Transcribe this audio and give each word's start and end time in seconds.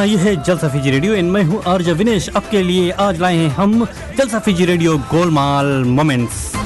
हाँ 0.00 0.06
ये 0.06 0.16
है 0.16 0.32
जलसा 0.44 0.68
फीजी 0.72 0.90
रेडियो। 0.90 1.14
एंड 1.14 1.30
मैं 1.30 1.42
हूँ 1.44 1.60
आर्ज 1.68 1.88
विनेश। 2.00 2.28
आपके 2.36 2.62
लिए 2.62 2.90
आज 3.04 3.18
लाए 3.20 3.36
हैं 3.36 3.48
हम 3.56 3.84
जलसा 4.18 4.38
फीजी 4.46 4.64
रेडियो 4.64 4.96
गोलमाल 5.10 5.66
मोमेंट्स। 5.96 6.36
हम 6.54 6.64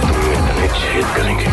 तुम्हें 0.00 0.32
इतने 0.32 0.66
छेद 0.74 1.06
करेंगे 1.16 1.50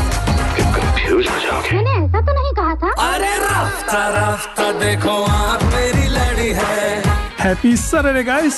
कि 0.55 0.63
कंफ्यूज 0.79 1.25
जाओगे 1.25 1.75
मैंने 1.75 1.93
ऐसा 2.05 2.21
तो 2.21 2.33
नहीं 2.39 2.53
कहा 2.53 2.75
था। 2.75 2.89
अरे 3.09 3.35
रास्ता 3.45 4.07
रास्ता 4.17 4.71
देखो 4.79 5.23
आप 5.25 5.63
मेरी 5.75 6.07
लड़ी 6.17 6.51
है। 6.63 6.79
Happy 7.41 7.75
Saturday, 7.75 8.25
guys! 8.25 8.57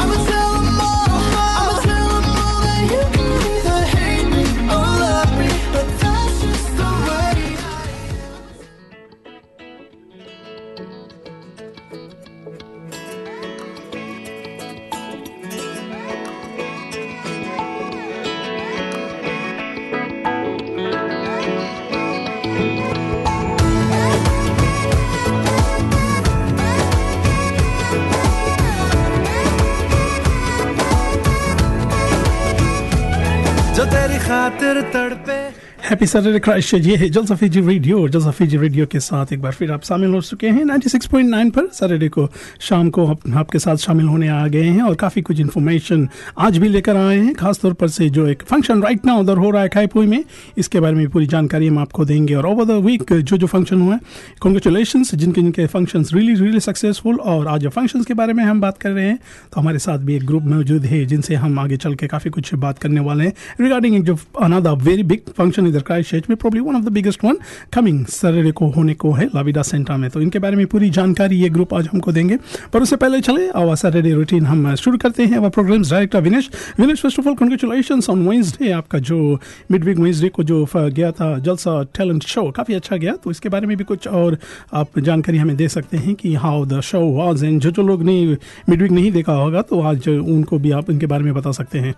खातिर 34.41 34.79
तड़पे 34.93 35.37
हैप्पी 35.81 36.05
सैटरडे 36.05 36.39
क्राइस्ट 36.39 36.73
ये 36.75 36.95
है 36.95 37.07
जलसा 37.09 37.35
फीजी 37.35 37.61
रेडियो 37.61 38.01
और 38.01 38.09
जलसा 38.09 38.31
फीजी 38.31 38.57
रेडियो 38.57 38.85
के 38.85 38.99
साथ 38.99 39.31
एक 39.33 39.41
बार 39.41 39.51
फिर 39.51 39.71
आप 39.71 39.83
शामिल 39.83 40.09
हो 40.13 40.19
चुके 40.21 40.47
हैं। 40.47 40.63
96.9 40.65 41.49
पर 41.51 41.67
सैटरडे 41.73 42.09
को 42.09 42.27
शाम 42.61 42.89
को 42.89 43.05
आप, 43.07 43.19
आपके 43.35 43.59
साथ 43.59 43.77
शामिल 43.77 44.05
होने 44.05 44.27
आ 44.27 44.47
गए 44.47 44.63
हैं 44.63 44.81
और 44.81 44.95
काफ़ी 44.95 45.21
कुछ 45.21 45.39
इन्फॉर्मेशन 45.39 46.07
आज 46.39 46.57
भी 46.57 46.67
लेकर 46.69 46.95
आए 46.95 47.17
हैं। 47.17 47.33
खासतौर 47.35 47.73
पर 47.73 47.87
से 47.87 48.09
जो 48.09 48.27
एक 48.27 48.43
फ़ंक्शन 48.43 48.83
राइट 48.83 49.05
ना 49.05 49.15
उधर 49.15 49.37
हो 49.37 49.49
रहा 49.49 49.61
है 49.61 49.69
खाईपुई 49.69 50.05
में 50.07 50.23
इसके 50.57 50.79
बारे 50.79 50.95
में 50.95 51.09
पूरी 51.09 51.27
जानकारी 51.27 51.67
हम 51.67 51.79
आपको 51.79 52.05
देंगे। 52.05 52.35
और 52.35 52.45
ओवर 52.45 52.65
द 52.65 52.83
वीक 52.85 53.13
जो 53.13 53.37
जो 53.37 53.47
फ़ंक्शन 53.47 53.81
हुआ 53.81 53.93
है 53.93 53.99
कॉन्ग्रेचुलेशन 54.41 55.03
जिनके 55.03 55.41
जिनके 55.41 55.65
फ़ंक्शन 55.67 56.05
रियली 56.13 56.35
रियली 56.41 56.59
सक्सेसफुल 56.59 57.15
और 57.15 57.47
आज 57.47 57.67
फ़ंक्शन 57.67 58.03
के 58.03 58.13
बारे 58.13 58.33
में 58.33 58.43
हम 58.43 58.61
बात 58.61 58.77
कर 58.77 58.91
रहे 58.91 59.07
हैं 59.07 59.17
तो 59.53 59.61
हमारे 59.61 59.79
साथ 59.79 59.99
भी 59.99 60.15
एक 60.15 60.25
ग्रुप 60.27 60.43
मौजूद 60.43 60.85
है 60.85 61.03
जिनसे 61.05 61.35
हम 61.35 61.59
आगे 61.59 61.77
चल 61.77 61.95
के 61.95 62.07
काफ़ी 62.07 62.29
कुछ 62.29 62.53
बात 62.55 62.79
करने 62.79 63.01
वाले 63.01 63.25
हैं। 63.25 63.33
रिगार्डिंग 63.61 63.95
एक 63.95 64.03
जो 64.03 64.17
अनदर 64.41 64.81
वेरी 64.83 65.03
बिग 65.03 65.33
फ़ंक्शन 65.37 65.69
इधर 65.71 65.81
क्राइस्ट 65.81 66.29
में 66.29 66.35
probably 66.37 66.59
one 66.59 66.75
of 66.75 66.83
the 66.83 66.91
biggest 66.91 67.23
one 67.23 67.37
coming 67.73 68.05
Saturday 68.07 68.51
को 68.51 68.67
होने 68.71 68.93
को 68.93 69.11
है 69.11 69.25
लाविडा 69.25 69.61
सेंटर 69.63 69.97
में 69.97 70.09
तो 70.09 70.21
इनके 70.21 70.39
बारे 70.39 70.55
में 70.55 70.65
पूरी 70.67 70.89
जानकारी 70.91 71.35
ये 71.35 71.49
ग्रुप 71.49 71.73
आज 71.73 71.89
हमको 71.93 72.11
देंगे। 72.11 72.37
पर 72.73 72.81
उससे 72.81 72.95
पहले 72.95 73.21
चले 73.21 73.47
और 73.49 73.75
सैटरडे 73.75 74.13
रूटीन 74.13 74.45
हम 74.45 74.73
शुरू 74.75 74.97
करते 74.97 75.25
हैं। 75.25 75.37
और 75.37 75.49
programmes 75.49 75.91
director 75.91 76.21
Vinesh 76.21 76.49
Vinesh 76.79 77.01
first 77.01 77.19
of 77.19 77.27
all 77.29 77.35
congratulation 77.35 78.01
on 78.09 78.27
Wednesday 78.27 78.71
आपका 78.71 78.99
जो 79.01 79.39
मिड 79.71 79.83
वीक 79.83 79.97
वेंसडे 79.97 80.29
को 80.29 80.43
जो 80.43 80.65
गया 80.75 81.11
था 81.11 81.37
जलसा 81.39 81.81
टैलेंट 81.97 82.23
शो 82.23 82.49
काफ़ी 82.51 82.73
अच्छा 82.73 82.97
गया। 82.97 83.15
तो 83.15 83.31
इसके 83.31 83.49
बारे 83.49 83.67
में 83.67 83.75
भी 83.77 83.83
कुछ 83.83 84.07
और 84.07 84.37
आप 84.73 84.99
जानकारी 84.99 85.37
हमें 85.37 85.55
दे 85.57 85.67
सकते 85.69 85.97
हैं 85.97 86.15
कि 86.15 86.33
how 86.35 86.65
the 86.65 86.81
show 86.81 87.01
was 87.17 87.43
and 87.43 87.59
जो 87.61 87.71
जो 87.71 87.83
लोग 87.83 88.03
ने 88.03 88.21
मिड 88.69 88.81
वीक 88.81 88.91
नहीं 88.91 89.11
देखा 89.11 89.33
होगा 89.33 89.61
तो 89.61 89.81
आज 89.81 90.07
उनको 90.09 90.59
भी 90.59 90.71
आप 90.71 90.89
इनके 90.89 91.05
बारे 91.05 91.23
में 91.23 91.33
बता 91.33 91.51
सकते 91.51 91.79
हैं। 91.79 91.93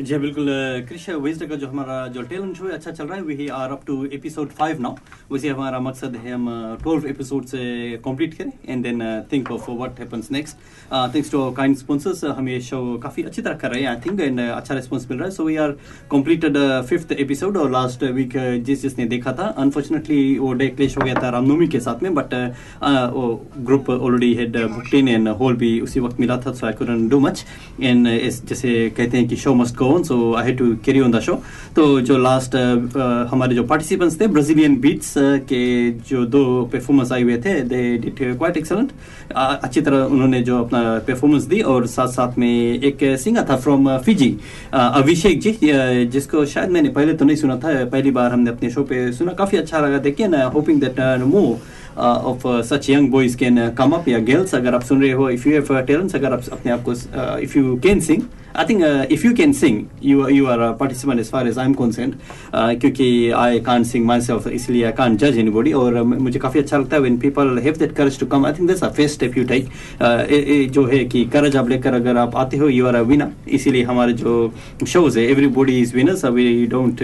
जी 0.00 0.12
हाँ, 0.12 0.20
बिल्कुल 0.20 0.46
क्रिश 0.88 1.08
वेजडे 1.22 1.46
का 1.46 1.54
जो 1.54 1.66
हमारा 1.68 2.06
जो 2.08 2.22
टैलेंट 2.22 2.56
शो 2.56 2.66
है 2.66 2.72
अच्छा 2.72 2.90
चल 2.90 3.04
रहा 3.04 3.16
है 3.16 3.22
we 3.22 3.46
are 3.52 3.70
up 3.70 3.80
to 3.86 4.04
episode 4.12 4.50
five 4.50 4.80
now 4.80 4.94
वैसे 5.32 5.48
हमारा 5.48 5.78
मकसद 5.78 6.16
है 6.16 6.32
हम 6.32 6.46
ट्वेल्व 6.82 7.06
एपिसोड 7.06 7.44
से 7.46 7.58
कंप्लीट 8.04 8.34
करें 8.34 8.52
and 8.68 8.82
then 8.82 9.02
think 9.32 9.50
of 9.52 9.70
what 9.70 10.00
happens 10.00 10.30
next 10.32 10.56
thanks 11.14 11.30
to 11.32 11.50
kind 11.50 11.76
sponsors 11.76 12.24
हम 12.38 12.48
ये 12.48 12.60
शो 12.60 12.80
काफ़ी 13.02 13.22
अच्छी 13.22 13.42
तरह 13.42 13.54
कर 13.54 13.70
रहे 13.70 13.82
हैं 13.82 13.88
आई 13.88 13.96
थिंक 14.06 14.20
एंड 14.20 14.40
अच्छा 14.40 14.74
रिस्पॉन्स 14.74 15.06
मिल 15.10 15.18
रहा 15.18 15.28
है. 15.28 15.34
So 15.34 15.44
we 15.44 15.56
are 15.56 15.70
completed 16.10 16.56
fifth 16.88 17.12
episode 17.18 17.56
और 17.56 17.70
लास्ट 17.72 18.04
वीक 18.12 18.36
जिस 18.66 18.82
जिसने 18.82 19.04
देखा 19.12 19.32
था 19.32 19.48
अनफॉर्चुनेटली 19.58 20.38
वो 20.38 20.52
डे 20.54 20.68
क्लेश 20.70 20.96
हो 20.98 21.04
गया 21.04 21.22
था 21.22 21.30
रामनवमी 21.36 21.68
के 21.68 21.80
साथ 21.80 22.02
में 22.02 22.14
but 22.14 22.34
group 22.82 23.90
already 23.90 24.32
had 24.34 24.56
booked 24.56 24.94
in 24.94 25.08
and 25.08 25.28
hall 25.42 25.56
भी 25.56 25.78
उसी 25.80 26.00
वक्त 26.00 26.20
मिला 26.20 26.40
था 26.46 26.52
so 26.52 26.66
I 26.66 26.72
couldn't 26.82 27.10
do 27.10 27.20
much 27.20 27.44
and 27.80 28.08
जैसे 28.08 28.88
कहते 28.96 29.16
हैं 29.18 29.28
कि 29.28 29.36
show 29.36 29.54
must 29.54 29.80
go 29.82 29.92
on 29.94 30.02
so 30.04 30.18
I 30.34 30.46
had 30.46 30.58
to 30.58 30.72
carry 30.84 31.00
on 31.00 31.12
the 31.12 31.20
show 31.20 31.40
तो 31.76 32.00
जो 32.02 32.18
लास्ट 32.18 32.56
हमारे 33.30 33.54
जो 33.54 33.64
पार्टिसिपेंट्स 33.66 34.20
थे 34.20 34.26
ब्राजीलियन 34.28 34.76
बीट्स 34.80 35.14
के 35.50 35.62
जो 36.10 36.24
दो 36.28 36.44
परफॉर्मेंस 36.72 37.12
आए 37.12 37.22
हुए 37.22 37.36
थे 37.44 37.60
दे 37.72 37.82
डिड 37.98 38.36
क्वाइट 38.38 38.56
एक्सलेंट 38.56 38.90
अच्छी 39.34 39.80
तरह 39.80 40.04
उन्होंने 40.04 40.40
जो 40.42 40.58
अपना 40.58 40.80
परफॉर्मेंस 41.06 41.42
दी, 41.44 41.60
और 41.62 41.86
साथ 41.86 42.08
साथ 42.08 42.38
में 42.38 42.80
एक 42.80 42.98
सिंगर 43.20 43.46
था 43.50 43.56
फ्रॉम 43.56 43.96
फिजी 43.98 44.36
अभिषेक 44.72 45.40
जी 45.40 45.56
जिसको 46.12 46.44
शायद 46.46 46.70
मैंने 46.70 46.88
पहले 46.90 47.14
तो 47.14 47.24
नहीं 47.24 47.36
सुना 47.36 47.56
था, 47.56 47.84
पहली 47.84 48.10
बार 48.10 48.32
हमने 48.32 48.50
अपने 48.50 48.70
शो 48.70 48.82
पे 48.84 49.12
सुना। 49.12 49.32
काफ़ी 49.34 49.58
अच्छा 49.58 49.78
लगा 49.80 49.98
देखिए 50.06 50.28
ना 50.28 50.44
hoping 50.54 50.80
that 50.80 51.00
more 51.24 51.56
of 51.98 52.46
such 52.68 52.90
young 52.90 53.10
boys 53.10 53.36
can 53.38 53.68
come 53.78 53.90
up 53.92 54.08
या 54.08 54.18
गर्ल्स 54.28 54.54
अगर 54.54 54.74
आप 54.74 54.82
सुन 54.82 55.02
रहे 55.02 55.12
हो 55.12 55.30
इफ़ 55.30 55.48
यू 55.48 55.54
हैव 55.54 55.80
टैलेंट्स 55.80 56.14
अगर 56.14 56.32
आप 56.32 56.48
अपने 56.52 56.72
आप 56.72 56.84
को 56.88 56.92
if 57.40 57.58
you 57.58 57.76
can 57.82 58.00
sing 58.00 58.22
I 58.56 58.64
think 58.68 58.82
if 59.12 59.26
you 59.26 59.32
can 59.34 59.52
sing 59.52 59.82
you 60.04 60.28
you 60.28 60.46
are 60.46 60.58
participant 60.80 61.20
as 61.20 61.30
far 61.30 61.48
as 61.48 61.58
I 61.58 61.66
am 61.66 61.74
concern 61.74 62.14
क्योंकि 62.54 63.08
I 63.36 63.60
can't 63.68 63.86
sing 63.86 64.06
my 64.06 64.20
self 64.20 64.46
इसलिए 64.48 64.84
आई 64.84 64.92
कान 64.98 65.16
जज 65.16 65.38
एनी 65.38 65.50
बॉडी 65.50 65.72
और 65.82 66.02
मुझे 66.02 66.38
काफ़ी 66.38 66.60
अच्छा 66.60 66.78
लगता 66.78 66.96
है 66.96 67.02
when 67.02 67.18
people 67.18 67.58
have 67.64 67.76
that 67.78 67.92
courage 67.96 68.18
to 68.20 68.26
come 68.26 68.46
I 68.46 68.52
think 68.52 68.68
that's 68.68 68.84
a 68.84 68.88
first 68.90 69.14
step 69.14 69.38
you 69.38 69.44
take 69.52 70.70
जो 70.74 70.84
है 70.86 71.04
कि 71.04 71.24
करेज 71.32 71.56
आप 71.56 71.68
लेकर 71.68 71.94
अगर 71.94 72.16
आप 72.16 72.36
आते 72.36 72.56
हो 72.56 72.68
यू 72.68 72.86
आर 72.86 72.94
अ 72.94 73.00
विनर 73.12 73.50
इसीलिए 73.54 73.82
हमारे 73.84 74.12
जो 74.14 74.32
शोज़ 74.88 75.18
है 75.18 75.26
everybody 75.30 75.78
is 75.80 75.94
winners 75.96 76.24
we 76.24 76.66
don't 76.70 77.02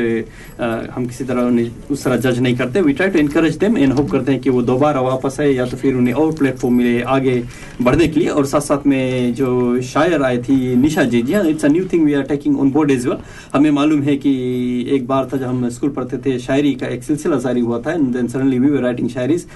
हम 0.94 1.06
किसी 1.06 1.24
तरह 1.24 1.42
उन्हें 1.42 1.70
उस 1.90 2.04
तरह 2.04 2.16
जज 2.16 2.38
नहीं 2.40 2.56
करते. 2.56 2.80
We 2.80 2.92
try 2.92 3.08
to 3.10 3.18
encourage 3.18 3.56
them 3.58 3.78
and 3.78 3.92
hope 3.92 4.10
करते 4.10 4.32
हैं 4.32 4.40
कि 4.40 4.50
वो 4.50 4.62
दोबारा 4.62 5.00
वापस 5.00 5.40
आए 5.40 5.50
या 5.52 5.66
तो 5.66 5.76
फिर 5.76 5.94
उन्हें 5.94 6.14
और 6.14 6.32
प्लेटफॉर्म 6.38 6.74
मिले 6.76 7.00
आगे 7.14 7.42
बढ़ने 7.82 8.08
के 8.08 8.20
लिए. 8.20 8.28
और 8.28 8.46
साथ 8.46 8.60
साथ 8.60 8.86
में 8.86 9.34
जो 9.34 9.80
शायर 9.90 10.22
आई 10.22 10.38
थी 10.48 10.74
निशा 10.76 11.04
जी 11.04 11.22
जी 11.22 11.34
हाँ। 11.38 11.50
It's 11.50 11.64
a 11.64 11.68
new 11.68 11.84
thing 11.92 12.04
we 12.04 12.14
are 12.14 12.22
taking 12.26 12.58
on 12.60 12.70
board 12.70 12.90
as 12.90 13.06
well 13.06 13.18
हमें 13.54 13.70
मालूम 13.72 14.02
है 14.02 14.16
कि 14.16 14.32
एक 14.94 15.06
बार 15.06 15.28
था 15.32 15.36
जब 15.36 15.46
हम 15.46 15.68
स्कूल 15.70 15.90
पढ़ते 15.90 16.18
थे, 16.18 16.38
शायरी 16.38 16.74
का 16.74 16.86
एक 16.88 17.02
सिलसिला 17.04 17.36
जारी 17.38 17.60
हुआ 17.60 17.80
था 17.86 17.92
and 17.92 18.12
then 18.12 18.28
suddenly 18.28 18.58
we 18.58 18.70
were 18.70 18.82
writing 18.82 19.08
shayaris 19.10 19.46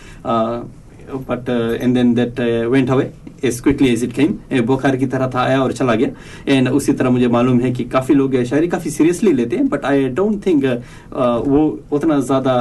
but 1.29 1.49
and 1.81 1.95
then 1.95 2.15
that 2.15 2.41
went 2.71 2.91
away 2.91 3.11
as 3.45 3.61
quickly 3.61 3.89
as 3.89 4.05
it 4.05 4.13
came 4.13 4.61
बुखार 4.67 4.97
की 4.97 5.07
तरह 5.07 5.31
था, 5.35 5.41
आया 5.41 5.63
और 5.63 5.73
चला 5.73 5.95
गया। 5.95 6.09
एंड 6.49 6.69
उसी 6.71 6.93
तरह 6.93 7.11
मुझे 7.11 7.29
मालूम 7.29 7.61
है 7.61 7.71
कि 7.73 7.85
काफ़ी 7.93 8.15
लोग 8.15 8.43
शायरी 8.45 8.69
काफ़ी 8.69 8.91
सीरियसली 8.91 9.33
लेते 9.33 9.57
हैं 9.57 9.69
बट 9.69 9.85
आई 9.85 10.09
डोंट 10.11 10.47
थिंक 10.47 10.65
वो 11.47 11.67
उतना 11.93 12.19
ज़्यादा 12.21 12.55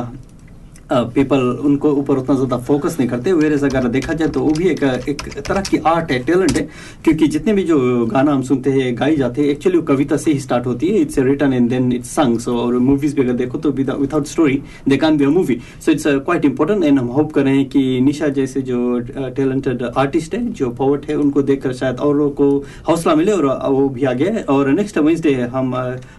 पीपल 0.92 1.40
उनको 1.66 1.92
ऊपर 1.94 2.18
उतना 2.18 2.36
ज़्यादा 2.36 2.58
फोकस 2.60 2.96
नहीं 3.00 3.10
करते। 3.10 3.34
वेर 3.34 3.54
अगर 3.56 3.88
देखा 3.90 4.14
जाए 4.14 4.28
तो 4.28 4.40
वो 4.40 4.52
भी 4.52 4.68
एक 4.70 4.84
एक 4.84 5.22
तरह 5.40 5.62
की 5.62 5.78
आर्ट 5.88 6.12
है 6.12 6.20
टैलेंट 6.24 6.58
है। 6.58 6.68
क्योंकि 7.04 7.28
जितने 7.28 7.54
भी 7.54 7.64
जो 7.64 8.06
गाना 8.06 8.34
हम 8.34 8.42
सुनते 8.44 8.72
हैं, 8.72 8.94
गाई 8.98 9.16
जाते 9.16 9.42
हैं 9.42 9.50
एक्चुअली 9.50 9.78
वो 9.78 9.84
कविता 9.86 10.18
से 10.18 10.32
ही 10.32 10.40
स्टार्ट 10.40 10.66
होती 10.66 10.88
है। 10.88 11.02
It's 11.02 11.20
written 11.20 11.54
and 11.54 11.70
then 11.70 11.92
it's 11.94 12.10
songs 12.12 12.48
और 12.48 12.78
मूवीज़ 12.80 13.16
भी 13.16 13.22
अगर 13.22 13.34
देखो 13.36 13.58
तो 13.58 13.72
without 13.72 14.26
story 14.28 14.62
they 14.88 14.98
can 14.98 15.18
be 15.18 15.26
a 15.26 15.30
movie 15.30 15.60
so 15.86 15.92
it's 15.92 16.08
quite 16.08 16.46
important 16.46 16.84
and 16.84 17.00
हम 17.00 17.08
होप 17.10 17.32
कर 17.34 17.44
रहे 17.44 17.56
हैं 17.58 17.66
कि 17.70 18.00
निशा 18.02 18.28
जैसे 18.32 18.62
जो 18.64 19.00
टैलेंटेड 19.00 19.84
आर्टिस्ट 19.86 20.36
है, 20.36 20.46
जो 20.48 20.70
पोवर्ट 20.72 21.10
है, 21.10 21.16
उनको 21.18 21.42
देखकर 21.44 21.74
शायद 21.74 22.00
और 22.00 22.28
को 22.38 22.50
हौसला 22.88 23.16
मिले 23.16 23.32
और 23.32 23.46
वो 23.70 23.88
भी 23.90 24.04
आ 24.04 24.14
गया 24.14 24.44
और 24.54 24.70
नेक्स्ट 24.72 24.98
वेंसडे 25.00 25.34
हम 25.54 25.74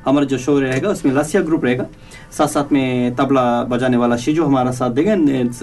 हमारा 0.04 0.26
जो 0.26 0.38
शो 0.38 0.58
रहेगा, 0.60 0.88
उसमें 0.90 1.12
लासिया 1.12 1.42
ग्रुप 1.42 1.64
रहेगा। 1.64 1.86
साथ 2.32 2.46
साथ 2.48 2.72
में 2.72 3.14
तबला 3.16 3.42
बजाने 3.70 3.96
वाला 3.96 4.16
शिजो 4.16 4.44
हमारा 4.44 4.61
साथ 4.70 4.90
देगा 4.92 5.12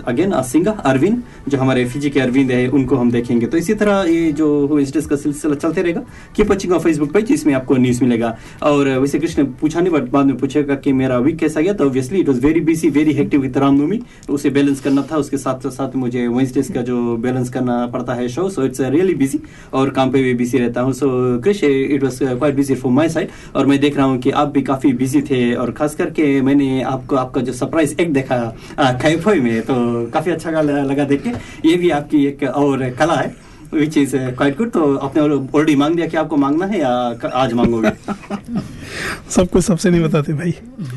अगेन 0.08 0.42
सिंगा 0.44 0.72
अरविंद 0.86 1.22
जो 1.48 1.58
हमारे 1.58 1.86
फिजी 1.86 2.10
के 2.10 2.20
अरविंद 2.20 2.52
है, 2.52 2.68
उनको 2.70 2.96
हम 2.96 3.12
देखेंगे। 3.12 3.46
तो 3.46 3.58
इसी 3.58 3.74
तरह 3.76 4.04
ये 4.10 4.32
जो 4.34 4.48
वेंसडेज 4.68 5.06
का 5.06 5.16
सिलसिला 5.16 5.56
चलते 5.56 5.82
रहेगा। 5.82 6.02
Keep 6.36 6.50
watching 6.50 6.74
of 6.74 6.84
Facebook 6.84 7.12
page 7.14 7.32
इसमें 7.32 7.54
आपको 7.54 7.76
न्यूज़ 7.78 8.04
मिलेगा। 8.04 8.36
और 8.64 8.88
वैसे 8.90 9.20
कृष्ण 9.20 9.46
पूछा 9.62 9.80
नहीं 9.80 9.94
बट 9.94 10.10
बाद 10.12 10.26
में 10.26 10.38
पूछेगा 10.38 10.76
कि 10.76 10.94
मेरा 10.94 11.18
वीक 11.20 11.38
कैसा 11.40 11.62
गया 11.62 11.74
तो 11.74 11.86
obviously 11.86 12.20
it 12.20 12.30
was 12.30 12.40
very 12.42 12.62
busy 12.62 12.90
very 12.92 13.14
hectic 13.14 13.42
with 13.42 13.58
Ramnavami 13.58 14.00
उसे 14.30 14.50
बैलेंस 14.50 14.80
करना 14.82 15.06
था, 15.12 15.18
उसके 15.18 15.38
साथ 15.38 15.68
साथ 15.70 15.96
मुझे 15.96 16.28
वेंसडेज 16.30 16.72
का 16.74 16.82
जो 16.82 17.16
बैलेंस 17.18 17.50
करना 17.50 17.86
पड़ता 17.88 18.14
है 18.14 18.28
show 18.30 18.50
so 18.50 18.64
it's 18.66 18.82
really 18.82 19.16
busy 19.16 19.40
और 19.74 19.90
काम 19.92 20.12
पे 20.12 20.24
भी 20.24 20.34
बिज़ी 20.34 20.60
रहता 20.60 20.82
हूँ। 20.82 20.94
So 20.94 21.08
Krishna 21.42 21.68
it 21.68 22.04
was 22.04 22.24
quite 22.24 22.56
busy 22.56 22.76
for 22.76 22.92
my 22.92 23.10
side 23.10 23.30
और 23.56 23.66
मैं 23.66 23.80
देख 23.80 23.98
रहा 23.98 24.06
हूँ 24.06 24.18
कि 24.20 24.32
आप 24.32 24.52
भी 24.54 24.62
काफ़ी 24.64 24.94
बिज़ी 24.94 25.22
थे, 25.22 25.54
और 25.54 25.72
खास 25.72 25.96
करके 25.96 26.42
मैंने 26.42 26.82
आपको, 26.84 27.16
आपका 27.16 27.42
जो 27.42 27.54
सरप्राइज़ 27.54 27.96
एक 28.02 28.14
देखा 28.14 28.38
कैफोई 28.94 29.40
में 29.40 29.62
तो 29.62 29.76
काफ़ी 30.14 30.32
अच्छा 30.32 30.62
लगा 30.62 31.04
देख 31.04 31.24
के 31.24 31.70
ये 31.70 31.76
भी 31.76 31.90
आपकी 31.90 32.26
एक 32.26 32.44
और 32.44 32.90
कला 33.00 33.16
है 33.16 33.36
विच 33.74 33.98
इज़ 33.98 34.16
क्वाइट 34.18 34.58
गुड 34.58 34.70
तो 34.72 34.96
आपने 34.98 35.22
ऑलरेडी 35.22 35.76
मांग 35.76 35.96
दिया 35.96 36.08
कि 36.08 36.18
आपको 36.18 36.38
मांगना 36.38 36.66
है 36.66 36.80
या 36.80 36.90
आज 37.34 37.54
मांगोगे 37.54 37.92
सब 39.30 39.50
कुछ 39.50 39.64
सबसे 39.66 39.90
नहीं 39.90 40.02
बताते 40.04 40.34
भाई। 40.34 40.52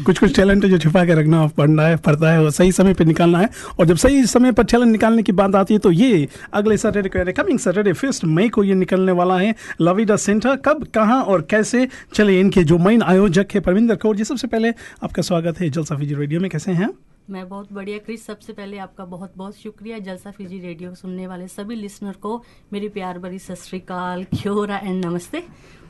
कुछ 0.06 0.18
कुछ 0.18 0.34
टैलेंट 0.36 0.64
है 0.64 0.70
जो 0.70 0.78
छिपा 0.78 1.04
के 1.04 1.14
रखना 1.14 1.46
पड़ना 1.56 1.82
है 1.82 1.96
पड़ता 1.96 2.30
है 2.32 2.44
और 2.44 2.50
सही 2.50 2.72
समय 2.72 2.94
पे 2.94 3.04
निकालना 3.04 3.38
है। 3.38 3.48
और 3.78 3.86
जब 3.86 3.96
सही 3.96 4.24
समय 4.26 4.52
पर 4.52 4.64
टैलेंट 4.64 4.90
निकालने 4.92 5.22
की 5.22 5.32
बात 5.32 5.54
आती 5.54 5.74
है 5.74 5.80
तो 5.80 5.90
ये 5.92 6.28
अगले 6.54 6.76
सैटरडे 6.76 7.08
को 7.08 7.18
यानी 7.18 7.32
कमिंग 7.32 7.58
सैटरडे 7.58 7.92
फ़र्स्ट 7.92 8.24
मई 8.24 8.48
को 8.48 8.64
ये 8.64 8.74
निकलने 8.74 9.12
वाला 9.12 9.38
है 9.38 9.54
लविडा 9.80 10.16
सेंटर 10.16 10.56
कब, 10.56 10.86
कहाँ 10.94 11.22
और 11.22 11.46
कैसे? 11.50 11.88
चले 12.14 12.40
इनके 12.40 12.64
जो 12.64 12.78
मेन 12.78 13.02
आयोजक 13.04 13.54
है 13.54 13.60
परविंदर 13.60 13.96
कौर 13.96 14.16
जी, 14.16 14.24
सबसे 14.24 14.46
पहले 14.46 14.74
आपका 15.04 15.22
स्वागत 15.22 15.60
है 15.60 15.70
जलसा 15.70 15.96
फीजी 15.96 16.14
रेडियो 16.14 16.40
में। 16.40 16.50
कैसे 16.50 16.72
हैं? 16.72 16.90
मैं 17.30 17.48
बहुत 17.48 17.72
बढ़िया। 17.72 17.98
क्रिस, 17.98 18.24
सबसे 18.26 18.52
पहले 18.52 18.78
आपका 18.78 19.04
बहुत 19.04 19.32
बहुत 19.36 19.56
शुक्रिया। 19.56 19.98
जलसा 19.98 20.30
फिजी 20.30 20.58
रेडियो 20.60 20.94
सुनने 20.94 21.26
वाले 21.26 21.46
सभी 21.48 21.74
लिसनर 21.74 22.12
को 22.12 22.42
मेरी 22.72 22.88
प्यार 22.88 23.18
भरी 23.18 23.38
सत 23.38 23.54
श्रीकाल। 23.54 24.24
क्योरा 24.24 24.78
एंड 24.78 25.04
नमस्ते। 25.04 25.42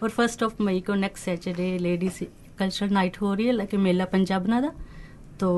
और 0.03 0.11
फ़र्स्ट 0.11 0.43
ऑफ़ 0.43 0.63
मई 0.63 0.81
को 0.81 0.95
next 0.95 1.25
Saturday 1.25 1.79
ladies 1.79 2.23
culture 2.59 2.91
night 2.91 3.21
हो 3.21 3.33
रही 3.35 3.47
है 3.47 3.53
लेकिन 3.53 3.81
मेला 3.81 4.05
पंजाब 4.05 4.47
ना 4.47 4.61
था 4.63 4.75
तो 5.41 5.51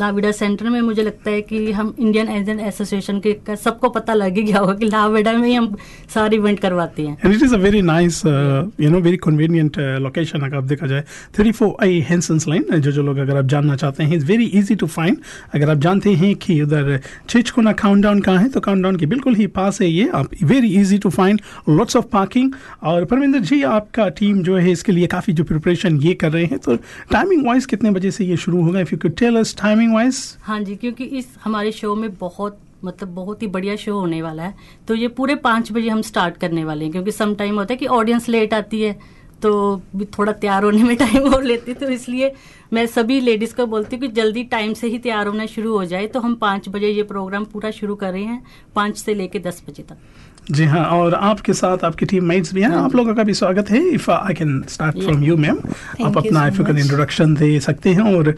लाविडा 0.00 0.30
सेंटर 0.32 0.68
में 0.70 0.80
मुझे 0.80 1.02
लगता 1.02 1.30
है 1.30 1.40
कि 1.42 1.70
हम 1.72 1.94
इंडियन 1.98 2.28
एजेंट 2.30 2.60
एसोसिएशन 2.60 3.18
के 3.26 3.56
सबको 3.56 3.88
पता 3.90 4.14
लग 4.14 4.36
ही 4.36 4.42
गया 4.42 4.58
होगा 4.58 4.74
कि 4.74 4.86
लाविडा 4.86 5.32
में 5.32 5.48
ही 5.48 5.54
हम 5.54 5.74
सारे 6.14 6.36
इवेंट 6.36 6.60
करवाते 6.60 7.02
हैं। 7.02 7.16
And 7.24 7.34
it 7.34 7.42
is 7.42 7.54
a 7.54 7.58
very 7.58 7.80
nice 7.82 8.22
you 8.26 8.90
know 8.90 9.00
very 9.00 9.16
convenient 9.16 9.78
location 9.78 10.40
अगर 10.40 10.56
आप 10.56 10.64
देखा 10.64 10.86
जाए। 10.86 11.04
थ्री 11.36 11.52
फोर 11.52 11.74
आई 11.82 11.98
हैंसन्स 12.10 12.48
लाइन 12.48 12.80
जो 12.80 12.92
जो 12.92 13.02
लोग 13.02 13.18
अगर 13.18 13.36
आप 13.36 13.46
जानना 13.46 13.76
चाहते 13.76 14.04
हैं 14.04 14.16
is 14.16 14.26
very 14.26 14.44
easy 14.60 14.74
to 14.74 14.86
find 14.88 15.16
अगर 15.54 15.70
आप 15.70 15.78
जानते 15.78 16.12
हैं 16.14 16.34
कि 16.36 16.60
उधर 16.62 16.98
चिचकोना 17.28 17.72
काउंट 17.74 18.02
डाउन 18.02 18.20
कहाँ 18.20 18.38
है 18.38 18.48
तो 18.48 18.60
काउंट 18.60 18.82
डाउन 18.82 18.96
के 18.96 19.06
बिल्कुल 19.06 19.34
ही 19.34 19.46
पास 19.58 19.80
है 19.82 19.90
ये। 19.90 20.08
आप 20.14 20.30
very 20.44 20.74
easy 20.80 20.98
to 20.98 21.10
find 21.10 21.40
lots 21.68 21.96
of 21.96 22.06
parking 22.12 22.52
और 22.82 23.04
परमिंदर 23.04 23.40
जी, 23.40 23.62
आपका 23.64 24.08
टीम 24.10 24.42
जो 24.42 24.56
है, 24.56 24.70
इसके 24.70 24.92
लिए 24.92 25.06
काफ़ी 25.06 25.32
जो 25.32 25.44
प्रिपरेशन 25.44 26.00
ये 26.00 26.14
कर 26.14 26.32
रहे 26.32 26.44
हैं। 26.44 26.58
तो 26.58 26.76
टाइमिंग 27.12 27.46
वाइज 27.46 27.66
कितने 27.66 27.90
बजे 27.90 28.10
से 28.10 28.24
ये 28.24 28.36
शुरू 28.36 28.62
होगा? 28.62 28.80
If 28.80 28.94
you 28.94 29.08
tell 29.10 29.36
us 29.36 29.54
timing 29.62 29.87
wise 29.92 30.36
हाँ 30.42 30.60
जी, 30.60 30.76
क्योंकि 30.76 31.04
इस 31.04 31.34
हमारे 31.44 31.72
शो 31.72 31.94
में 31.94 32.14
बहुत 32.16 32.58
मतलब 32.84 33.14
बहुत 33.14 33.42
ही 33.42 33.46
बढ़िया 33.48 33.76
शो 33.76 33.98
होने 33.98 34.20
वाला 34.22 34.42
है। 34.42 34.54
तो 34.88 34.94
ये 34.94 35.08
पूरे 35.10 35.34
पाँच 35.36 35.70
बजे 35.72 35.88
हम 35.88 36.02
स्टार्ट 36.02 36.36
करने 36.36 36.64
वाले 36.64 36.84
हैं, 36.84 36.92
क्योंकि 36.92 37.12
सम 37.12 37.34
टाइम 37.34 37.58
होता 37.58 37.72
है 37.72 37.76
कि 37.76 37.86
ऑडियंस 37.86 38.28
लेट 38.28 38.54
आती 38.54 38.82
है 38.82 38.98
तो 39.42 39.50
भी 39.96 40.04
थोड़ा 40.08 40.32
तैयार 40.32 40.64
होने 40.64 40.82
में 40.82 40.96
टाइम 40.98 41.34
और 41.34 41.42
लेती 41.42 41.74
तो 41.74 41.88
इसलिए 41.88 42.32
मैं 42.72 42.86
सभी 42.86 43.20
लेडीज़ 43.20 43.54
को 43.56 43.66
बोलती 43.66 43.96
हूँ 43.96 44.00
कि 44.00 44.08
जल्दी 44.14 44.42
टाइम 44.44 44.72
से 44.74 44.86
ही 44.86 44.98
तैयार 44.98 45.26
होना 45.26 45.46
शुरू 45.46 45.76
हो 45.76 45.84
जाए। 45.84 46.06
तो 46.06 46.20
हम 46.20 46.34
पाँच 46.36 46.68
बजे 46.68 46.88
ये 46.88 47.02
प्रोग्राम 47.02 47.44
पूरा 47.44 47.70
शुरू 47.70 47.94
कर 47.96 48.12
रहे 48.12 48.22
हैं, 48.22 48.42
पाँच 48.74 48.96
से 48.96 49.14
लेके 49.14 49.38
दस 49.38 49.62
बजे 49.68 49.82
तक। 49.82 49.96
जी 50.48 50.64
हाँ 50.64 50.84
और 50.90 51.14
आपके 51.14 51.52
साथ 51.52 51.84
आपकी 51.84 52.06
टीम 52.06 52.24
मेट्स 52.24 52.52
भी 52.54 52.62
हैं। 52.62 52.68
आप 52.70 52.94
लोगों 52.96 53.14
का 53.14 53.22
भी 53.22 53.34
स्वागत 53.34 53.70
है। 53.70 53.80
If 53.88 54.10
I 54.10 54.34
can 54.34 54.62
start 54.68 54.98
from 54.98 55.24
you 55.24 55.36
ma'am 55.36 55.58
आप 56.06 56.16
अपना 56.18 56.46
इफ़ 56.48 56.58
यू 56.58 56.64
कैन 56.64 56.78
इंट्रोडक्शन 56.78 57.34
दे 57.34 57.58
सकते 57.60 57.90
हैं 57.94 58.14
और 58.14 58.34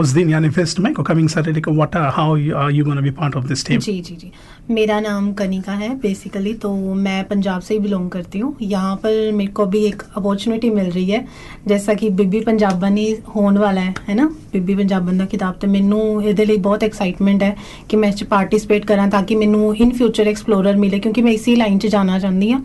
उस 0.00 0.08
दिन 0.08 0.30
यानी 0.30 0.50
फेस्ट 0.50 0.80
में 0.80 0.92
को 0.94 1.02
कमिंग 1.02 1.28
सैटरडे 1.28 1.60
को 1.60 1.72
what 1.72 1.96
how 2.16 2.36
are 2.56 2.70
you 2.70 2.84
gonna 2.84 3.00
be 3.00 3.10
part 3.20 3.36
of 3.36 3.46
this 3.46 3.66
team 3.66 3.80
जी 3.80 4.00
जी 4.00 4.16
जी। 4.16 4.32
मेरा 4.69 4.99
नाम 4.99 5.31
कनिका 5.33 5.73
है 5.73 5.89
बेसिकली 5.97 6.53
तो 6.55 6.73
मैं 6.99 7.23
पंजाब 7.25 7.61
से 7.61 7.73
ही 7.73 7.79
बिलोंग 7.79 8.09
करती 8.09 8.39
हूँ 8.39 8.55
यहाँ 8.63 8.95
पर 8.97 9.31
मेरे 9.33 9.51
को 9.51 9.65
भी 9.67 9.83
एक 9.85 10.03
अपॉर्चुनिटी 10.13 10.69
मिल 10.71 10.89
ਰਹੀ 10.91 11.11
ਹੈ 11.11 11.25
जैसा 11.67 11.93
कि 11.95 12.09
ਬੀਬੀ 12.15 12.39
ਪੰਜਾਬਣੀ 12.41 13.05
ਹੋਣ 13.35 13.57
ਵਾਲਾ 13.57 13.81
ਹੈ 13.81 13.93
ਹੈ 14.09 14.15
ਨਾ 14.15 14.29
ਬੀਬੀ 14.53 14.75
ਪੰਜਾਬਣ 14.75 15.17
ਦਾ 15.17 15.25
ਖਿਤਾਬ 15.25 15.55
ਤੇ 15.55 15.67
ਮੈਨੂੰ 15.67 16.01
ਇਹਦੇ 16.23 16.45
ਲਈ 16.45 16.57
ਬਹੁਤ 16.59 16.83
ਐਕਸਾਈਟਮੈਂਟ 16.83 17.43
ਹੈ 17.43 17.55
ਕਿ 17.89 17.97
ਮੈਂ 17.97 18.09
ਇਸ 18.09 18.15
'ਚ 18.15 18.23
ਪਾਰਟਿਸਿਪੇਟ 18.25 18.85
ਕਰਾਂ 18.85 19.07
ਤਾਂ 19.07 19.23
ਕਿ 19.23 19.35
ਮੈਨੂੰ 19.35 19.75
ਇਨ 19.75 19.91
ਫਿਊਚਰ 19.91 20.27
ਐਕਸਪਲੋਰਰ 20.27 20.77
ਮਿਲੇ 20.77 20.99
ਕਿਉਂਕਿ 20.99 21.21
ਮੈਂ 21.21 21.31
ਇਸੀ 21.31 21.55
ਲਾਈਨ 21.55 21.77
'ਚ 21.77 21.87
ਜਾਣਾ 21.87 22.19
ਚਾਹੁੰਦੀ 22.19 22.51
ਹਾਂ 22.51 22.61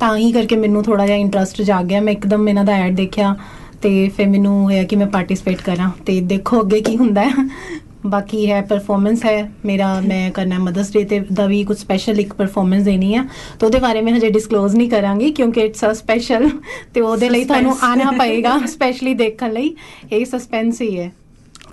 ਤਾਂ 0.00 0.16
ਹੀ 0.16 0.30
ਕਰਕੇ 0.32 0.56
ਮੈਨੂੰ 0.56 0.82
ਥੋੜਾ 0.84 1.06
ਜਿਹਾ 1.06 1.16
ਇੰਟਰਸਟ 1.18 1.62
ਜਾਗ 1.62 1.86
ਗਿਆ 1.86 2.00
ਮੈਂ 2.00 2.12
ਇੱਕਦਮ 2.12 2.48
ਇਹਨਾਂ 2.48 2.64
ਦਾ 2.64 2.76
ਐਡ 2.76 2.96
ਦੇਖਿਆ 2.96 3.34
ਤੇ 3.82 4.08
ਫਿਰ 4.08 4.28
ਮੈਨੂੰ 4.28 4.62
ਹੋਇਆ 4.62 4.84
ਕਿ 4.84 4.96
ਮੈਂ 4.96 5.06
ਪਾਰਟਿਸਿਪੇਟ 5.08 5.62
ਕਰਾਂ 5.62 5.90
ਤੇ 6.06 6.20
ਦੇਖੋ 6.26 6.60
ਅੱਗੇ 6.60 6.80
ਕੀ 6.80 6.96
ਹੁੰਦਾ 6.96 7.22
ਹੈ 7.22 7.44
ਬਾਕੀ 8.06 8.50
ਹੈ 8.50 8.60
ਪਰਫਾਰਮੈਂਸ 8.62 9.24
ਹੈ 9.24 9.36
ਮੇਰਾ 9.64 9.88
ਮੈਂ 10.00 10.30
ਕਰਨਾ 10.30 10.58
ਮਦਰਸ 10.58 10.92
ਡੇ 10.92 11.04
ਤੇ 11.04 11.18
ਦਾ 11.32 11.46
ਵੀ 11.46 11.62
ਕੁਝ 11.64 11.76
ਸਪੈਸ਼ਲ 11.78 12.18
ਇੱਕ 12.20 12.32
ਪਰਫਾਰਮੈਂਸ 12.34 12.82
ਦੇਣੀ 12.84 13.14
ਆ 13.14 13.22
ਤਾਂ 13.58 13.66
ਉਹਦੇ 13.66 13.78
ਬਾਰੇ 13.78 14.00
ਮੈਂ 14.00 14.12
ਹਜੇ 14.12 14.30
ਡਿਸਕਲੋਜ਼ 14.30 14.76
ਨਹੀਂ 14.76 14.88
ਕਰਾਂਗੀ 14.90 15.30
ਕਿਉਂਕਿ 15.32 15.60
ਇਟਸ 15.60 15.84
ਅ 15.84 15.92
ਸਪੈਸ਼ਲ 15.94 16.48
ਤੇ 16.94 17.00
ਉਹਦੇ 17.00 17.28
ਲਈ 17.28 17.44
ਤੁਹਾਨੂੰ 17.44 17.72
Suspense. 17.72 18.00
ਆਣਾ 18.02 18.10
ਪਏਗਾ 18.18 18.58
ਸਪੈਸ਼ਲੀ 18.66 19.14
ਦੇਖਣ 19.14 19.52
ਲਈ 19.52 19.74
ਇਹ 20.12 20.24
ਸਸਪੈਂਸ 20.26 20.82
ही 20.82 20.90
है 20.96 21.10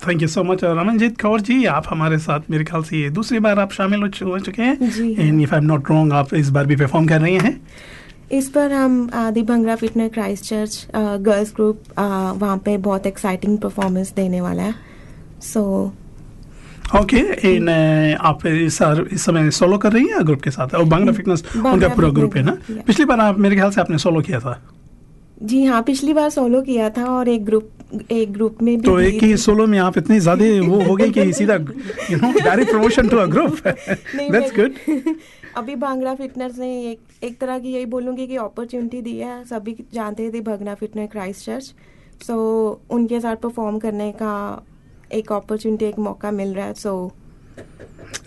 थैंक 0.03 0.23
यू 0.23 0.27
सो 0.33 0.41
मच 0.45 0.61
और 0.67 0.71
रमनजीत 0.77 1.17
कौर 1.21 1.41
जी 1.47 1.55
आप 1.71 1.87
हमारे 1.89 2.17
साथ 2.21 2.45
मेरे 2.51 2.63
ख्याल 2.67 2.85
से 2.85 2.99
ये 2.99 3.09
दूसरी 3.17 3.41
बार 3.45 3.59
आप 3.63 3.73
शामिल 3.73 4.05
हो 4.05 4.07
चु- 4.13 4.29
हो 4.29 4.37
चुके 4.45 4.61
हैं 4.63 4.87
जी। 4.95 5.09
And 5.19 5.41
if 5.41 5.53
I 5.53 5.59
am 5.59 5.65
not 5.65 5.91
wrong 5.91 6.15
आप 6.19 6.33
इस 6.35 6.49
बार 6.55 6.69
भी 6.71 6.77
परफॉर्म 6.77 7.09
कर 7.11 7.21
रही 7.21 7.35
हैं 7.43 7.51
इस 8.37 8.47
पर 8.55 8.73
हम 8.73 8.95
आदि 9.19 9.43
Bhangra 9.49 9.75
fitness 9.81 10.11
Christ 10.13 10.45
Church 10.45 10.79
girls 11.27 11.51
group 11.55 11.83
वहाँ 11.99 12.57
पे 12.65 12.75
बहुत 12.87 13.05
एक्साइटिंग 13.07 13.57
परफॉर्मेंस 13.59 14.13
देने 14.15 14.41
वाला 14.41 14.63
है 14.63 14.73
सो 15.49 15.63
ओके 16.94 17.18
इन 17.54 17.68
आप 17.68 18.46
इस 18.46 18.78
इस 19.12 19.22
समय 19.24 19.50
सोलो 19.50 19.78
कर 19.78 19.92
रही 19.92 20.06
हैं 20.08 20.24
ग्रुप 20.26 20.42
के 20.42 20.50
साथ? 20.50 20.74
और 20.74 20.84
बांग्ला 20.84 21.12
फिटनेस 21.12 21.42
उनका 21.56 21.88
पूरा 21.88 22.08
ग्रुप 22.08 22.36
है 22.36 22.42
ना? 22.42 22.56
पिछली 22.86 23.04
बार 23.04 23.20
आप 23.20 23.38
मेरे 23.38 23.56
ख्याल 23.56 23.70
से 23.70 23.80
आपने 23.80 23.98
सोलो 23.98 24.20
किया 24.20 24.40
था। 24.40 24.60
जी 25.42 25.64
हाँ 25.64 25.82
पिछली 25.82 26.12
बार 26.14 26.28
सोलो 26.30 26.60
किया 26.62 26.90
था 26.90 27.04
और 27.04 27.28
एक 27.28 27.44
ग्रुप 27.44 27.70
एक 28.10 28.32
ग्रुप 28.32 28.62
में 28.62 28.76
भी 28.76 28.82
तो 28.82 28.98
एक 29.00 29.22
ही 29.22 29.36
सोलो 29.36 29.66
में 29.66 29.78
आप 29.78 29.98
इतनी 29.98 30.18
ज़्यादा 30.20 30.44
वो 30.68 30.80
हो 30.84 30.94
गई 30.96 31.10
कि 31.10 31.32
सीधा 31.32 31.54
you 32.10 32.16
know 32.16 32.32
direct 32.38 32.70
promotion 32.70 33.08
to 33.08 33.16
a 33.16 33.24
group 33.26 33.58
that's 33.66 34.54
good 34.58 35.14
अभी 35.56 35.74
भांगड़ा 35.76 36.14
फिटनेस 36.14 36.58
ने 36.58 36.70
एक 36.90 37.24
एक 37.24 37.38
तरह 37.40 37.58
की 37.58 37.72
यही 37.72 37.86
बोलूँगी 37.86 38.26
कि 38.26 38.36
अपॉर्चुनिटी 38.36 39.00
दी 39.02 39.16
है। 39.18 39.44
सभी 39.44 39.76
जानते 39.94 40.30
थे 40.32 40.40
भगना 40.48 40.74
फिटनेस 40.74 41.10
क्राइस्ट 41.12 41.46
चर्च 41.46 41.72
सो 42.26 42.38
उनके 42.90 43.20
साथ 43.20 43.36
परफॉर्म 43.36 43.78
करने 43.78 44.10
का 44.12 44.32
एक 45.14 45.32
अपॉर्चुनिटी 45.32 45.84
एक 45.84 45.98
मौका 45.98 46.30
मिल 46.30 46.54
रहा 46.54 46.66
है 46.66 46.74
सो 46.74 46.92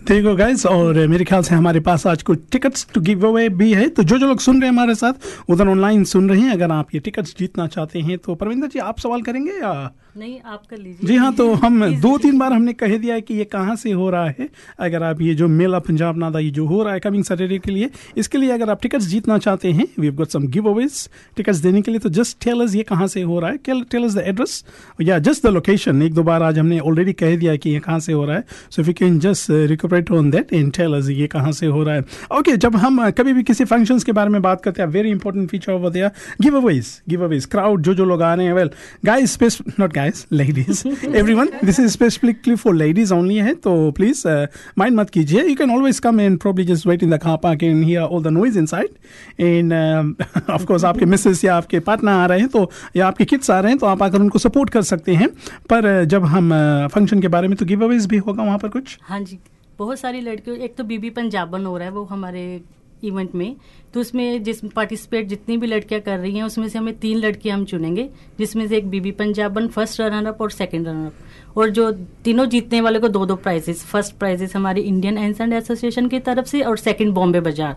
ठीक 0.08 0.26
हो 0.26 0.36
गाइस 0.36 0.66
और 0.66 1.08
मेरे 1.08 1.26
ख्याल 1.26 1.42
से 1.44 1.56
हमारे 1.56 1.80
पास 1.80 2.06
आज 2.08 2.24
कुछ 2.24 2.40
टिकट्स 2.52 2.88
टू 2.94 3.02
गिव 3.02 3.28
अवे 3.28 3.48
भी 3.52 3.72
है। 3.74 3.88
तो 3.90 4.04
जो 4.04 4.18
जो 4.18 4.28
लोग 4.28 4.40
सुन 4.40 4.62
रहे 4.62 4.70
हैं 4.70 4.74
हमारे 4.74 4.96
साथ 4.96 5.50
उधर 5.50 5.68
ऑनलाइन 5.68 6.04
सुन 6.04 6.30
रहे 6.30 6.42
हैं। 6.42 6.52
अगर 6.52 6.72
आप 6.72 6.96
ये 6.96 7.00
टिकट्स 7.00 7.36
जीतना 7.40 7.68
चाहते 7.68 8.00
हैं 8.00 8.18
तो 8.18 8.36
परविंदर 8.36 8.68
जी 8.68 8.80
आप 8.80 9.00
सवाल 9.00 9.22
करेंगे 9.22 9.52
या? 9.52 9.92
नहीं 10.18 10.40
आप 10.42 10.64
कर 10.70 10.78
लीजिए। 10.78 11.08
जी 11.08 11.16
हाँ 11.16 11.34
तो 11.36 11.54
हम 11.64 11.86
दो 12.02 12.18
तीन 12.18 12.38
बार 12.40 12.54
हमने 12.54 12.74
कह 12.74 12.98
दिया 12.98 13.16
है 13.16 13.22
कि 13.22 13.34
ये 13.34 13.44
कहाँ 13.46 13.76
से 13.76 13.92
हो 13.92 14.10
रहा 14.10 14.30
है। 14.30 14.48
अगर 14.80 15.04
आप 15.04 15.22
ये 15.22 15.34
जो 15.36 15.48
मेला 15.48 15.80
पंजाब 15.80 16.18
नादा 16.18 16.40
ये 16.40 16.50
जो 16.50 16.66
हो 16.66 16.82
रहा 16.84 16.94
है 16.94 17.00
कमिंग 17.00 17.24
सैटरडे 17.24 17.60
के 17.60 17.72
लिए 17.72 17.90
इसके 18.18 18.38
लिए 18.38 18.52
अगर 18.52 18.70
आप 18.70 18.82
टिकट्स 18.82 19.06
जीतना 19.08 19.38
चाहते 19.38 19.72
हैं 19.72 19.86
we 20.00 20.10
got 20.12 20.30
some 20.30 20.48
giveaways 20.70 21.08
tickets 21.38 21.58
देने 21.58 21.82
के 21.82 21.92
लिए 21.92 22.00
तो 22.00 22.10
जस्ट 22.10 22.44
टेल 22.46 22.62
अस 22.62 22.76
ये 22.76 22.84
कहाँ 22.84 23.08
से 23.08 23.22
हो 23.22 23.40
रहा 23.40 23.52
है। 23.52 23.58
टेल 23.58 24.04
अस 24.04 24.16
द 24.16 24.24
एड्रेस 24.28 24.64
या 25.02 25.20
जस्ट 25.20 25.46
द 25.48 25.50
लोकेशन 25.50 26.02
एक 26.02 26.14
दो 26.14 26.24
बार 26.24 26.44
आज 26.44 26.60
हमने 26.60 26.80
ऑलरेडी 26.82 27.14
कह 27.14 27.36
दिया 27.36 27.52
है 27.52 27.58
कि 27.58 27.70
ये 27.70 27.80
कहाँ 27.80 28.00
से 28.00 28.14
हो 28.14 28.26
रहा 28.26 28.36
है। 28.36 28.44
So 28.72 28.82
if 28.82 28.88
you 28.88 28.94
can 29.00 29.20
just 29.20 29.52
recuperate 29.70 30.12
on 30.12 30.32
that 30.32 30.54
and 30.54 30.72
tell 30.74 30.94
us 30.94 31.10
ये 31.10 31.28
कहाँ 31.28 31.52
से 31.52 31.66
हो 31.66 31.84
रहा 31.84 31.96
है 31.96 32.02
ओके 32.02 32.38
okay, 32.38 32.58
जब 32.58 32.76
हम 32.76 33.06
uh, 33.06 33.14
कभी 33.18 33.34
भी 33.34 33.44
किसी 33.44 33.66
फ़ंक्शंस 33.66 34.04
के 34.04 34.12
बारे 34.12 34.30
में 34.30 34.42
बात 34.42 34.62
करते 34.62 34.82
हैं 34.82 34.90
वेरी 34.90 35.10
इंपॉर्टेंट 35.10 35.50
फीचर 35.50 35.72
ओवर 35.72 35.90
दिया 35.90 36.12
give 36.42 36.58
Awez 36.58 37.02
give 37.10 37.24
Awez 37.24 37.46
crowd 37.46 37.82
जो 37.82 37.94
जो 37.94 38.06
लोग 38.06 38.22
आ 38.22 38.34
रहे 38.34 38.46
हैं 38.46 38.54
well 38.54 38.70
guys 39.06 39.34
space 39.34 39.58
not 39.80 39.94
guys, 40.00 40.28
ladies, 40.42 40.86
everyone. 41.14 41.50
This 41.62 41.80
is 41.80 41.94
specifically 41.94 42.56
for 42.56 42.74
ladies 42.76 43.12
only 43.12 43.42
है 43.42 43.54
तो 43.56 43.74
please 43.92 44.26
uh, 44.26 44.48
मत 44.78 45.10
कीजिए. 45.10 45.56
Can 45.56 45.70
always 45.70 46.00
come 46.00 46.20
and 46.20 46.40
probably 46.40 46.66
just 46.66 46.86
wait 46.86 47.04
in 47.04 47.10
the 47.10 47.20
car 47.20 47.38
park 47.38 47.64
and 47.64 47.84
hear 47.84 48.02
all 48.02 48.22
the 48.22 48.32
noise 48.32 48.56
inside. 48.56 48.94
And 49.40 49.74
um, 49.74 50.16
of 50.48 50.66
course 50.66 50.84
आपके 50.84 51.06
missus 51.06 51.44
या 51.46 51.56
आपके 51.56 51.80
partner 51.80 52.12
आ 52.12 52.26
रहे 52.26 52.40
हैं 52.40 52.50
तो 52.50 52.70
या 52.96 53.08
आपके 53.08 53.26
किड्स 53.26 53.52
आ 53.52 53.60
रहे 53.60 53.72
हैं 53.72 53.80
तो 53.80 53.86
आप 53.86 54.04
आकर 54.04 54.20
उनको 54.20 54.40
सपोर्ट 54.40 54.70
कर 54.70 54.82
सकते 54.82 55.16
हैं. 55.16 55.30
पर 55.70 56.04
uh, 56.04 56.10
जब 56.10 56.26
हम 56.26 56.50
फ़ंक्शन 56.88 57.22
के 57.22 57.28
बारे 57.28 57.48
में 57.48 57.58
तो 57.58 57.66
गिव 57.66 57.84
अवेज 57.84 58.06
भी 58.06 58.18
होगा 58.18 58.44
वहाँ 58.44 58.58
पर 58.58 58.70
कुछ 58.70 58.98
हाँ 59.02 59.20
जी 59.20 59.40
बहुत 59.80 60.00
सारी 60.00 60.22
लड़कियों, 60.22 60.58
एक 60.58 60.76
तो 60.76 60.84
बीबी 60.84 61.10
पंजाबन 61.10 61.66
हो 61.66 61.78
रहा 61.78 61.88
है 61.88 61.94
वो 61.94 62.04
हमारे 62.06 62.62
इवेंट 63.04 63.36
में 63.36 63.56
तो 63.94 64.00
उसमें 64.00 64.44
जिस 64.44 64.60
पार्टिसिपेट 64.76 65.28
जितनी 65.28 65.56
भी 65.58 65.68
लड़कियाँ 65.68 66.02
कर 66.02 66.18
रही 66.20 66.36
हैं, 66.36 66.44
उसमें 66.44 66.68
से 66.70 66.78
हमें 66.80 66.98
तीन 67.00 67.18
लड़कियाँ 67.18 67.58
हम 67.58 67.64
चुनेंगे, 67.66 68.08
जिसमें 68.40 68.68
से 68.68 68.78
एक 68.78 68.90
Bibi 68.90 69.12
Punjaban 69.12 69.68
first 69.68 70.02
runner 70.02 70.28
up 70.28 70.42
और 70.42 70.52
सेकंड 70.52 70.88
रनर 70.88 71.06
अप 71.06 71.58
और 71.58 71.70
जो 71.70 71.92
तीनों 72.24 72.46
जीतने 72.46 72.82
वाले 72.82 73.00
को 73.00 73.08
दो 73.10 73.26
दो 73.26 73.36
प्राइजेस 73.38 73.84
फ़र्स्ट 73.86 74.16
प्राइजेस 74.16 74.56
हमारी 74.56 74.82
इंडियन 74.82 75.18
एंड 75.18 75.54
एसोसिएशन 75.54 76.08
की 76.08 76.20
तरफ़ 76.20 76.46
से 76.46 76.62
और 76.62 76.78
सेकंड 76.78 77.14
बॉम्बे 77.14 77.40
बाज़ार 77.40 77.76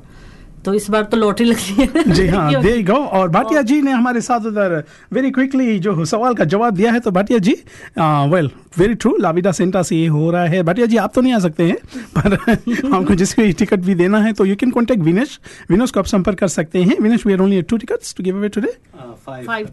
तो 0.64 0.74
इस 0.74 0.88
बार 0.90 1.02
तो 1.02 1.16
लॉटरी 1.16 1.46
लग 1.46 1.56
रही 1.56 1.74
है 1.82 2.12
जी 2.12 2.26
हाँ 2.26 2.62
दे 2.62 2.82
गो 2.82 2.94
और 2.94 3.28
भाटिया 3.28 3.62
जी 3.62 3.80
ने 3.82 3.90
हमारे 3.90 4.20
साथ 4.20 4.46
उधर 4.46 4.82
वेरी 5.12 5.30
क्विकली 5.30 5.78
जो 5.78 6.04
सवाल 6.04 6.34
का 6.34 6.44
जवाब 6.44 6.74
दिया 6.74 6.92
है 6.92 7.00
तो 7.00 7.10
Bhatia 7.10 7.38
ji 7.38 7.52
well 7.98 8.50
very 8.78 8.94
true 8.94 9.16
La Vida 9.20 9.52
centre 9.52 9.82
से 9.82 9.96
ये 9.96 10.06
हो 10.06 10.30
रहा 10.30 10.44
है। 10.44 10.62
भाटिया 10.62 10.86
जी 10.86 10.96
आप 10.96 11.12
तो 11.14 11.20
नहीं 11.20 11.32
आ 11.32 11.38
सकते 11.38 11.64
हैं 11.64 11.76
पर 12.18 12.36
हमको 12.94 13.14
जिसको 13.14 13.42
टिकट 13.58 13.80
भी 13.80 13.94
देना 13.94 14.18
है 14.18 14.32
तो 14.32 14.44
you 14.44 14.56
can 14.56 14.70
contact 14.70 15.02
Vinesh 15.02 15.38
Vinesh 15.70 15.90
को 15.90 16.00
आप 16.00 16.06
संपर्क 16.06 16.38
कर 16.38 16.48
सकते 16.48 16.82
हैं। 16.82 16.98
Vinesh 17.00 17.26
we 17.26 17.32
are 17.32 17.40
only 17.40 17.62
two 17.62 17.76
tickets 17.76 18.14
to 18.14 18.24
give 18.24 18.36
away 18.36 18.48
today 18.48 18.72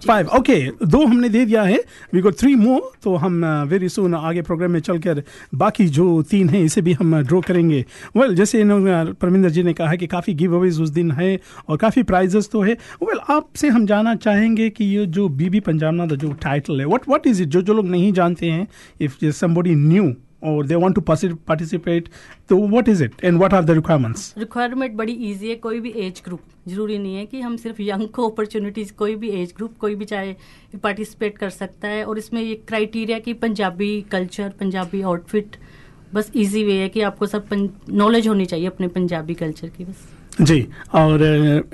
five 0.08 0.28
okay 0.38 0.60
दो 0.86 1.06
हमने 1.06 1.30
दे 1.30 1.46
दिया 1.46 1.64
है। 1.64 1.80
वी 2.14 2.22
गो 2.22 2.32
थ्री 2.32 2.56
मोर 2.56 2.92
तो 3.04 3.16
हम 3.16 3.46
वेरी 3.70 3.88
uh, 3.88 3.94
सुन 3.94 4.16
आगे 4.16 4.42
प्रोग्राम 4.42 4.72
में 4.72 4.80
चलकर 4.80 5.24
बाकी 5.56 5.88
जो 5.88 6.22
तीन 6.24 6.50
है 6.50 6.64
इसे 6.66 6.82
भी 6.82 6.94
हम 6.94 7.22
ड्रॉ 7.22 7.42
करेंगे। 7.42 7.86
वेल 8.16 8.24
well, 8.24 8.38
जैसे 8.38 8.64
परमिंदर 9.14 9.50
जी 9.50 9.64
ने 9.64 9.74
कहा 9.74 9.96
कि 9.96 10.08
काफ़ी 10.08 10.34
गिव 10.34 10.56
अवेज 10.56 10.79
उस 10.80 10.90
दिन 10.90 11.12
है 11.12 11.40
और 11.70 11.78
काफ़ी 11.78 12.04
प्राइजेस 12.04 12.50
तो 12.52 12.62
है। 12.62 12.74
वेल 12.74 13.10
well, 13.10 13.30
आपसे 13.32 13.68
हम 13.70 13.86
जानना 13.86 14.16
चाहेंगे 14.16 14.70
कि 14.70 14.86
ये 14.86 15.06
जो 15.08 15.28
बीबी 15.30 15.60
पंजाबना 15.60 16.06
जो 16.08 16.32
टाइटल 16.44 16.80
है 16.80 16.86
व्हाट 16.86 17.08
व्हाट 17.10 17.28
इज़ 17.28 17.44
इट 17.44 17.50
जो 17.50 17.62
जो 17.62 17.74
लोग 17.74 17.88
नहीं 17.90 18.12
जानते 18.14 18.50
हैं 18.50 18.68
if 19.02 19.22
somebody 19.36 19.76
new 19.84 20.10
or 20.42 20.60
they 20.64 20.78
want 20.82 20.96
to 20.98 21.02
participate 21.48 22.06
तो 22.50 22.58
what 22.74 22.90
is 22.92 23.02
it 23.02 23.24
and 23.30 23.42
what 23.42 23.54
are 23.56 23.62
the 23.70 23.74
requirements? 23.78 24.22
Requirement 24.44 24.94
बड़ी 24.98 25.16
easy 25.30 25.50
है 25.50 25.56
कोई 25.56 25.80
भी 25.80 25.90
एज 26.06 26.22
ग्रुप 26.26 26.42
ज़रूरी 26.68 26.98
नहीं 26.98 27.16
है 27.16 27.26
कि 27.26 27.42
हम 27.42 27.58
सिर्फ़ 27.58 27.82
यंग 27.82 28.08
को 28.16 28.28
अपॉर्चुनिटीज़ 28.30 28.94
कोई 28.98 29.16
भी 29.16 29.30
एज 29.42 29.54
ग्रुप 29.58 29.74
कोई 29.80 29.96
भी 29.96 30.06
चाहे 30.06 30.36
पार्टिसिपेट 30.84 31.38
कर 31.38 31.50
सकता 31.50 31.88
है 31.88 32.04
और 32.06 32.18
इसमें 32.18 32.42
ये 32.42 32.56
क्राइटेरिया 32.68 33.20
कि 33.20 33.34
पंजाबी 33.44 33.90
कल्चर 34.12 34.54
पंजाबी 34.60 35.02
आउटफिट 35.02 35.56
बस 36.14 36.32
इजी 36.36 36.64
वे 36.64 36.80
है 36.82 36.88
कि 36.90 37.02
आपको 37.02 37.26
सब 37.26 37.50
नॉलेज 37.90 38.28
होनी 38.28 38.46
चाहिए 38.46 38.68
अपने 38.68 38.88
पंजाबी 38.88 39.34
कल्चर 39.34 39.68
की 39.68 39.86
बस। 39.86 40.08
जी 40.42 40.68
और 40.94 41.24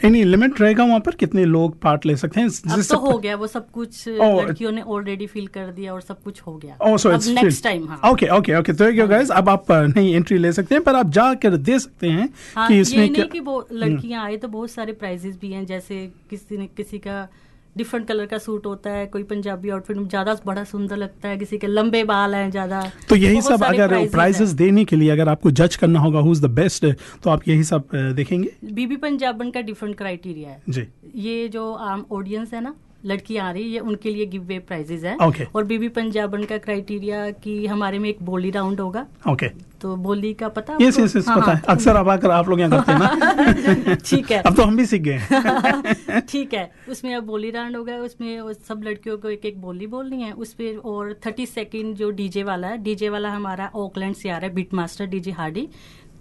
एनी 0.05 0.24
लिमिट 0.24 0.62
रहेगा 0.62 0.84
वहाँ 0.84 1.00
पर? 1.00 1.15
कितने 1.15 1.45
लोग 1.45 1.79
पार्ट 1.81 2.05
ले 2.05 2.15
सकते 2.15 2.41
हैं? 2.41 2.48
अब 2.48 2.81
तो 2.81 2.98
हो 2.98 3.17
गया 3.17 3.36
वो 3.36 3.48
सब 3.48 3.69
कुछ 3.72 4.10
oh, 4.10 4.43
लड़कियों 4.43 4.72
ने 4.72 4.81
ऑलरेडी 4.81 5.27
फिल 5.27 5.48
कर 5.48 5.72
दिया 5.72 5.93
और 5.93 6.01
सब 6.01 6.22
कुछ 6.24 6.41
हो 6.41 6.55
गया। 6.57 6.77
Oh, 6.77 6.95
so 6.98 7.13
अब 7.13 7.22
नेक्स्ट 7.36 7.63
टाइम 7.63 7.88
हाँ। 7.88 8.12
ओके 8.12 8.29
ओके 8.29 8.55
ओके 8.55 8.74
तो 8.74 9.07
गाइस 9.07 9.31
अब 9.31 9.50
आप 9.50 9.72
नहीं 9.72 10.15
एंट्री 10.15 10.38
ले 10.38 10.51
सकते 10.53 10.75
हैं 10.75 10.84
पर 10.84 10.95
आप 10.95 11.10
जाकर 11.10 11.57
दे 11.57 11.79
सकते 11.79 12.10
हैं 12.10 12.29
हाँ, 12.55 12.67
कि 12.67 12.79
इसमें 12.79 13.03
ये 13.03 13.10
नहीं 13.10 13.25
कि 13.25 13.39
वो 13.39 13.60
हम्म। 13.60 13.77
लड़कियाँ 13.77 14.24
आए 14.25 14.38
तो 14.38 14.48
बहुत 14.48 14.72
सारे 14.72 14.93
प्राइजेस 14.93 15.38
भी 15.41 15.51
हैं 15.51 15.65
जैसे 15.65 16.12
किसी 16.29 16.57
ने 16.57 16.67
किसी 16.67 16.98
का 16.98 17.27
डिफरेंट 17.75 18.08
कलर 18.08 18.25
का 18.25 18.38
सूट 18.38 18.65
होता 18.65 18.89
है 18.89 19.05
कोई 19.08 19.24
पंजाबी 19.25 19.70
आउटफिट 19.70 19.98
में 19.98 20.08
ज़्यादा 20.08 20.36
बड़ा 20.46 20.63
सुंदर 20.63 20.98
लगता 20.98 21.29
है 21.29 21.38
किसी 21.38 21.58
के 21.58 21.67
लंबे 21.67 22.03
बाल 22.05 22.36
हैं 22.36 22.50
ज़्यादा। 22.51 22.82
तो 23.10 23.15
यही 23.15 23.41
सब 23.41 23.63
अगर 23.63 23.98
प्राइजेस 24.10 24.50
देने 24.55 24.86
के 24.86 24.96
लिए 24.96 25.10
अगर 25.10 25.29
आपको 25.29 25.51
जज 25.53 25.75
करना 25.75 26.00
होगा 26.00 26.20
हु 26.20 26.32
इज़ 26.32 26.41
द 26.41 26.50
बेस्ट 26.51 26.86
तो 27.24 27.29
आप 27.29 27.48
यही 27.48 27.63
सब 27.65 27.89
देखेंगे? 28.15 28.50
बीबी 28.65 28.96
पंजाबन 28.98 29.51
का 29.51 29.62
डिफरेंट 29.63 29.98
क्राइटेरिया 29.98 30.50
है। 30.50 30.62
जी। 30.70 30.88
ये 31.22 31.48
जो 31.50 31.72
आम 31.74 32.05
ऑडियंस 32.12 32.53
है 32.53 32.62
ना 32.63 32.74
लड़की 33.05 33.38
आ 33.38 33.51
रही 33.51 33.74
है 33.74 33.79
उनके 33.79 34.09
लिए 34.09 34.25
गिव 34.25 34.43
वे 34.43 34.59
प्राइजेज 34.59 35.05
है। 35.05 35.17
Okay. 35.17 35.45
और 35.55 35.63
बीबी 35.63 35.88
पंजाबन 35.89 36.43
का 36.43 36.57
क्राइटेरिया 36.57 37.29
कि 37.31 37.65
हमारे 37.65 38.00
में 38.00 38.09
एक 38.09 38.17
बोली 38.21 38.51
राउंड 38.51 38.79
होगा। 38.79 39.05
Okay 39.29 39.50
okay. 39.50 39.63
तो 39.81 39.95
बोली 39.95 40.33
का 40.33 40.47
पता 40.47 40.77
यस 40.81 41.00
यस 41.00 41.15
यस 41.15 41.25
पता 41.25 41.51
है 41.51 41.57
हाँ। 41.57 41.62
अक्सर 41.69 41.95
अब 41.95 42.09
आकर 42.09 42.31
आप 42.31 42.50
लोग 42.50 42.59
यहाँ 42.59 42.71
करते 42.71 42.91
हैं 42.91 43.00
ना। 43.00 43.95
ठीक 44.05 44.31
है। 44.31 44.41
अब 44.41 44.55
तो 44.55 44.63
हम 44.63 44.77
भी 44.77 44.85
सीख 44.85 45.01
गए 45.01 46.21
ठीक 46.29 46.53
है। 46.53 46.71
उसमें 46.89 47.15
अब 47.15 47.24
बोली 47.24 47.51
राउंड 47.51 47.75
होगा 47.75 47.97
उसमें 47.97 48.53
सब 48.67 48.81
लड़कियों 48.83 49.17
को 49.17 49.29
एक 49.29 49.45
एक 49.45 49.62
बोली 49.62 49.88
बोलनी 49.88 50.21
है। 50.21 50.31
उस 50.31 50.53
पर 50.53 50.77
और 50.85 51.13
थर्टी 51.25 51.45
सेकेंड 51.45 51.95
जो 51.95 52.09
डीजे 52.12 52.43
वाला 52.43 52.67
है 52.67 52.77
डीजे 52.77 53.09
वाला 53.09 53.31
हमारा 53.31 53.71
ओकलैंड 53.75 54.15
से 54.15 54.29
आ 54.29 54.38
रहा 54.38 54.47
है 54.47 54.53
बीट 54.55 54.74
मास्टर 54.74 55.05
डीजे 55.05 55.31
हार्डी। 55.31 55.67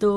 तो 0.00 0.10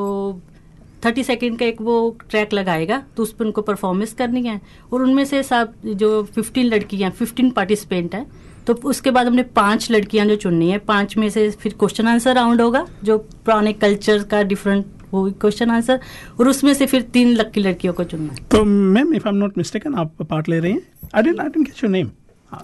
थर्टी 1.06 1.24
सेकेंड 1.24 1.58
का 1.60 1.66
एक 1.66 1.82
वो 1.82 1.96
ट्रैक 2.30 2.54
लगाएगा 2.54 3.04
तो 3.18 3.24
उस 3.24 3.34
पर 3.34 3.46
उनको 3.46 3.62
परफॉर्मेंस 3.62 4.14
करनी 4.14 4.42
है। 4.42 4.60
और 4.94 5.02
उनमें 5.02 5.24
से 5.26 5.42
सब 5.44 5.74
जो 5.86 6.24
फिफ्टीन 6.26 6.66
लड़कियाँ 6.66 7.12
फिफ्टीन 7.12 7.50
पार्टिसिपेंट 7.52 8.16
हैं 8.16 8.26
तो 8.68 8.74
उसके 8.86 9.12
बाद 9.12 9.28
हमने 9.28 9.44
पाँच 9.56 9.92
लड़कियाँ 9.92 10.26
जो 10.26 10.36
चुननी 10.36 10.70
है, 10.70 10.78
पाँच 10.78 11.18
में 11.18 11.30
से 11.30 11.50
फिर 11.52 11.74
क्वेश्चन 11.80 12.08
आंसर 12.08 12.36
राउंड 12.36 12.62
होगा, 12.62 12.86
जो 13.04 13.18
पुराने 13.18 13.74
कल्चर 13.76 14.24
का 14.24 14.42
डिफरेंट 14.44 14.86
वो 15.12 15.30
क्वेश्चन 15.32 15.70
आंसर 15.72 16.00
और 16.40 16.48
उसमें 16.50 16.74
से 16.74 16.86
फिर 16.86 17.02
तीन 17.14 17.34
लक्की 17.34 17.62
लड़कियों 17.62 17.94
को 17.94 18.04
चुनना 18.04 18.34
है। 18.34 18.46
तो 18.52 18.64
ma'am 18.64 19.14
if 19.16 19.28
I 19.28 19.34
am 19.34 19.38
not 19.38 19.58
mistaken 19.58 19.96
आप 19.96 20.22
पार्ट 20.22 20.50
ले 20.50 20.60
रहे 20.60 20.72
हैं? 20.72 20.82
I 21.16 21.24
didn't 21.24 21.40
I 21.40 21.48
didn't 21.48 21.66
get 21.66 21.84
your 21.84 21.92
name 21.92 22.10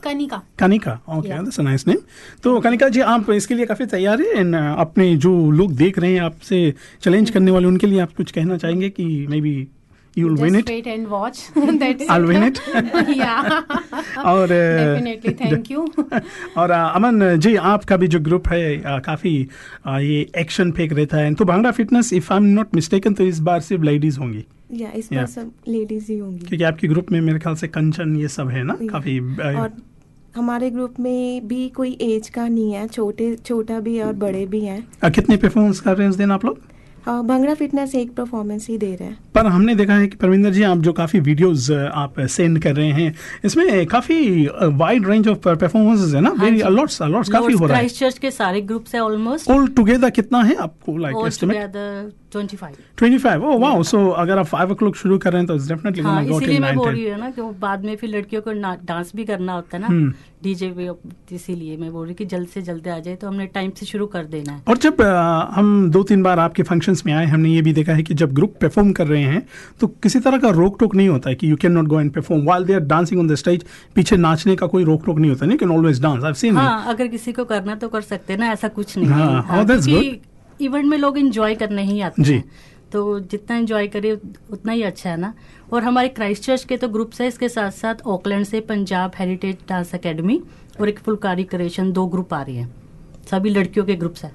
Kanika. 0.04 0.42
Kanika 0.60 1.00
okay 1.10 1.30
that's 1.30 1.60
a 1.60 1.64
nice 1.64 1.88
name 1.88 1.98
तो 2.44 2.60
कनिका 2.60 2.90
जी 2.90 3.00
आप 3.00 3.30
इसके 3.30 3.56
लिए 3.56 3.66
काफ़ी 3.66 3.86
तैयार 3.86 4.22
हैं 4.22 4.34
एंड 4.36 4.56
अपने 4.56 5.16
जो 5.18 5.52
लोग 5.52 5.76
देख 5.76 6.00
रहे 6.00 6.14
हैं 6.14 6.22
आपसे 6.22 6.74
चैलेंज 7.02 7.30
करने 7.30 7.52
वाले 7.52 7.68
उनके 7.68 7.88
लिए 7.88 8.00
आप 8.00 8.14
कुछ 8.18 8.32
कहना 8.32 8.58
चाहेंगे 8.58 8.90
कि 8.90 9.06
maybe 9.42 9.56
you 10.18 10.26
will 10.28 10.36
Just 10.38 10.46
win 10.46 10.58
it. 10.60 10.70
Wait 10.70 10.88
and 10.88 11.06
watch. 11.12 11.40
That's 11.82 12.10
I'll 12.16 12.26
win 12.30 12.44
it. 12.48 12.60
yeah. 13.20 13.62
और 14.26 14.48
definitely. 14.48 15.34
Thank 15.42 15.72
you. 15.72 16.22
और 16.58 16.72
अमन 16.72 17.40
जी 17.40 17.56
आपका 17.56 17.98
भी 17.98 18.08
जो 18.08 18.20
ग्रुप 18.20 18.48
है 18.48 18.84
काफ़ी 18.88 19.48
ये 19.88 20.32
एक्शन 20.38 20.72
फेंक 20.72 20.94
रहता 20.94 21.18
है। 21.18 21.34
तो 21.34 21.46
bhangra 21.46 21.72
fitness 21.72 22.14
if 22.14 22.34
I 22.34 22.38
am 22.38 22.44
not 22.44 22.76
mistaken 22.76 23.14
तो 23.14 23.24
इस 23.24 23.40
बार 23.40 23.60
सिर्फ़ 23.60 23.84
लेडीज़ 23.84 24.20
होंगी। 24.20 24.46
या 24.72 24.92
इस 24.96 25.10
बार 25.14 25.26
सब 25.26 25.52
लेडीज़ 25.68 26.12
ही 26.12 26.18
होंगी। 26.18 26.46
क्योंकि 26.46 26.64
आपके 26.64 26.88
ग्रुप 26.88 27.12
में 27.12 27.22
मेरे 27.22 27.40
ख्याल 27.40 27.56
से 27.56 27.68
कंचन 27.68 28.16
ये 28.16 28.28
सब 28.28 28.50
है 28.50 28.64
ना? 28.64 28.78
काफ़ी 28.82 29.20
और 29.56 29.72
हमारे 30.36 30.70
ग्रुप 30.70 30.94
में 31.00 31.48
भी 31.48 31.70
कोई 31.70 31.98
एज 32.02 32.30
का 32.30 32.48
नहीं 32.48 32.74
है। 32.74 32.88
छोटे 32.88 33.36
छोटा 33.36 33.80
भी 33.80 33.96
है 33.96 34.06
और 34.06 34.14
बड़े 34.14 34.46
भी 34.46 34.62
हैं। 34.62 35.12
कितने 35.12 35.38
परफॉर्मेंस 35.38 35.80
कर 35.80 35.98
रहे 35.98 36.04
हैं 36.04 36.12
उस 36.12 36.18
दिन 36.18 36.32
आप 36.32 36.46
लोग? 36.46 36.73
भंगड़ा 37.08 37.54
फिटनेस 37.54 37.96
एक 37.96 38.14
परफॉर्मेंस 38.16 38.68
ही 38.70 38.78
दे 38.78 38.94
रहा 38.96 39.10
है। 39.10 39.18
पर 39.36 39.46
हमने 39.46 39.76
देखा 39.76 39.94
है 39.94 40.08
कि 40.08 40.18
परविंदर 40.18 40.50
जी 40.50 40.64
आप 40.64 40.78
जो 40.80 40.94
काफ़ी 40.94 41.20
वीडियोस 41.20 41.70
आप 41.72 42.20
सेंड 42.20 42.62
कर 42.64 42.76
रहे 42.76 42.92
हैं 42.92 43.14
इसमें 43.46 43.86
काफ़ी 43.88 44.48
वाइड 44.78 45.08
रेंज 45.08 45.28
ऑफ़ 45.28 45.38
परफॉर्मेंसेस 45.40 46.14
है 46.16 46.22
ना? 46.22 46.30
वेरी 46.40 46.62
अलॉट्स 46.62 47.02
अलॉट्स 47.02 47.30
काफ़ी 47.30 47.54
हो 47.54 47.66
रहा 47.66 47.78
है। 47.78 47.88
चर्च 47.90 48.18
के 48.18 48.32
सारे 48.32 48.62
ग्रुप्स 48.64 48.96
है 48.96 49.02
ऑलमोस्ट 49.02 49.50
ऑल 49.52 49.68
टुगेदर 49.70 50.10
कितना 50.12 50.44
है 50.44 50.56
आपको 50.58 50.98
like 50.98 51.26
estimate 51.28 51.76
25 52.34 53.44
oh 53.44 53.58
wow 53.60 53.84
so 53.84 54.08
अगर 54.24 54.38
आप 54.38 54.50
5 54.50 54.76
o'clock 54.76 54.96
शुरू 54.98 55.18
कर 55.18 55.32
रहे 55.32 55.42
हैं 55.42 55.48
तो 55.48 55.56
it's 55.56 55.68
definitely 55.68 56.04
gonna 56.04 56.24
go 56.24 56.40
till 56.40 56.56
9 56.56 56.62
मैं 56.62 56.76
बोल 56.76 56.90
रही 56.90 57.10
हूँ 57.10 57.20
ना 57.20 57.30
कि 57.30 57.42
बाद 57.62 57.86
में 57.86 57.96
फिर 57.96 58.10
लड़कियों 58.10 58.42
को 58.42 58.52
डांस 58.86 59.12
भी 59.16 59.26
करना 59.26 59.54
होता 59.54 59.78
है 59.78 59.84
ना 59.84 60.12
डीजे 60.44 60.68
पे 60.78 61.36
इसीलिए 61.36 61.76
मैं 61.78 61.92
बोल 61.92 62.06
रही 62.06 62.16
कि 62.16 62.26
जल्द 62.26 62.48
से 62.48 62.62
जल्द 62.62 62.88
आ 62.88 62.98
जाए 63.00 63.16
तो 63.16 63.28
हमने 63.28 63.46
टाइम 63.54 63.72
से 63.80 63.86
शुरू 63.86 64.06
कर 64.16 64.24
देना 64.26 64.52
है। 64.52 64.62
और 64.68 64.78
जब 64.78 65.02
हम 65.54 65.90
दो 65.92 66.02
तीन 66.04 66.24
बार 66.24 66.40
आपके 66.40 66.64
फ़ंक्शंस 66.64 67.04
में 67.06 67.14
आए 67.14 67.26
हमने 67.26 67.50
ये 67.50 67.62
भी 67.62 67.74
देखा 67.74 67.94
है 67.94 68.04
कि 68.04 68.14
जब 68.14 68.34
ग्रुप 68.34 68.56
परफॉर्म 68.62 68.92
कर 68.94 69.08
रहे 69.08 69.22
हैं 69.24 69.42
तो 69.82 69.88
किसी 70.04 70.20
तरह 70.20 70.38
का 70.38 70.50
रोक 70.58 70.80
टोक 70.80 70.96
नहीं 70.96 71.08
होता 71.10 71.30
है 71.30 71.36
कि 71.36 71.52
you 71.52 71.56
can 71.62 71.72
not 71.72 71.88
go 71.88 72.00
and 72.00 72.12
perform 72.14 72.44
while 72.46 72.66
they 72.66 72.74
are 72.74 72.80
dancing 72.92 73.22
on 73.22 73.28
the 73.28 73.36
stage 73.44 73.64
पीछे 73.96 74.18
नाचने 74.18 74.56
का 74.56 74.68
कोई 74.68 74.84
रोक 74.84 75.06
टोक 75.06 75.20
नहीं 75.20 75.32
होता 75.32 75.46
नहीं? 75.46 75.58
Can 75.58 75.72
always 75.72 76.02
dance 76.04 76.24
I 76.24 76.34
seen 76.34 76.58
अगर 76.58 77.08
किसी 77.08 77.32
को 77.34 77.46
करना 77.46 77.76
तो 77.76 77.90
कर 77.90 78.02
सकते 78.04 78.34
हैं 78.34 78.40
ना 78.40 78.52
ऐसा 78.52 78.68
कुछ 78.70 78.98
नहीं 78.98 79.08
है। 79.08 79.42
हाँ 79.42 79.66
गुड 79.66 80.32
इवेंट 80.62 80.86
में 80.86 80.98
लोग 80.98 81.18
इंजॉय 81.18 81.56
करने 81.56 81.84
ही 81.84 82.00
आते 82.02 82.22
हैं। 82.24 82.44
तो 82.92 83.20
जितना 83.22 83.56
एंजॉय 83.58 83.88
करे 83.88 84.12
उतना 84.12 84.72
ही 84.72 84.84
अच्छा 84.84 85.10
है 85.10 85.18
ना। 85.18 85.34
और 85.74 85.84
हमारे 85.84 86.10
क्राइस्ट 86.10 86.44
चर्च 86.44 86.64
के 86.64 86.78
तो 86.78 86.88
ग्रुप्स 86.90 87.22
है 87.22 87.28
इसके 87.28 87.50
साथ 87.50 87.72
साथ 87.74 88.02
ऑकलैंड 88.08 88.46
से 88.46 88.60
पंजाब 88.70 89.12
हेरिटेज 89.18 89.58
डांस 89.70 89.94
एकेडमी 89.96 90.42
और 90.82 90.90
एक 90.90 91.00
फुलकारी 91.00 91.44
क्रिएशन 91.46 91.92
दो 91.92 92.06
ग्रुप 92.08 92.34
आ 92.34 92.42
रही 92.42 92.56
है। 92.56 92.70
सभी 93.32 93.50
लड़कियों 93.50 93.86
के 93.86 93.96
ग्रुप्स 93.96 94.24
है। 94.24 94.32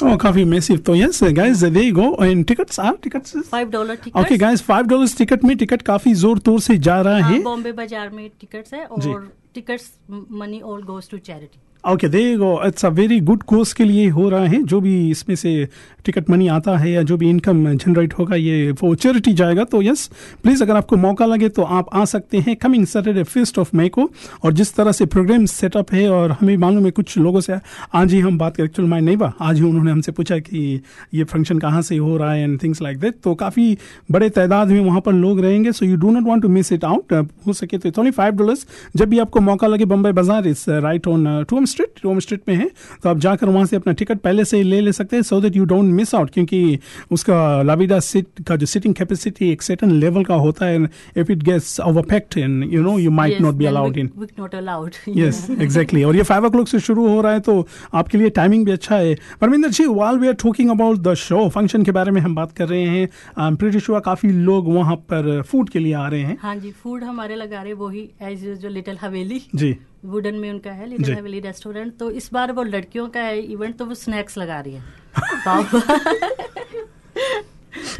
Oh, 0.00 0.16
काफ़ी 0.20 0.44
मैसिव 0.44 0.76
तो 0.78 0.94
yes 0.94 1.22
guys 1.36 1.62
there 1.62 1.84
you 1.84 1.94
go 1.94 2.24
and 2.24 2.44
tickets 2.46 2.80
are 2.80 2.94
tickets 3.02 3.36
5 3.48 3.70
dollar 3.70 3.94
ticket 3.94 4.18
okay 4.18 4.36
guys 4.38 4.62
5 4.66 4.86
dollar 4.88 5.08
ticket 5.18 5.44
में 5.44 5.56
टिकट 5.56 5.82
काफ़ी 5.82 6.12
ज़ोर 6.14 6.38
तोर 6.46 6.60
से 6.60 6.76
जा 6.78 7.00
रहा 7.00 7.26
है 7.26 7.42
बॉम्बे 7.42 7.72
बाज़ार 7.72 8.08
में 8.10 8.28
टिकट्स 8.40 8.74
है 8.74 8.84
और 8.84 9.28
tickets 9.54 9.90
money 10.10 10.60
all 10.62 10.82
goes 10.84 11.10
to 11.10 11.18
charity 11.18 11.58
okay 11.84 12.08
they 12.08 12.36
go 12.36 12.48
it's 12.66 12.84
a 12.84 12.88
very 12.90 13.18
good 13.20 13.42
course 13.42 13.72
के 13.72 13.84
लिए 13.84 14.08
हो 14.10 14.28
रहा 14.28 14.44
है। 14.44 14.62
जो 14.62 14.80
भी 14.80 15.10
इसमें 15.10 15.34
से 15.36 15.68
टिकट 16.04 16.28
मनी 16.30 16.46
आता 16.48 16.76
है 16.78 16.90
या 16.90 17.02
जो 17.02 17.16
भी 17.16 17.28
इनकम 17.30 17.64
जनरेट 17.66 18.14
होगा, 18.14 18.36
ये 18.36 18.70
वो 18.72 18.94
चैरिटी 18.94 19.32
जाएगा 19.34 19.64
तो 19.64 19.80
यस 19.82 20.06
प्लीज़ 20.42 20.62
अगर 20.62 20.76
आपको 20.76 20.96
मौका 20.96 21.26
लगे 21.26 21.48
तो 21.48 21.62
आप 21.62 21.88
आ 21.94 22.04
सकते 22.04 22.38
हैं 22.38 22.56
coming 22.56 22.84
Saturday 22.86 23.22
first 23.22 23.58
of 23.58 23.70
May 23.76 23.88
को। 23.88 24.08
और 24.44 24.52
जिस 24.52 24.74
तरह 24.74 24.92
से 24.92 25.06
प्रोग्राम 25.06 25.44
सेटअप 25.46 25.92
है 25.92 26.08
और 26.10 26.32
हमें 26.32 26.56
मालूम 26.56 26.84
है 26.84 26.90
कुछ 26.90 27.16
लोगों 27.18 27.40
से, 27.40 27.58
आज 27.94 28.12
ही 28.12 28.20
हम 28.20 28.38
बात 28.38 28.56
करें। 28.56 28.66
एक्चुअल 28.66 28.88
माई 28.88 29.00
नहीं 29.00 29.30
आज 29.40 29.56
ही 29.56 29.64
उन्होंने 29.64 29.90
हमसे 29.90 30.12
पूछा 30.12 30.38
कि 30.40 30.80
ये 31.14 31.24
फ़ंक्शन 31.24 31.58
कहाँ 31.58 31.82
से 31.82 31.96
हो 31.96 32.16
रहा 32.16 32.32
है 32.32 32.42
एंड 32.42 32.62
थिंग्स 32.62 32.82
लाइक 32.82 32.98
दैट 33.00 33.20
तो 33.24 33.34
काफ़ी 33.36 33.76
बड़े 34.10 34.28
तादाद 34.30 34.68
में 34.68 34.80
वहाँ 34.80 35.00
पर 35.00 35.12
लोग 35.14 35.40
रहेंगे। 35.40 35.72
So 35.72 35.86
you 35.86 35.96
do 35.96 36.10
not 36.10 36.24
want 36.24 36.42
to 36.42 36.48
miss 36.50 36.72
it 36.72 36.84
out 36.84 37.12
हो 37.46 37.52
सके 37.52 37.78
तो 37.78 37.90
ओनली 37.98 38.10
फाइव 38.12 38.36
डॉलर्स 38.36 38.66
जब 38.96 39.08
भी 39.08 39.18
आपको 39.18 39.40
मौका 39.42 39.66
लगे 39.66 39.84
बम्बई 39.86 40.12
बाज़ार 40.12 40.46
इस 40.46 40.68
right 40.68 41.08
on 41.08 41.44
Tuam 41.50 41.64
street 41.70 42.00
Tuam 42.02 42.18
street 42.18 42.42
में 42.48 42.54
है 42.54 42.70
तो 43.02 43.08
आप 43.08 43.18
जाकर 43.18 43.48
वहाँ 43.48 43.66
से 43.66 43.76
अपना 43.76 43.92
टिकट 43.92 44.20
पहले 44.20 44.44
से 44.44 44.62
ले 44.62 44.80
ले 44.80 44.92
सकते 44.92 45.16
हैं 45.16 45.22
so 45.22 45.40
that 45.40 45.56
you 45.56 45.64
don't 45.64 45.92
miss 45.94 46.14
out 46.14 46.30
क्योंकि 46.30 46.78
उसका 47.10 47.40
लाविडा 47.62 47.98
सीट 48.00 48.42
का 48.48 48.56
जो 48.56 48.66
सिटिंग 48.66 48.94
कैपेसिटी 48.94 49.50
एक 49.50 49.62
सर्टन 49.62 49.90
लेवल 50.00 50.24
का 50.24 50.34
होता 50.44 50.66
है 50.66 50.82
if 51.16 51.32
it 51.32 51.42
gets 51.42 51.78
overpacked 51.80 52.38
and 52.38 52.72
you 52.72 52.82
know 52.82 52.98
you 52.98 53.10
might 53.10 53.40
not 53.40 53.54
be 53.54 53.66
allowed 53.66 53.98
in 53.98 54.10
not 54.38 54.54
allowed 54.54 54.94
yes 55.16 55.46
exactly 55.50 56.02
और 56.04 56.16
ये 56.16 56.22
फाइव 56.22 56.46
ओ 56.46 56.64
से 56.64 56.80
शुरू 56.80 57.08
हो 57.08 57.20
रहा 57.20 57.32
है 57.32 57.40
तो 57.40 57.66
आपके 57.94 58.18
लिए 58.18 58.30
टाइमिंग 58.30 58.64
भी 58.64 58.72
अच्छा 58.72 58.96
है। 58.96 59.14
Paraminder 59.40 59.68
ji 59.68 59.86
well 59.86 60.18
we 60.18 60.28
are 60.28 60.34
talking 60.42 60.70
about 60.70 60.98
the 60.98 61.14
show 61.14 61.48
function 61.48 61.82
के 61.84 61.90
बारे 61.90 62.10
में 62.10 62.20
हम 62.20 62.34
बात 62.34 62.52
कर 62.52 62.68
रहे 62.68 62.82
हैं 62.82 63.08
आई 63.38 63.48
एम 63.48 63.56
प्रीटी 63.56 63.80
श्योर 63.80 64.00
काफ़ी 64.00 64.30
लोग 64.32 64.72
वहाँ 64.74 64.96
पर 65.12 65.40
फ़ूड 65.42 65.68
के 65.68 65.78
लिए 65.78 65.92
आ 65.92 66.06
रहे 66.08 66.20
हैं। 66.20 66.36
हाँ 66.42 66.56
जी 66.56 66.70
फ़ूड 66.82 67.04
हमारे 67.04 67.36
लगा 67.36 67.62
रहे 67.62 67.72
वही 67.72 68.08
एज 68.22 68.44
जो 68.62 68.68
लिटिल 68.68 68.98
हवेली। 69.00 69.40
जी। 69.54 69.76
वुडन 70.04 70.34
में 70.34 70.50
उनका 70.50 70.70
है। 70.70 70.86
लिटिल 70.86 71.14
हवेली 71.14 71.40
रेस्टोरेंट 71.40 71.96
तो 71.96 72.10
इस 72.10 72.32
बार 72.32 72.52
वो 72.52 72.62
लड़कियों 72.62 73.08
का 73.08 73.20
है 73.20 73.42
इवेंट 73.42 73.76
तो 73.76 73.84
वो 73.84 73.94
स्नैक्स 73.94 74.38
लगा 74.38 74.60
रही 74.60 74.74
है 74.74 74.84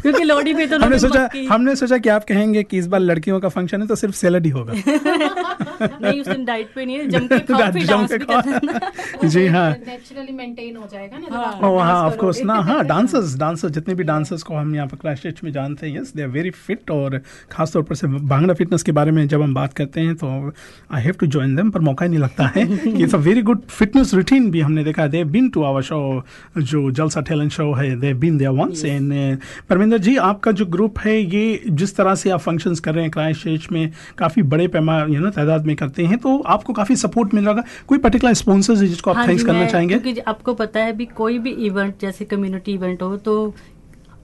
क्योंकि 0.01 0.23
लोहड़ी 0.23 0.53
में 0.53 0.67
तो 0.69 0.79
हमने 0.79 0.99
सोचा 0.99 1.27
हमने 1.51 1.75
सोचा 1.75 1.97
कि 1.97 2.09
आप 2.09 2.23
कहेंगे 2.23 2.63
कि 2.63 2.77
इस 2.77 2.87
बार 2.87 2.99
लड़कियों 2.99 3.39
का 3.39 3.49
फ़ंक्शन 3.49 3.81
है 3.81 3.87
तो 3.87 3.95
सिर्फ़ 3.95 4.15
सैलड 4.15 4.45
ही 4.45 4.51
होगा। 4.51 4.73
नहीं 6.01 6.21
उस 6.21 6.27
दिन 6.27 6.45
डाइट 6.45 6.69
पे 6.75 6.85
नहीं 6.85 6.97
है 6.97 7.07
जम 7.09 7.27
के 7.27 7.39
खाओ 7.53 7.71
फिर 7.71 7.87
डांस 7.87 8.11
भी 8.11 8.25
करना। 8.25 9.27
जी 9.27 9.45
हाँ। 9.47 9.69
नेचुरली 9.87 10.31
मेंटेन 10.31 10.75
हो 10.75 10.87
जाएगा 10.91 11.17
ना 11.17 11.37
हाँ। 11.37 11.69
ओ 11.69 11.77
हाँ 11.77 11.95
ऑफ़ 12.05 12.17
कोर्स 12.17 12.41
ना। 12.43 12.53
हाँ 12.69 12.83
डांसर्स 12.91 13.35
डांसर्स 13.39 13.73
जितने 13.73 13.95
भी 13.95 14.03
डांसर्स 14.03 14.43
को 14.43 14.55
हम 14.55 14.75
यहाँ 14.75 14.87
पर 14.87 14.97
क्राइस्ट 14.97 15.23
चर्च 15.23 15.43
में 15.43 15.51
जानते 15.51 15.87
हैं 15.87 16.01
yes 16.01 16.13
they 16.15 16.21
are 16.21 16.27
very 16.29 16.49
fit 16.67 16.91
और 16.91 17.19
खास 17.51 17.73
तौर 17.73 17.83
पर 17.83 17.95
से 17.95 18.07
भांगड़ा 18.07 18.53
फिटनेस 18.53 18.83
के 18.83 18.91
बारे 18.91 19.11
में 19.11 19.27
जब 19.27 19.41
हम 19.41 19.53
बात 19.53 19.73
करते 19.73 20.01
हैं 20.01 20.15
तो 20.15 20.27
I 20.93 21.01
have 21.01 21.15
to 21.19 21.25
join 21.27 21.55
them 21.55 21.69
पर 21.71 21.79
मौका 21.81 22.05
ही 22.05 22.09
नहीं 22.11 22.19
लगता 22.19 22.51
है 22.55 22.65
कि 22.67 23.03
it's 23.03 23.15
a 23.15 23.17
very 23.27 23.41
good 23.41 23.61
fitness 23.69 24.13
routine 24.13 24.49
भी 24.51 24.61
हमने 24.61 24.83
देखा 24.83 25.07
they 25.07 25.23
been 25.35 25.49
to 25.49 25.63
our 25.63 25.81
show 25.81 26.01
जो 26.57 26.89
जलसा 26.91 27.21
टैलेंट 27.29 27.51
शो 27.51 27.71
है 27.73 27.95
they 27.99 28.13
been 28.23 28.37
there 28.37 28.51
once 28.51 28.83
and 28.85 29.13
Paraminder 29.71 29.97
ji 29.97 30.15
आपका 30.17 30.51
जो 30.51 30.65
ग्रुप 30.65 30.97
है 30.99 31.15
ये 31.17 31.61
जिस 31.69 31.95
तरह 31.95 32.15
से 32.15 32.29
आप 32.29 32.39
फ़ंक्शंस 32.39 32.79
कर 32.79 32.93
रहे 32.93 33.03
हैं 33.03 33.11
क्राइस्ट 33.11 33.43
चर्च 33.43 33.67
में 33.71 33.91
काफ़ी 34.17 34.41
बड़े 34.43 34.67
पैमा 34.67 34.97
यू 35.09 35.19
नो 35.19 35.29
तादाद 35.29 35.65
में 35.65 35.75
करते 35.75 36.05
हैं 36.05 36.17
तो 36.17 36.37
आपको 36.47 36.73
काफ़ी 36.73 36.95
सपोर्ट 36.95 37.33
मिल 37.33 37.45
रहा 37.45 37.63
कोई 37.87 37.97
पर्टिकुलर 37.97 38.33
स्पॉन्सर्स 38.33 38.81
है 38.81 38.87
जिसको 38.87 39.11
आप 39.11 39.17
हाँ 39.17 39.27
थैंक्स 39.27 39.43
करना 39.43 39.65
चाहेंगे? 39.65 39.99
क्योंकि 39.99 40.19
आपको 40.21 40.53
पता 40.53 40.79
है 40.79 40.91
अभी 40.91 41.05
कोई 41.05 41.39
भी 41.39 41.51
इवेंट 41.65 41.93
जैसे 42.01 42.25
कम्युनिटी 42.25 42.73
इवेंट 42.73 43.01
हो 43.01 43.15
तो 43.17 43.53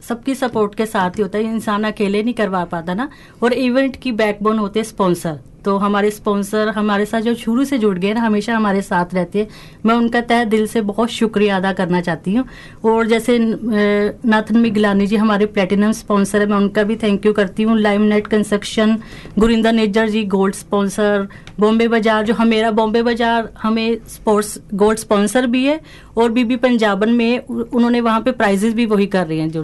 सबकी 0.09 0.35
सपोर्ट 0.35 0.75
के 0.75 0.85
साथ 0.85 1.09
ही 1.09 1.21
होता 1.21 1.37
है। 1.37 1.43
इंसान 1.43 1.83
अकेले 1.83 2.23
नहीं 2.23 2.33
करवा 2.33 2.63
पाता 2.65 2.93
ना 2.93 3.09
और 3.43 3.53
इवेंट 3.53 3.95
की 3.95 4.11
बैकबोन 4.11 4.59
होते 4.59 4.79
हैं 4.79 4.85
स्पॉन्सर 4.85 5.39
तो 5.67 5.77
हमारे 5.77 6.09
स्पॉन्सर 6.11 6.69
हमारे 6.69 7.05
साथ 7.05 7.21
जो 7.21 7.33
शुरू 7.35 7.63
से 7.65 7.77
जुड़ 7.77 7.97
गए 7.97 8.13
ना 8.13 8.21
हमेशा 8.21 8.55
हमारे 8.55 8.81
साथ 8.81 9.13
रहते 9.13 9.39
हैं। 9.39 9.47
मैं 9.85 9.95
उनका 9.95 10.21
तय 10.23 10.45
दिल 10.47 10.65
से 10.67 10.81
बहुत 10.83 11.09
शुक्रिया 11.11 11.57
अदा 11.57 11.71
करना 11.73 12.01
चाहती 12.01 12.33
हूँ। 12.35 12.45
और 12.85 13.07
जैसे 13.07 13.37
नाथन 13.39 14.57
मिगलानी 14.57 15.07
जी 15.07 15.15
हमारे 15.15 15.45
प्लेटिनम 15.47 15.91
स्पॉन्सर 15.93 16.41
है, 16.41 16.45
मैं 16.47 16.57
उनका 16.57 16.83
भी 16.83 16.95
थैंक 16.95 17.25
यू 17.25 17.33
करती 17.33 17.63
हूँ। 17.63 17.77
Lime 17.79 18.01
Net 18.03 18.27
Construction 18.27 18.97
Gurinder 19.39 19.73
Nijjar 19.73 20.09
ji 20.09 20.23
gold 20.27 20.55
sponsor 20.55 21.27
Bombay 21.59 21.87
Bazaar 21.87 22.25
जो 22.25 22.33
हमेरा, 22.33 22.71
बॉम्बे 22.71 23.01
बाज़ार 23.03 23.49
हमें 23.61 23.97
स्पोर्ट्स 24.07 24.57
गोल्ड 24.75 24.99
स्पॉन्सर 24.99 25.47
भी 25.47 25.65
है। 25.65 25.79
और 26.17 26.31
बीबी 26.31 26.55
पंजाबन 26.57 27.09
में 27.09 27.39
उन्होंने 27.39 27.99
वहाँ 28.01 28.21
पे 28.21 28.31
प्राइजेस 28.33 28.73
भी 28.73 28.85
वही 28.85 29.05
कर 29.07 29.27
रहे 29.27 29.39
हैं, 29.39 29.49
जो 29.51 29.63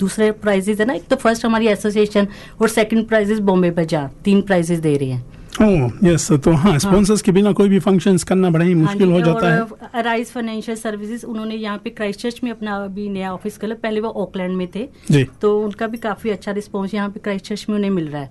दूसरे 0.00 0.30
प्राइजेस 0.42 0.80
है 0.80 0.86
ना। 0.86 0.94
एक 0.94 1.06
तो 1.10 1.16
फ़र्स्ट 1.16 1.44
हमारी 1.44 1.68
एसोसिएशन 1.68 2.26
और 2.60 2.68
सेकंड 2.70 3.06
प्राइजेस 3.08 3.38
बॉम्बे 3.40 3.70
बाज़ार, 3.72 4.10
तीन 4.24 4.40
प्राइजेस 4.42 4.78
दे 4.80 4.96
रही 4.96 5.10
हैं। 5.10 5.24
यस 6.04 6.32
तो 6.32 6.52
हाँ 6.52 6.78
स्पॉन्सर्स 6.78 7.22
के 7.22 7.32
बिना 7.32 7.52
कोई 7.52 7.68
भी 7.68 7.78
फ़ंक्शंस 7.78 8.24
करना 8.24 8.50
बड़ा 8.50 8.64
ही 8.64 8.74
मुश्किल 8.74 9.12
हो 9.12 9.20
जाता 9.20 9.54
है। 9.54 9.66
अराइज 9.94 10.26
फाइनेंशियल 10.26 10.76
सर्विसेज़ 10.76 11.26
उन्होंने 11.26 11.54
यहाँ 11.54 11.78
पे 11.78 11.90
क्राइस्ट 11.90 12.20
चर्च 12.20 12.40
में 12.44 12.50
अपना 12.50 12.76
अभी 12.76 13.08
नया 13.08 13.32
ऑफ़िस 13.32 13.58
खोला। 13.58 13.74
पहले 13.74 14.00
वो 14.00 14.08
ऑकलैंड 14.08 14.56
में 14.56 14.68
थे। 14.74 14.88
जी। 15.10 15.26
तो 15.42 15.62
उनका 15.62 15.86
भी 15.86 15.98
काफ़ी 15.98 16.30
अच्छा 16.30 16.52
रिस्पॉन्स 16.52 16.94
यहाँ 16.94 17.08
पे 17.08 17.20
क्राइस्ट 17.20 17.44
चर्च 17.44 17.66
में 17.68 17.76
उन्हें 17.76 17.90
मिल 17.90 18.08
रहा 18.08 18.22
है। 18.22 18.30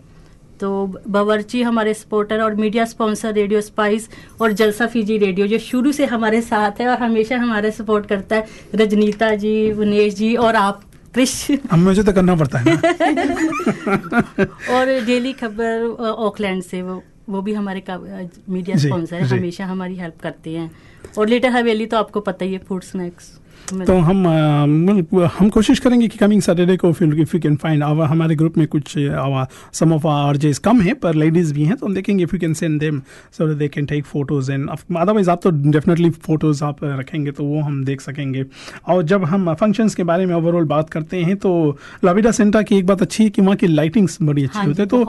तो 0.59 0.93
बावर्ची 1.07 1.61
हमारे 1.61 1.93
सपोर्टर 1.93 2.41
और 2.41 2.55
मीडिया 2.55 2.85
स्पॉन्सर 2.85 3.33
रेडियो 3.33 3.61
स्पाइस 3.61 4.09
और 4.41 4.51
जलसा 4.51 4.87
फीजी 4.87 5.17
रेडियो 5.17 5.47
जो 5.47 5.57
शुरू 5.57 5.91
से 5.91 6.05
हमारे 6.05 6.41
साथ 6.41 6.71
है 6.81 6.87
और 6.87 6.97
हमेशा 6.97 7.37
हमारे 7.37 7.71
सपोर्ट 7.71 8.05
करता 8.05 8.35
है 8.35 8.45
रजनीता 8.75 9.35
जी 9.35 9.71
विनेश 9.71 10.13
जी 10.13 10.35
और 10.35 10.55
आप 10.55 10.81
अब 11.17 11.77
मुझे 11.77 12.03
तो 12.03 12.11
करना 12.11 12.35
पड़ता 12.35 12.59
है 12.59 12.65
ना। 12.65 12.75
और 14.77 15.05
डेली 15.05 15.33
खबर 15.33 15.83
ऑकलैंड 15.99 16.63
से 16.63 16.81
वो। 16.81 17.03
वो 17.29 17.41
भी 17.41 17.53
हमारे 17.53 17.79
का- 17.89 18.27
मीडिया 18.49 18.77
स्पॉन्सर 18.77 19.15
है 19.15 19.37
हमेशा 19.37 19.65
हमारी 19.65 19.95
हेल्प 19.95 20.19
करते 20.21 20.49
हैं। 20.49 20.71
और 21.17 21.27
लेटर 21.27 21.49
हवेली 21.49 21.85
तो 21.85 21.97
आपको 21.97 22.19
पता 22.19 22.45
ही 22.45 22.53
है 22.53 22.59
फ़ूड 22.59 22.83
स्नैक्स 22.83 23.39
तो 23.71 23.97
हम 23.97 24.27
हम 25.33 25.49
कोशिश 25.49 25.79
करेंगे 25.79 26.07
कि 26.07 26.17
कमिंग 26.17 26.41
सैटरडे 26.41 26.75
को 26.77 26.91
फिर 26.93 27.13
if 27.19 27.35
you 27.35 27.39
can 27.41 27.55
find 27.55 27.83
our 27.83 28.05
हमारे 28.05 28.35
ग्रुप 28.35 28.57
में 28.57 28.67
कुछ 28.67 28.93
सम 29.73 29.93
ऑफ़ 29.93 30.07
आवर 30.07 30.37
जेस 30.37 30.59
कम 30.59 30.81
है 30.81 30.93
पर 30.93 31.15
लेडीज़ 31.15 31.53
भी 31.53 31.63
हैं 31.63 31.77
तो 31.77 31.85
हम 31.85 31.93
देखेंगे 31.93 32.23
if 32.23 32.35
you 32.35 32.39
can 32.39 32.53
send 32.53 32.79
them 32.79 33.01
so 33.31 33.53
they 33.53 33.67
can 33.67 33.85
take 33.85 34.05
photos 34.05 34.51
and 34.51 34.69
otherwise 34.69 35.29
आप 35.29 35.39
तो 35.43 35.49
डेफिनेटली 35.71 36.09
फ़ोटोज़ 36.09 36.63
आप 36.63 36.83
रखेंगे 36.83 37.31
तो 37.31 37.43
वो 37.43 37.61
हम 37.61 37.83
देख 37.85 38.01
सकेंगे 38.01 38.45
और 38.87 39.03
जब 39.03 39.25
हम 39.25 39.53
फ़ंक्शंस 39.53 39.95
के 39.95 40.03
बारे 40.03 40.25
में 40.25 40.35
ओवरऑल 40.35 40.65
बात 40.65 40.89
करते 40.89 41.21
हैं 41.23 41.35
तो 41.37 41.53
लाविडा 42.05 42.31
सेंटा 42.31 42.61
की 42.61 42.77
एक 42.77 42.85
बात 42.85 43.01
अच्छी 43.01 43.23
है 43.23 43.29
कि 43.29 43.41
वहाँ 43.41 43.55
की 43.55 43.67
लाइटिंग्स 43.67 44.17
बड़ी 44.21 44.43
अच्छी 44.43 44.57
हाँ 44.57 44.65
होती 44.65 44.81
है 44.81 44.87
तो। 44.87 45.03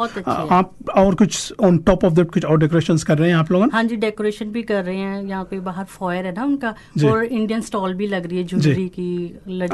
आप 0.55 0.75
और 0.97 1.15
कुछ 1.15 1.53
ऑन 1.63 1.79
टॉप 1.79 2.05
ऑफ़ 2.05 2.13
दैट 2.13 2.31
कुछ 2.31 2.45
और 2.45 2.59
डेकोरेशन 2.59 2.97
कर 3.07 3.19
रहे 3.19 3.31
हैं 3.31 3.37
आप 3.37 3.53
लोग 3.53 3.73
हाँ 3.73 3.85
जी 3.85 3.97
डेकोरेशन 3.97 4.51
भी 4.51 4.63
कर 4.63 4.85
रहे 4.85 4.97
हैं 4.97 5.23
यहाँ 5.25 5.45
पे 5.45 5.61
बाहर 5.61 5.85
फॉयर 5.85 6.27
है 6.27 6.35
ना 6.35 6.45
उनका। 6.45 6.75
और 7.05 7.25
इंडियन 7.25 7.61
स्टॉल 7.61 7.95
भी 7.95 8.07
लग 8.07 8.27
रही 8.27 8.39
है 8.39 8.44
ज्वेलरी 8.45 8.89
की 8.89 9.09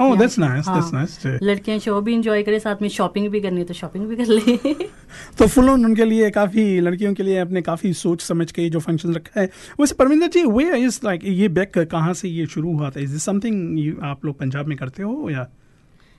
Oh, 0.01 0.09
that's 0.21 0.39
nice, 0.39 0.69
that's 0.69 0.93
nice, 0.95 1.27
लड़कियाँ 1.43 1.79
शो 1.79 2.01
भी 2.01 2.15
इंजॉय 2.15 2.43
करें 2.43 2.59
साथ 2.59 2.83
में 2.83 2.89
शॉपिंग 2.89 3.29
भी 3.29 3.41
करनी 3.41 3.61
है 3.61 3.65
तो 3.65 3.75
शॉपिंग 3.75 4.07
भी 4.09 4.17
कर 4.17 4.27
ले। 4.27 4.57
तो 5.39 5.47
फुल 5.47 5.71
ऑन 5.71 5.85
उनके 5.85 6.05
लिए 6.05 6.31
काफ़ी 6.31 6.81
लड़कियों 6.81 7.15
के 7.15 7.23
लिए 7.23 7.39
अपने 7.39 7.63
काफ़ी 7.63 7.93
सोच 7.93 8.23
समझ 8.23 8.51
के 8.53 8.69
जो 8.71 8.81
फ़ंक्शन 8.81 9.15
रखा 9.15 9.41
है 9.41 9.47
वैसे 9.81 9.95
Paraminder 9.95 10.27
ji 10.27 10.45
way 10.45 10.79
is 10.79 11.01
like 11.05 11.21
ये 11.25 11.49
बैक 11.49 11.79
कहाँ 11.79 12.15
से 12.15 12.29
ये 12.29 12.47
शुरू 12.47 12.77
हुआ 12.77 12.91
था? 12.91 13.01
इज़ 13.01 13.13
दिस 13.13 13.23
समथिंग 13.23 13.99
आप 14.03 14.25
लोग 14.25 14.39
पंजाब 14.39 14.67
में 14.67 14.77
करते 14.79 15.03
हो 15.03 15.31
या 15.31 15.47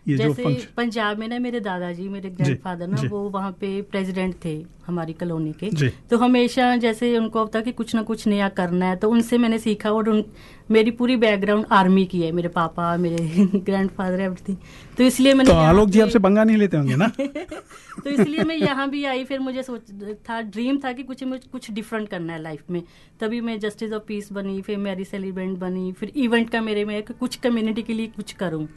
ये 0.07 0.17
जो 0.17 0.23
जैसे 0.23 0.43
फ़ंक्शन 0.43 0.67
पंजाब 0.77 1.19
में 1.19 1.27
ना 1.27 1.37
मेरे 1.39 1.59
दादाजी 1.59 2.07
मेरे 2.09 2.29
ग्रैंडफादर 2.29 2.87
ना 2.87 3.01
वो 3.09 3.19
वहाँ 3.29 3.51
पे 3.51 3.81
प्रेसिडेंट 3.81 4.35
थे 4.45 4.53
हमारी 4.87 5.13
कॉलोनी 5.13 5.51
के। 5.53 5.89
तो 6.09 6.17
हमेशा 6.17 6.75
जैसे 6.75 7.17
उनको 7.17 7.39
होता 7.39 7.61
कि 7.61 7.71
कुछ 7.71 7.93
ना 7.95 8.01
कुछ 8.03 8.25
नया 8.27 8.49
करना 8.49 8.85
है 8.85 8.95
तो 8.95 9.09
उनसे 9.09 9.37
मैंने 9.37 9.59
सीखा 9.59 9.91
और 9.91 10.09
उन 10.09 10.23
मेरी 10.71 10.91
पूरी 10.91 11.15
बैकग्राउंड 11.17 11.65
आर्मी 11.71 12.05
की 12.05 12.21
है। 12.21 12.31
मेरे 12.31 12.49
पापा 12.49 12.95
मेरे 12.97 13.45
ग्रैंडफादर 13.55 14.21
एवरीथिंग 14.21 14.57
तो 14.97 15.03
इसलिए 15.03 15.33
मैंने 15.33 15.49
तो 15.49 15.55
आलोक 15.57 15.89
जी 15.89 15.99
आपसे 15.99 16.19
पंगा 16.19 16.43
नहीं 16.43 16.57
लेते 16.57 16.77
होंगे 16.77 16.95
ना? 16.95 17.07
तो 17.19 18.09
इसलिए 18.09 18.43
मैं 18.43 18.55
यहाँ 18.55 18.89
भी 18.89 19.05
आई 19.05 19.23
फिर 19.23 19.39
मुझे 19.39 19.63
सोच 19.63 19.91
था 20.29 20.41
ड्रीम 20.41 20.77
था 20.77 20.91
कि 20.93 21.03
कुछ 21.03 21.23
मुझे 21.23 21.47
कुछ 21.51 21.71
डिफरेंट 21.71 22.09
करना 22.09 22.33
है 22.33 22.41
लाइफ 22.41 22.69
में। 22.71 22.83
तभी 23.19 23.41
मैं 23.41 23.59
जस्टिस 23.59 23.91
ऑफ़ 23.91 24.03
पीस 24.07 24.31
बनी 24.33 24.61
फिर 24.61 24.77
मैरी 24.77 25.05
सेलिब्रेंट 25.05 25.57
बनी 25.59 25.91
फिर 25.91 26.11
इवेंट 26.15 26.49
का 26.49 26.61
मेरे 26.61 26.85
में 26.85 27.01
कुछ 27.03 27.35
कम्युनिटी 27.35 27.81
के 27.81 27.93
लिए 27.93 28.07
कुछ 28.07 28.31
करूँ। 28.33 28.67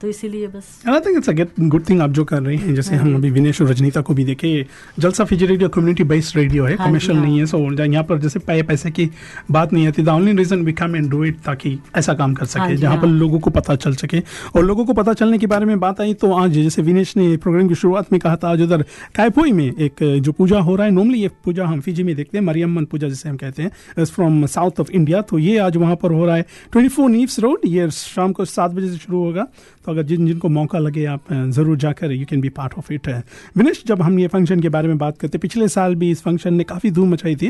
तो 0.00 0.08
इसीलिए 0.08 0.46
बस 0.48 0.66
I 0.86 1.00
think 1.00 1.18
it's 1.18 1.28
a 1.28 1.46
good 1.60 1.88
thing 1.88 2.00
आप 2.02 2.10
जो 2.10 2.24
कर 2.24 2.42
रहे 2.42 2.56
हैं 2.56 2.74
जैसे 2.74 2.96
हम 2.96 3.14
अभी 3.14 3.30
विनेश 3.30 3.60
और 3.62 3.68
रजनीता 3.68 4.00
को 4.00 4.14
भी 4.14 4.24
देखे 4.24 4.50
Jalsa 4.98 5.24
Fiji 5.24 5.46
radio 5.46 5.68
community 5.68 6.04
based 6.04 6.36
radio 6.36 6.64
है 6.64 6.76
हाँ 6.76 6.86
कमर्शियल 6.86 7.16
हाँ। 7.18 7.26
नहीं 7.26 7.38
है 7.38 7.46
सो 7.46 7.58
यहाँ 7.82 8.04
पर 8.04 8.18
जैसे 8.18 8.38
पै, 8.40 8.62
पैसे 8.62 8.90
की 8.90 9.08
बात 9.50 9.72
नहीं 9.72 9.88
आती 9.88 10.02
the 10.02 10.08
only 10.08 10.32
reason 10.32 10.62
we 10.64 10.72
come 10.72 10.96
and 10.96 11.10
do 11.10 11.24
it 11.24 11.40
ताकि 11.40 11.78
ऐसा 11.96 12.14
काम 12.14 12.34
कर 12.34 12.46
हाँ 12.48 12.68
सके 12.68 12.76
जहाँ 12.76 12.96
पर 12.96 13.06
हाँ। 13.06 13.14
लोगों 13.14 13.38
को 13.38 13.50
पता 13.50 13.76
चल 13.76 13.94
सके 13.94 14.22
और 14.54 14.64
लोगों 14.64 14.84
को 14.84 14.92
पता 14.92 15.12
चलने 15.14 15.38
के 15.38 15.46
बारे 15.46 15.66
में 15.66 15.78
बात 15.80 16.00
आई 16.00 16.14
तो 16.16 16.32
आज 16.34 16.52
जैसे 16.52 16.82
विनेश 16.82 17.16
ने 17.16 17.36
प्रोग्राम 17.38 17.68
की 17.68 17.74
शुरुआत 17.74 18.12
में 18.12 18.20
कहा 18.20 18.36
था 18.36 18.50
आज 18.50 18.62
उधर 18.62 18.82
कायपोई 19.14 19.52
में 19.52 19.66
एक 19.66 20.04
जो 20.22 20.32
पूजा 20.32 20.60
हो 20.60 20.76
रहा 20.76 20.86
है 20.86 20.92
नॉर्मली 20.92 21.22
ये 21.22 21.30
पूजा 21.44 21.66
हम 21.66 21.80
फिजी 21.80 22.02
में 22.02 22.14
देखते 22.16 22.38
हैं 22.38 22.44
मरियमन 22.44 22.84
पूजा 22.84 23.08
जिसे 23.08 23.28
हम 23.28 23.36
कहते 23.36 23.62
हैं 23.62 24.04
फ्रॉम 24.06 24.44
साउथ 24.48 24.80
ऑफ़ 24.80 24.90
इंडिया 24.92 25.22
तो 25.22 25.38
ये 25.38 25.58
आज 25.58 25.76
वहाँ 25.76 25.96
पर 25.96 26.12
हो 26.12 26.26
रहा 26.26 26.36
है 26.36 26.46
ट्वेंटी 26.72 26.88
फोर 26.88 27.10
नीव्स 27.10 27.38
रोड 27.40 27.60
ये 27.66 27.90
शाम 27.92 28.32
को 28.32 28.44
सात 28.46 28.70
बजे 28.70 28.90
से 28.90 28.96
शुरू 28.98 29.24
होगा 29.24 29.46
तो 29.88 29.92
अगर 29.92 30.02
जिन 30.02 30.26
जिनको 30.26 30.48
मौका 30.48 30.78
लगे 30.78 31.04
आप 31.08 31.32
ज़रूर 31.32 31.76
जाकर 31.82 32.12
you 32.12 32.24
can 32.30 32.40
be 32.40 32.48
part 32.56 32.74
of 32.78 32.92
it 32.92 33.08
Vinesh 33.56 33.82
जब 33.86 34.02
हम 34.02 34.18
ये 34.18 34.26
फ़ंक्शन 34.28 34.60
के 34.60 34.68
बारे 34.68 34.88
में 34.88 34.98
बात 34.98 35.18
करते 35.18 35.38
पिछले 35.38 35.68
साल 35.68 35.94
भी 36.02 36.10
इस 36.10 36.22
फ़ंक्शन 36.22 36.54
ने 36.54 36.64
काफ़ी 36.64 36.90
धूम 36.90 37.12
मचाई 37.12 37.36
थी. 37.36 37.48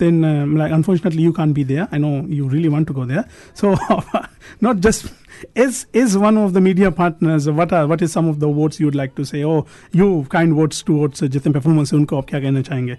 Then 0.00 0.24
unfortunately 0.24 1.24
you 1.24 1.32
can't 1.32 1.52
be 1.52 1.64
there 1.64 1.82
I 1.82 1.98
know 1.98 2.10
you 2.34 2.48
really 2.48 2.68
want 2.68 2.86
to 2.88 2.94
go 2.94 3.04
there 3.06 3.24
so 3.60 3.74
not 4.62 4.76
just 4.88 5.06
is 5.62 5.76
is 5.98 6.14
one 6.20 6.38
of 6.38 6.54
the 6.54 6.60
media 6.62 6.88
partners 6.94 7.44
what 7.58 7.72
are 7.78 7.82
what 7.90 8.00
is 8.06 8.14
some 8.16 8.30
of 8.30 8.38
the 8.44 8.48
words 8.54 8.78
you 8.80 8.86
would 8.88 8.96
like 9.00 9.12
to 9.18 9.26
say? 9.28 9.42
Oh 9.50 9.58
you 9.98 10.08
kind 10.32 10.56
words 10.60 10.80
towards 10.88 11.22
uh, 11.22 11.28
जितने 11.34 11.52
performance 11.52 11.92
है 11.92 11.98
उनको 11.98 12.16
आप 12.18 12.26
क्या 12.30 12.40
कहना 12.40 12.62
चाहेंगे? 12.68 12.96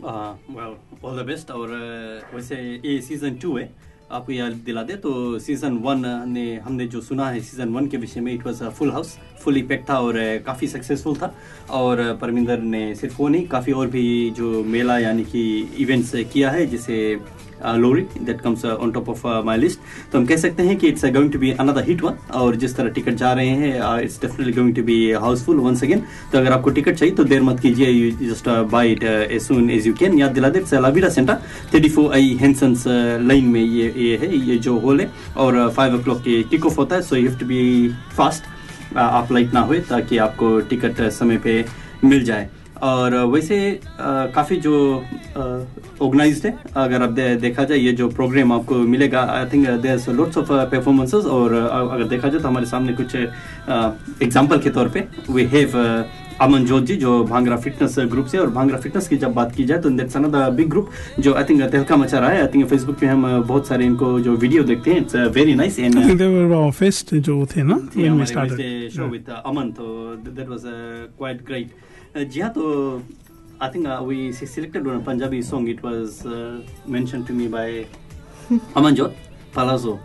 well 0.00 0.76
all 1.04 1.22
the 1.22 1.26
best 1.26 1.50
और 1.50 1.74
uh, 1.78 2.34
वैसे 2.34 2.56
ये 2.84 3.00
सीज़न 3.08 3.38
टू 3.42 3.56
है. 3.56 3.64
आपको 4.12 4.32
याद 4.32 4.52
दिला 4.66 4.82
दे। 4.82 4.96
तो 4.96 5.38
सीज़न 5.38 5.76
वन 5.84 6.02
ने 6.28 6.44
हमने 6.56 6.86
जो 6.86 7.00
सुना 7.00 7.28
है 7.30 7.40
सीज़न 7.40 7.68
वन 7.74 7.86
के 7.88 7.96
विषय 7.96 8.20
में 8.20 8.32
it 8.32 8.46
was 8.46 8.62
full 8.78 8.90
house 8.92 9.16
full 9.40 9.56
effect 9.56 9.88
था 9.90 9.98
और 10.00 10.14
uh, 10.14 10.44
काफ़ी 10.46 10.66
सक्सेसफुल 10.66 11.16
था। 11.16 11.34
और 11.70 12.02
uh, 12.02 12.20
परमिंदर 12.20 12.60
ने 12.60 12.94
सिर्फ़ 12.94 13.16
वो 13.18 13.28
नहीं 13.28 13.46
काफ़ी 13.48 13.72
और 13.72 13.86
भी 13.90 14.30
जो 14.30 14.62
मेला 14.64 14.98
यानी 14.98 15.24
कि 15.24 15.42
इवेंट्स 15.78 16.12
किया 16.32 16.50
है 16.50 16.66
जिसे 16.66 16.98
लोरी 17.64 18.02
that 18.20 18.40
comes 18.40 18.64
on 18.64 18.92
top 18.92 19.08
of 19.08 19.26
my 19.46 19.58
list 19.58 19.80
तो 20.12 20.18
हम 20.18 20.26
कह 20.26 20.36
सकते 20.36 20.62
हैं 20.62 20.76
कि 20.76 20.88
it's 20.88 21.04
going 21.06 21.30
to 21.32 21.38
be 21.38 21.50
another 21.60 21.84
hit 21.88 22.02
one 22.02 22.16
और 22.40 22.56
जिस 22.56 22.76
तरह 22.76 22.88
टिकट 22.90 23.14
जा 23.14 23.32
रहे 23.32 23.48
हैं 23.48 24.00
it's 24.00 24.20
definitely 24.20 24.52
going 24.52 24.74
to 24.76 24.82
be 24.82 24.96
house full 25.24 25.60
once 25.60 25.84
again 25.84 26.02
तो 26.32 26.38
अगर 26.38 26.52
आपको 26.52 26.70
टिकट 26.70 26.94
चाहिए 26.94 27.14
तो 27.14 27.24
देर 27.24 27.42
मत 27.42 27.60
कीजिए. 27.60 27.90
You 27.90 28.10
just 28.28 28.48
buy 28.72 28.92
it 28.92 29.02
as 29.04 29.40
soon 29.42 29.70
as 29.70 29.86
you 29.86 29.94
can 30.00 30.18
याद 30.18 30.32
दिला 30.32 30.48
दे 30.48 30.58
it's 30.58 31.14
centre 31.14 31.34
thirty 31.74 31.88
four 31.88 32.12
I 32.14 32.36
Hensons 32.40 32.84
line 32.86 33.44
में 33.44 33.60
ये 33.60 33.92
ये 33.96 34.16
है, 34.16 34.36
ये 34.38 34.56
जो 34.58 34.78
हॉल 34.78 35.00
है. 35.00 35.10
और 35.36 35.68
फाइव 35.76 35.94
ओ 35.94 36.02
क्लॉक 36.04 36.22
किक 36.50 36.66
ऑफ़ 36.66 36.76
होता 36.78 36.96
है 36.96 37.02
so 37.02 37.16
you 37.16 37.28
have 37.28 37.38
to 37.38 37.46
be 37.46 37.88
fast 38.16 38.96
आप 38.96 39.32
लाइट 39.32 39.54
ना 39.54 39.60
हुए, 39.60 39.78
ताकि 39.80 40.18
आपको 40.18 40.58
टिकट 40.70 41.00
समय 41.12 41.36
पे 41.38 41.64
मिल 42.04 42.24
जाए. 42.24 42.48
और 42.82 43.14
वैसे 43.14 43.80
काफ़ी 44.00 44.56
जो 44.56 45.04
ऑर्गेनाइज्ड 46.02 46.46
है 46.46 46.58
अगर 46.76 47.02
आप 47.02 47.10
दे, 47.10 47.36
देखा 47.36 47.64
जाए 47.64 47.78
ये 47.78 47.92
जो 47.92 48.08
प्रोग्राम 48.08 48.52
आपको 48.52 48.74
मिलेगा 48.74 49.20
I 49.20 49.44
think 49.52 49.68
there 49.68 50.12
lots 50.12 50.38
of 50.38 50.46
performances 50.50 51.24
और 51.24 51.54
अगर 51.54 52.04
देखा 52.04 52.28
जाए 52.28 52.40
तो 52.40 52.48
हमारे 52.48 52.66
सामने 52.66 52.92
कुछ 52.92 53.16
एग्जांपल 54.22 54.58
के 54.58 54.70
तौर 54.70 54.88
पे 54.88 55.04
वी 55.30 55.44
हैव 55.44 56.04
अमन 56.40 56.64
जोत 56.64 56.82
जी 56.82 56.96
जो 56.96 57.24
भांगरा 57.24 57.56
फिटनेस 57.56 57.96
ग्रुप 57.98 58.26
से 58.26 58.38
और 58.38 58.50
भांगरा 58.50 58.78
फिटनेस 58.78 59.08
की 59.08 59.16
जब 59.16 59.32
बात 59.32 59.54
की 59.54 59.64
जाए 59.64 59.78
तो 59.78 59.90
दैट्स 59.90 60.16
अनदर 60.16 60.50
बिग 60.50 60.68
ग्रुप 60.70 60.90
जो 61.20 61.34
आई 61.34 61.44
थिंक 61.44 61.62
तहलका 61.62 61.96
मचा 61.96 62.18
रहा 62.18 62.30
है। 62.30 62.40
आई 62.40 62.46
थिंक 62.46 62.66
फेसबुक 62.66 62.98
पे 62.98 63.06
हम 63.06 63.42
बहुत 63.42 63.66
सारे 63.66 63.86
इनको 63.86 64.20
जो 64.20 64.36
वीडियो 64.36 64.62
देखते 64.62 64.90
हैं 64.90 65.00
it's 65.00 65.16
very 65.16 65.54
nice 65.54 65.78
and 65.78 65.94
I 65.94 65.98
think 65.98 66.20
they 66.20 66.30
were 66.34 66.72
our 66.72 67.14
जो 67.14 67.46
थे 67.46 67.62
ना 67.62 67.88
Wednesday 67.96 68.90
show 68.98 69.10
with 69.10 69.28
uh, 69.28 69.50
Aman 69.50 69.72
तो 69.72 70.16
uh, 70.16 71.22
quite 71.22 71.44
great. 71.50 71.66
Uh, 71.66 71.85
जी 72.24 72.40
हाँ 72.40 72.50
तो 72.50 73.02
I 73.60 73.68
think 73.70 73.86
uh, 73.88 74.02
we 74.02 74.32
se- 74.32 74.46
selected 74.46 74.86
one 74.86 75.02
Punjabi 75.04 75.40
song. 75.42 75.66
It 75.68 75.82
was 75.82 76.26
uh, 76.26 76.60
mentioned 76.86 77.26
to 77.26 77.32
me 77.32 77.46
by 77.48 77.86
Aman 78.76 78.94
Jot 78.94 79.12
Palazzo. 79.54 79.98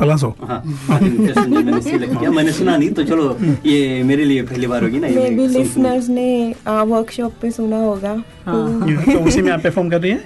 पलासो 0.00 0.28
हाँ 0.40 0.62
I 0.64 1.00
मैंने 1.46 1.80
किया 2.06 2.30
मैंने 2.30 2.52
सुना 2.52 2.76
नहीं 2.76 2.90
तो 2.90 3.02
चलो 3.04 3.24
ये 3.66 4.02
मेरे 4.02 4.24
लिए 4.24 4.42
पहली 4.42 4.66
बार 4.66 4.82
होगी 4.82 4.98
ना 4.98 5.06
ये 5.06 5.14
मे 5.14 5.30
मैं 5.30 5.46
लिसनर्स 5.48 6.08
ने 6.08 6.54
वर्कशॉप 6.66 7.32
पे 7.42 7.50
सुना 7.50 7.76
होगा 7.76 8.14
तो 8.46 9.18
उसी 9.24 9.42
में 9.42 9.52
आप 9.52 9.60
परफॉर्म 9.62 9.90
कर 9.90 10.00
रही 10.00 10.10
हैं? 10.10 10.24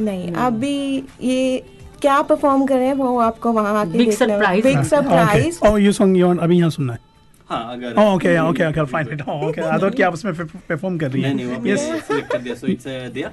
नहीं 0.00 0.32
अभी 0.32 0.76
ये 1.22 1.64
क्या 2.02 2.20
परफॉर्म 2.22 2.66
कर 2.66 2.76
रहे 2.76 2.86
हैं 2.86 2.94
वो 2.94 3.18
आपको 3.18 3.52
वहाँ 3.52 3.86
देखना 3.90 4.26
surprise. 4.26 4.62
बिग 4.64 4.82
सरप्राइज़ 4.82 5.58
ओह 5.66 5.80
ये 5.82 5.92
सॉन्ग 5.92 6.16
ये 6.16 6.22
अभी 6.22 6.58
यहाँ 6.58 6.70
सुनना 6.70 6.92
है। 6.92 7.13
हाँ 7.48 7.72
अगर 7.72 7.98
okay 8.02 8.34
okay, 8.36 8.42
okay, 8.50 8.66
okay, 8.70 8.80
I'll 8.80 8.92
find 8.92 9.08
it. 9.14 9.22
Oh, 9.28 9.38
okay. 9.48 9.64
I 9.70 9.78
thought 9.78 9.94
कि 9.96 10.02
आप 10.02 10.12
उसमें 10.12 10.34
परफॉर्म 10.36 10.98
कर 10.98 11.10
रही 11.10 11.22
हैं. 11.22 11.34
नहीं 11.34 11.46
नहीं 11.46 11.72
वो. 11.74 11.76
सिलेक्ट 12.06 12.32
कर 12.32 12.38
दिया 12.38 12.54
सो 12.54 12.66
इट्स 12.66 12.84
देयर 12.86 13.30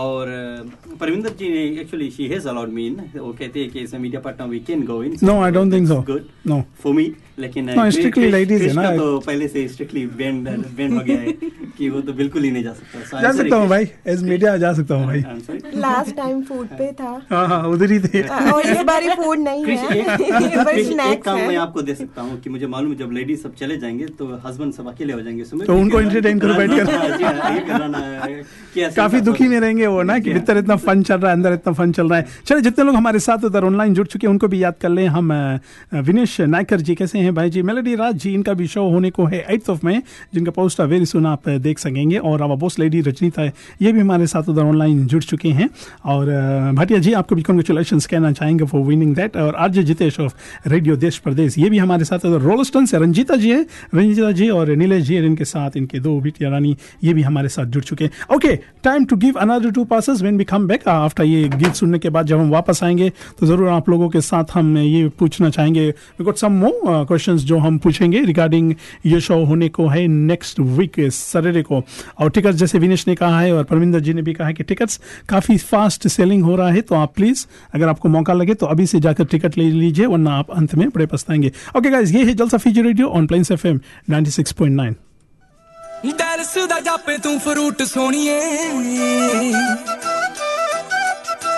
और 0.00 0.28
uh, 0.28 0.98
परविंदर 1.00 1.30
जी 1.38 1.48
ने 1.48 1.62
actually 1.80 2.10
she 2.10 2.26
has 2.28 2.48
allowed 2.48 2.68
me 2.72 2.86
in 2.86 2.96
वो 3.16 3.32
कहते 3.32 3.60
हैं 3.60 3.70
कि 3.70 3.80
इस 3.80 3.94
media 3.94 4.20
partner 4.20 4.48
we 4.48 4.58
can 4.68 4.84
go 4.86 5.02
in 5.04 5.16
No, 5.22 5.34
I 5.46 5.50
don't 5.56 5.74
think 5.74 5.88
so. 5.90 5.98
Good 6.06 6.28
No. 6.48 6.60
For 6.82 6.94
me 6.94 7.12
लेकिन 7.38 7.70
No, 7.74 7.84
strictly 7.96 8.30
ladies 8.32 8.62
है 8.62 8.72
ना. 8.74 8.90
तो 8.96 9.18
पहले 9.26 9.48
से 9.48 9.66
स्ट्रिक्टली 9.68 10.04
बैंड 10.20 10.48
बैंड 10.48 10.92
हो 10.94 11.00
गया 11.04 11.18
है 11.20 11.32
कि 11.78 11.88
वो 11.88 12.00
तो 12.00 12.12
बिल्कुल 12.12 12.42
ही 12.44 12.50
नहीं 12.50 12.62
जा 12.64 12.72
सकता 12.72 13.10
So 13.10 13.22
जा 13.22 13.32
सकता 13.32 13.56
हूँ. 13.56 13.68
भाई 13.68 13.86
एज 14.06 14.22
मीडिया 14.22 14.56
जा 14.56 14.72
सकता 14.72 14.94
हूँ 14.94 15.06
भाई 15.06 15.20
लास्ट 15.76 16.16
टाइम 16.16 16.42
फ़ूड 16.42 16.66
पे 16.78 16.90
था 17.00 17.10
हाँ 17.30 17.46
हाँ 17.48 17.62
उधर 17.68 17.92
ही 17.92 17.98
थे 18.00 18.22
और 18.52 18.66
इस 18.66 18.82
बारी 18.84 19.08
फ़ूड 19.22 19.38
नहीं 19.38 19.64
है 19.66 19.98
एक, 19.98 20.58
बस 20.66 20.86
स्नैक्स 20.88 21.24
काम 21.24 21.38
मैं 21.38 21.56
आपको 21.56 21.82
दे 21.82 21.94
सकता 21.94 22.22
हूँ 22.22 22.40
कि 22.40 22.50
मुझे 22.50 22.66
मालूम 22.66 22.92
है 22.92 22.98
जब 22.98 23.12
लेडीज़ 23.12 23.42
सब 23.42 23.54
चले 23.54 23.76
जाएँगे 23.78 24.06
तो 24.18 24.26
हस्बैंड 24.46 24.72
सब 24.72 24.88
अकेले 24.88 25.12
हो 25.12 25.20
जाएँगे 25.20 25.64
तो 25.64 25.76
उनको 25.76 26.00
entertain 26.02 26.40
करो 26.40 26.54
बैठकर। 26.54 26.90
हाँ, 26.90 27.08
हाँ, 27.32 28.18
है 28.20 28.90
काफ़ी 28.96 29.20
दुखी। 29.20 29.48
में 29.48 29.58
रहेंगे 29.60 29.81
वो 29.86 30.02
ना 30.02 30.18
कि 30.18 30.32
भीतर 30.32 30.58
इतना 30.58 30.76
फन 30.76 31.02
चल 31.02 31.16
रहा 31.16 31.30
है 31.30 31.36
अंदर 31.36 31.52
इतना 31.52 31.72
फन 31.72 31.92
चल 31.92 32.08
रहा 32.08 32.18
है। 32.18 32.26
चलो 32.46 32.60
जितने 32.60 32.84
लोग 32.84 32.94
हमारे 32.94 33.18
साथ 33.18 33.44
उधर 33.44 33.64
ऑनलाइन 33.64 33.94
जुड़ 33.94 34.06
चुके 34.06 34.26
हैं 34.26 34.32
उनको 34.32 34.48
भी 34.48 34.62
याद 34.62 34.74
कर 34.82 34.88
लें। 34.88 35.06
हम 35.08 35.32
विनेश 35.94 36.40
नायकर 36.40 36.80
जी 36.80 36.94
कैसे 36.94 37.18
हैं 37.18 37.34
भाई 37.34 37.50
जी? 37.50 37.62
मेलोडी 37.62 37.94
राज 37.94 38.16
जी 38.16 38.32
इनका 38.34 38.52
भी 38.52 38.66
शो 38.66 38.88
होने 38.90 39.10
को 39.10 39.24
है 39.24 39.44
एट्थ 39.50 39.70
ऑफ़ 39.70 39.86
में 39.86 40.02
जिनका 40.34 40.50
पोस्टर 40.52 40.86
वेरी 40.86 41.06
सुन 41.06 41.26
आप 41.26 41.48
देख 41.48 41.78
सकेंगे। 41.78 42.18
और 42.18 42.42
अब 42.42 42.58
बोस 42.58 42.78
लेडी 42.78 43.00
रजनीता 43.00 43.44
ये 43.82 43.92
भी 43.92 44.00
हमारे 44.00 44.26
साथ 44.26 44.48
उधर 44.48 44.62
ऑनलाइन 44.62 45.06
जुड़ 45.06 45.22
चुके 45.22 45.48
हैं। 45.50 45.68
और 46.04 46.26
भाटिया 46.74 46.98
जी 46.98 47.12
आपको 47.12 47.34
भी 47.34 47.42
कॉन्ग्रेचुलेशन 47.42 47.98
कहना 48.10 48.32
चाहेंगे 48.32 48.64
फॉर 48.64 48.82
विनिंग 48.82 49.14
दैट 49.16 49.36
और 49.36 49.54
RJ 49.54 49.82
Jitesh 49.82 50.18
of 50.20 50.68
radio 50.68 50.96
Desh 50.98 51.18
Pradesh 51.18 51.58
ये 51.58 51.70
भी 51.70 51.78
हमारे 51.78 52.04
साथ 52.04 52.26
उधर 52.26 52.40
रोलस्टन 52.40 52.86
से 52.86 52.98
रंजीता 52.98 53.36
जी 53.36 53.50
हैं। 53.50 53.64
रंजीता 53.94 54.30
जी 54.32 54.48
और 54.50 54.70
नीलेश 54.76 55.04
जी 55.04 55.16
इनके 55.16 55.44
साथ 55.44 55.76
इनके 55.76 56.00
दो 56.00 56.18
बिटिया 56.20 56.50
रानी 56.50 56.76
ये 57.04 57.14
भी 57.14 57.22
हमारे 57.22 57.48
साथ 57.48 57.66
जुड़ 57.66 57.82
चुके 57.84 58.04
हैं। 58.04 58.36
Okay 58.36 58.54
time 58.84 59.04
to 59.04 59.16
give 59.16 59.34
another 59.34 59.70
two 59.72 59.84
passes 59.84 60.20
when 60.22 60.38
we 60.38 60.44
come 60.44 60.66
back 60.66 60.88
after 60.88 61.24
ये 61.24 61.48
गीत 61.48 61.74
सुनने 61.74 61.98
के 61.98 62.10
बाद 62.10 62.26
जब 62.26 62.40
हम 62.40 62.50
वापस 62.50 62.82
आएँगे 62.84 63.10
तो 63.40 63.46
ज़रूर 63.46 63.68
आप 63.68 63.88
लोगों 63.88 64.08
के 64.08 64.20
साथ 64.20 64.54
हम 64.54 64.76
ये 64.78 65.08
पूछना 65.18 65.50
चाहेंगे। 65.50 65.88
वी 66.20 66.32
सम 66.36 66.52
मोर 66.54 67.04
क्वेश्चंस 67.04 67.42
जो 67.42 67.58
हम 67.58 67.78
पूछेंगे 67.78 68.24
रिगार्डिंग 68.24 68.74
ये 69.06 69.20
शो 69.20 69.42
होने 69.44 69.68
को 69.68 69.86
है 69.88 70.06
नेक्स्ट 70.06 70.60
वीक 70.60 71.00
सैटरडे 71.12 71.62
को। 71.62 71.82
और 72.18 72.30
टिकट्स 72.30 72.56
जैसे 72.56 72.78
विनेश 72.78 73.06
ने 73.08 73.14
कहा 73.14 73.40
है 73.40 73.52
और 73.52 73.64
परमिंदर 73.64 74.00
जी 74.00 74.14
ने 74.14 74.22
भी 74.22 74.32
कहा 74.34 74.46
है 74.46 74.54
कि 74.54 74.62
टिकट्स 74.62 75.00
काफ़ी 75.28 75.56
फास्ट 75.58 76.08
सेलिंग 76.08 76.44
हो 76.44 76.56
रहा 76.56 76.70
है 76.70 76.80
तो 76.80 76.94
आप 76.94 77.14
प्लीज़ 77.14 77.46
अगर 77.74 77.88
आपको 77.88 78.08
मौका 78.08 78.32
लगे 78.32 78.54
तो 78.54 78.66
अभी 78.66 78.86
से 78.86 79.00
जाकर 79.00 79.24
टिकट 79.24 79.58
ले 79.58 79.70
लीजिए, 79.70 80.06
वरना 80.06 80.34
आप 80.34 80.50
अंत 80.50 80.74
में 80.74 80.88
बड़े 80.88 81.06
पछताएँगे। 81.06 81.52
ओके 81.76 81.90
गाइस 81.90 82.14
ये 82.14 82.24
है 82.24 82.34
Jalsa 82.34 82.58
Fiji 82.58 82.82
radio 82.82 83.08
on 83.08 83.26
plains 83.26 83.50
FM 83.50 83.80
96.9 84.10 84.94
ਡੈਲਸ 86.01 86.57
ਦਾ 86.69 86.79
ਜਾਪੇ 86.79 87.17
ਤੂੰ 87.17 87.39
ਫਰੂਟ 87.39 87.81
ਸੋਣੀਏ 87.83 88.39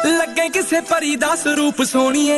ਲੱਗੇ 0.07 0.47
ਕਿਸੇ 0.49 0.81
ਪਰੀ 0.89 1.15
ਦਾ 1.15 1.35
ਸਰੂਪ 1.35 1.81
ਸੋਣੀਏ 1.83 2.37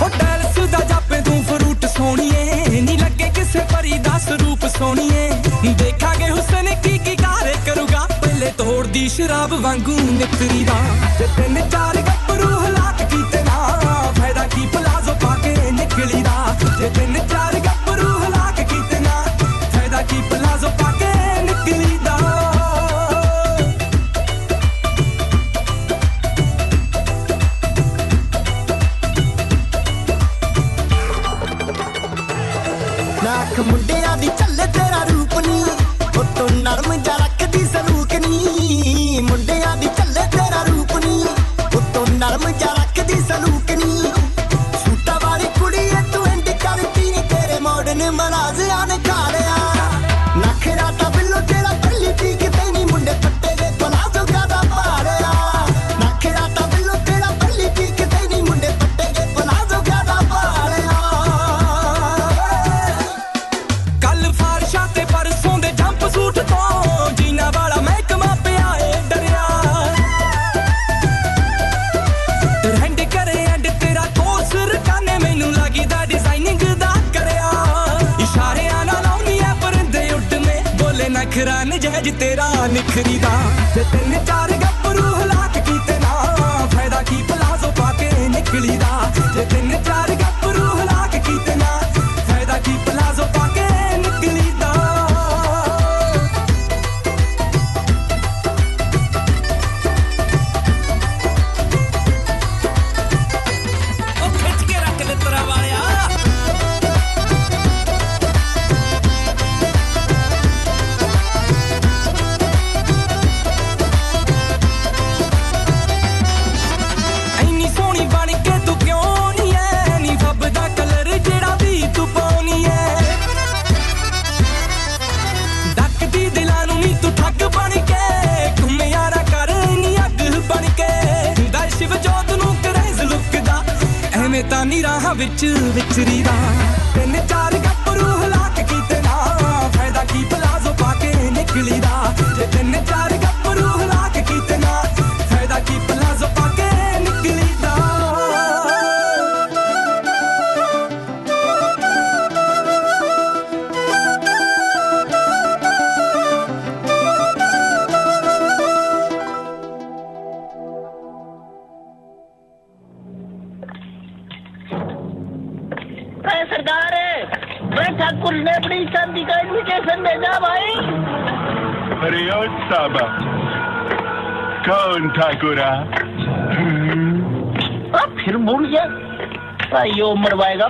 ਹੋ 0.00 0.08
ਡੈਲਸ 0.18 0.58
ਦਾ 0.72 0.78
ਜਾਪੇ 0.88 1.20
ਤੂੰ 1.20 1.42
ਫਰੂਟ 1.44 1.86
ਸੋਣੀਏ 1.86 2.80
ਨੀ 2.80 2.96
ਲੱਗੇ 2.96 3.30
ਕਿਸੇ 3.34 3.64
ਪਰੀ 3.72 3.98
ਦਾ 3.98 4.18
ਸਰੂਪ 4.18 4.66
ਸੋਣੀਏ 4.78 5.30
ਦੇਖਾਂਗੇ 5.78 6.30
ਹੁਸਨ 6.30 6.74
ਕੀ 6.82 6.98
ਕੀ 6.98 7.16
ਕਾਰੇ 7.16 7.54
ਕਰੂਗਾ 7.66 8.06
ਪਹਿਲੇ 8.20 8.52
ਤੋੜਦੀ 8.58 9.08
ਸ਼ਰਾਬ 9.08 9.54
ਵਾਂਗੂ 9.62 9.98
ਨਿਤਰੀ 10.10 10.64
ਦਾ 10.64 10.78
ਤੇ 11.18 11.26
ਤਿੰਨ 11.36 11.68
ਚਾਰ 11.70 11.96
ਗੱਭਰੂ 11.98 12.50
ਹਲਾਕ 12.58 13.02
ਕੀਤੇ 13.10 13.42
ਨਾ 13.42 14.12
ਫਾਇਦਾ 14.18 14.46
ਕੀ 14.46 14.66
ਪਲਾਜ਼ੋ 14.74 15.14
ਪਾ 15.22 15.36
ਕੇ 15.44 15.54
ਨਿਕਲੀ 15.72 16.22
ਦਾ 16.22 16.56
ਤੇ 16.80 16.90
ਤਿੰਨ 16.90 17.26
ਚਾਰ 17.28 17.60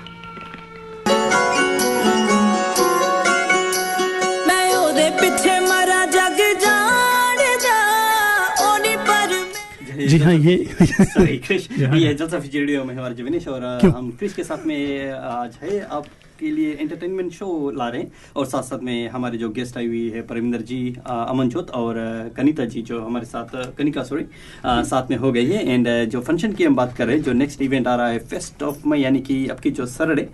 जी 10.08 10.18
हाँ 10.18 10.32
ये 10.34 10.56
सॉरी 11.04 11.36
क्रिश 11.46 11.68
ये 11.80 12.12
जलसा 12.14 12.38
फिजी 12.40 12.58
रेडियो 12.58 12.84
में 12.84 12.94
हमारे 12.94 13.14
जविनेश 13.14 13.46
और 13.48 13.64
हम 13.84 14.10
क्रिश 14.18 14.32
के 14.34 14.44
साथ 14.44 14.66
में 14.66 15.10
आज 15.12 15.58
है। 15.62 15.80
आपके 15.80 16.50
लिए 16.50 16.72
एंटरटेनमेंट 16.80 17.32
शो 17.32 17.70
ला 17.76 17.88
रहे 17.88 18.00
हैं 18.02 18.12
और 18.36 18.46
साथ 18.46 18.62
साथ 18.62 18.82
में 18.82 19.08
हमारे 19.08 19.38
जो 19.38 19.48
गेस्ट 19.58 19.76
आई 19.78 19.86
हुई 19.86 20.08
है 20.10 20.22
परमिंदर 20.26 20.60
जी 20.70 20.78
अ, 21.06 21.12
अमनजोत 21.28 21.70
और 21.70 21.94
कनिता 22.36 22.64
जी 22.64 22.82
जो 22.82 23.00
हमारे 23.04 23.26
साथ 23.26 23.56
कनिका 23.78 24.02
सॉरी 24.02 24.24
साथ 24.64 25.10
में 25.10 25.16
हो 25.16 25.32
गई 25.32 25.46
है। 25.46 25.64
एंड 25.68 25.88
जो 26.10 26.20
फ़ंक्शन 26.20 26.52
की 26.52 26.64
हम 26.64 26.74
बात 26.76 26.96
कर 26.96 27.06
रहे 27.06 27.16
हैं 27.16 27.22
जो 27.24 27.32
नेक्स्ट 27.32 27.62
इवेंट 27.62 27.86
आ 27.86 27.94
रहा 27.96 28.08
है 28.08 28.18
फेस्ट 28.26 28.62
ऑफ़ 28.62 28.86
मई 28.88 29.00
यानी 29.00 29.20
कि 29.20 29.46
आपकी 29.48 29.70
जो 29.80 29.86
सरडे 29.98 30.28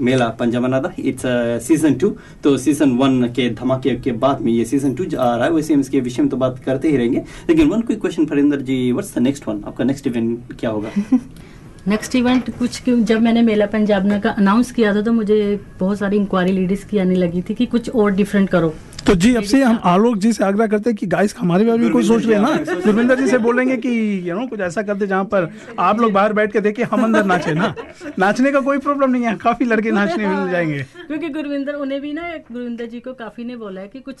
मेला 0.00 0.28
पंजामनादा 0.38 0.92
इट्स 0.98 1.22
सीज़न 1.66 1.94
टू 1.94 2.08
तो 2.44 2.56
सीज़न 2.58 2.90
वन 2.98 3.22
के 3.36 3.48
धमाके 3.54 3.94
के 3.96 4.12
बाद 4.14 4.40
में 4.40 4.52
ये 4.52 4.64
सीज़न 4.64 4.94
टू 4.94 5.04
आ 5.04 5.34
रहा 5.36 5.44
है, 5.44 5.50
वैसे 5.52 5.74
हम 5.74 5.80
इसके 5.80 6.00
विषय 6.00 6.22
में 6.22 6.28
तो 6.30 6.36
बात 6.36 6.58
करते 6.64 6.88
ही 6.88 6.96
रहेंगे। 6.96 7.18
लेकिन 7.48 7.68
one 7.68 7.80
quick 7.80 8.00
question 8.00 8.26
Farinder 8.26 8.60
ji 8.60 8.92
what's 8.92 9.14
the 9.14 9.22
next 9.22 9.48
one 9.48 9.62
आपका 9.66 9.84
नेक्स्ट 9.84 10.06
इवेंट 10.06 10.52
क्या 10.60 10.70
होगा? 10.70 10.90
नेक्स्ट 11.88 12.14
इवेंट 12.16 12.50
कुछ 12.58 12.82
जब 12.88 13.20
मैंने 13.22 13.42
मेला 13.42 13.66
पंजाबना 13.66 14.18
का 14.18 14.30
अनाउंस 14.32 14.70
किया 14.72 14.94
था 14.94 15.02
तो 15.02 15.12
मुझे 15.12 15.38
बहुत 15.80 15.98
सारी 15.98 16.16
इंक्वायरी 16.16 16.52
लेडीज़ 16.52 16.86
की 16.86 16.98
आने 16.98 17.14
लगी 17.14 17.42
थी 17.42 17.54
कि 17.54 17.66
कुछ 17.66 17.90
और 17.90 18.10
डिफरेंट 18.12 18.48
करो। 18.50 18.74
तो 19.06 19.14
जी 19.14 19.34
अब 19.34 19.42
से 19.42 19.62
हम 19.62 19.78
आलोक 19.84 20.16
जी 20.18 20.32
से 20.32 20.44
आग्रह 20.44 20.66
करते 20.66 20.90
हैं 20.90 20.96
कि 20.96 21.06
गाइस 21.06 21.34
हमारे 21.38 21.64
बारे 21.64 21.78
में 21.78 21.90
कोई 21.92 22.02
सोच 22.02 22.26
रहे 22.26 22.38
ना 22.40 22.50
गुरविंदर 22.84 23.20
जी 23.20 23.26
से 23.28 23.38
बोलेंगे 23.38 23.76
कि 23.76 23.90
यू 24.28 24.34
नो 24.34 24.46
कुछ 24.46 24.60
ऐसा 24.60 24.82
करते 24.82 25.06
जहाँ 25.06 25.24
पर 25.24 25.48
आप 25.78 26.00
लोग 26.00 26.12
बाहर 26.12 26.32
बैठ 26.32 26.52
के 26.52 26.60
देखे 26.60 26.82
हम 26.82 27.04
अंदर 27.04 27.24
नाचे 27.24 27.54
ना। 27.54 27.74
नाचने 28.18 28.52
का 28.52 28.60
कोई 28.60 28.78
प्रॉब्लम 28.78 29.10
नहीं 29.10 29.24
है 29.24 29.34
काफ़ी 29.36 29.66
लड़के 29.66 29.90
नाचने 29.90 30.26
मिल 30.26 30.50
जाएँगे। 30.50 30.82
क्योंकि 31.06 31.28
गुरविंदर 31.28 31.74
उन्हें 31.74 32.00
भी 32.00 32.12
ना 32.12 32.28
गुरविंदर 32.52 32.86
जी 32.86 33.00
को 33.00 33.12
काफ़ी 33.12 33.44
ने 33.44 33.56
बोला 33.56 33.80
है 33.80 33.88
कि 33.88 34.00
कुछ 34.00 34.16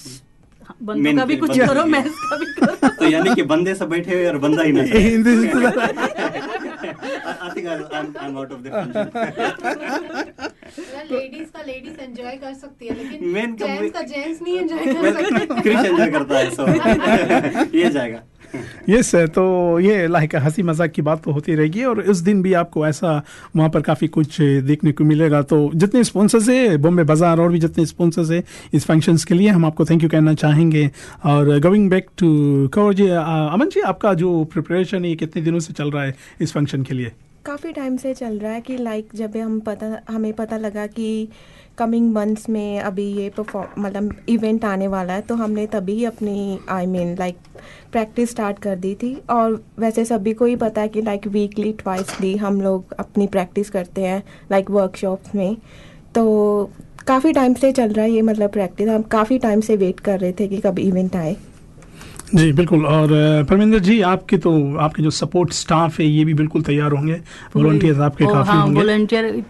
बंदों 0.82 1.14
का 1.16 1.24
भी 1.24 1.36
कुछ 1.36 1.58
करो 1.60 1.84
मैं 1.86 2.02
का 2.02 2.36
भी 2.36 2.44
करो। 2.52 2.88
तो 2.98 3.04
यानी 3.10 3.34
कि 3.34 3.42
बंदे 3.52 3.74
सब 3.74 3.88
बैठे 3.88 4.14
हुए 4.14 4.26
और 4.26 4.38
बंदा 4.38 4.62
ही 4.62 4.72
नहीं 4.72 4.92
I 4.92 5.00
think 7.50 7.66
I 7.66 7.76
am 8.26 8.36
out 8.38 8.52
of 8.52 8.60
the 8.60 8.66
ladies 11.10 11.46
का 11.46 11.62
लेडीज़ 11.62 12.00
एंजॉय 12.00 12.36
कर 12.36 12.54
सकती 12.54 12.86
है 12.86 12.94
लेकिन 12.98 13.32
का 13.56 13.66
जेंट्स 13.66 13.92
का 13.92 14.00
जेंट्स 14.02 14.42
नहीं 14.42 14.58
एंजॉय 14.58 14.84
कर 14.84 15.12
सकता 15.12 15.38
सकते। 15.44 15.60
क्रिश 15.62 15.84
एंजॉय 15.86 16.10
करता 16.10 16.38
है 16.38 16.50
सो 16.50 16.66
ये 17.78 17.90
जाएगा। 17.90 18.22
यस 18.88 19.14
तो 19.34 19.44
ये 19.80 20.06
लाइक 20.06 20.34
हँसी 20.36 20.62
मज़ाक 20.62 20.90
की 20.90 21.02
बात 21.02 21.22
तो 21.24 21.32
होती 21.32 21.54
रहेगी 21.54 21.84
और 21.84 22.00
इस 22.02 22.18
दिन 22.18 22.42
भी 22.42 22.52
आपको 22.54 22.86
ऐसा 22.86 23.22
वहाँ 23.56 23.68
पर 23.70 23.80
काफ़ी 23.82 24.08
कुछ 24.08 24.40
देखने 24.40 24.92
को 24.92 25.04
मिलेगा। 25.04 25.42
तो 25.42 25.70
जितने 25.74 26.04
स्पॉन्सर्स 26.04 26.48
है 26.48 26.76
बॉम्बे 26.78 27.04
बाज़ार 27.04 27.40
और 27.40 27.52
भी 27.52 27.58
जितने 27.58 27.86
स्पॉन्सर्स 27.86 28.30
है, 28.30 28.42
इस 28.74 28.84
फ़ंक्शंस 28.86 29.24
के 29.24 29.34
लिए 29.34 29.48
हम 29.48 29.64
आपको 29.66 29.84
थैंक 29.84 30.02
यू 30.02 30.08
कहना 30.08 30.34
चाहेंगे। 30.34 30.90
और 31.24 31.58
going 31.60 31.90
back 31.90 32.08
to 32.18 32.68
Kanwar 32.74 32.94
ji 32.94 33.08
Aman 33.08 33.68
ji, 33.68 33.80
आपका 33.82 34.14
जो 34.14 34.44
प्रिपरेशन 34.44 35.04
है, 35.04 35.10
ये 35.10 35.16
कितने 35.16 35.42
दिनों 35.42 35.60
से 35.60 35.72
चल 35.72 35.90
रहा 35.90 36.04
है 36.04 36.16
इस 36.40 36.52
फ़ंक्शन 36.52 36.82
के 36.82 36.94
लिए? 36.94 37.12
काफ़ी 37.44 37.72
टाइम 37.72 37.96
से 37.96 38.12
चल 38.14 38.38
रहा 38.38 38.52
है 38.52 38.60
कि 38.60 38.76
लाइक 38.76 39.08
जब 39.14 39.36
हम 39.36 39.58
पता, 39.60 39.86
हमें 40.10 40.32
पता 40.32 40.56
लगा 40.56 40.86
कि 40.86 41.28
कमिंग 41.78 42.12
मंथ्स 42.12 42.48
में 42.48 42.80
अभी 42.80 43.04
ये 43.12 43.28
परफॉर्म 43.36 43.82
मतलब 43.82 44.16
इवेंट 44.28 44.64
आने 44.64 44.86
वाला 44.88 45.12
है 45.12 45.20
तो 45.20 45.34
हमने 45.34 45.66
तभी 45.66 46.04
अपनी 46.04 46.58
I 46.70 46.86
mean 46.86 47.14
like 47.18 47.36
practice 47.92 48.30
start 48.30 48.58
कर 48.58 48.76
दी 48.76 48.94
थी। 48.94 49.14
और 49.30 49.62
वैसे 49.78 50.04
सभी 50.04 50.32
को 50.32 50.44
ही 50.44 50.56
पता 50.56 50.80
है 50.80 50.88
कि 50.88 51.02
लाइक 51.02 51.26
वीकली 51.28 51.72
ट्वाइसली 51.72 52.36
हम 52.36 52.60
लोग 52.60 52.94
अपनी 52.98 53.26
प्रैक्टिस 53.26 53.70
करते 53.70 54.02
हैं 54.02 54.22
लाइक 54.50 54.70
वर्कशॉप्स 54.70 55.34
में। 55.34 55.56
तो 56.14 56.70
काफ़ी 57.06 57.32
टाइम 57.32 57.54
से 57.54 57.72
चल 57.72 57.92
रहा 57.92 58.04
है 58.04 58.10
ये 58.10 58.22
मतलब 58.22 58.50
प्रैक्टिस 58.50 58.88
हम 58.88 59.02
काफ़ी 59.12 59.38
टाइम 59.38 59.60
से 59.60 59.76
वेट 59.76 60.00
कर 60.00 60.20
रहे 60.20 60.32
थे 60.32 60.48
कि 60.48 60.58
कब 60.58 60.78
इवेंट 60.78 61.16
आए। 61.16 61.36
जी 62.34 62.52
बिल्कुल। 62.52 62.84
और 62.86 63.08
परमिंदर 63.50 63.78
जी 63.78 64.00
आपके 64.02 64.36
तो 64.38 64.52
आपके 64.76 65.02
जो 65.02 65.10
सपोर्ट 65.10 65.52
स्टाफ 65.52 65.98
है 66.00 66.06
ये 66.06 66.24
भी 66.24 66.34
बिल्कुल 66.34 66.62
तैयार 66.62 66.92
होंगे। 66.92 67.20
वॉलंटियर्स 67.56 67.98
आपके 68.00 68.24
काफ़ी 68.24 68.50
हाँ 68.50 68.62
होंगे। 68.62 68.80
वॉलंटियर 68.80 69.42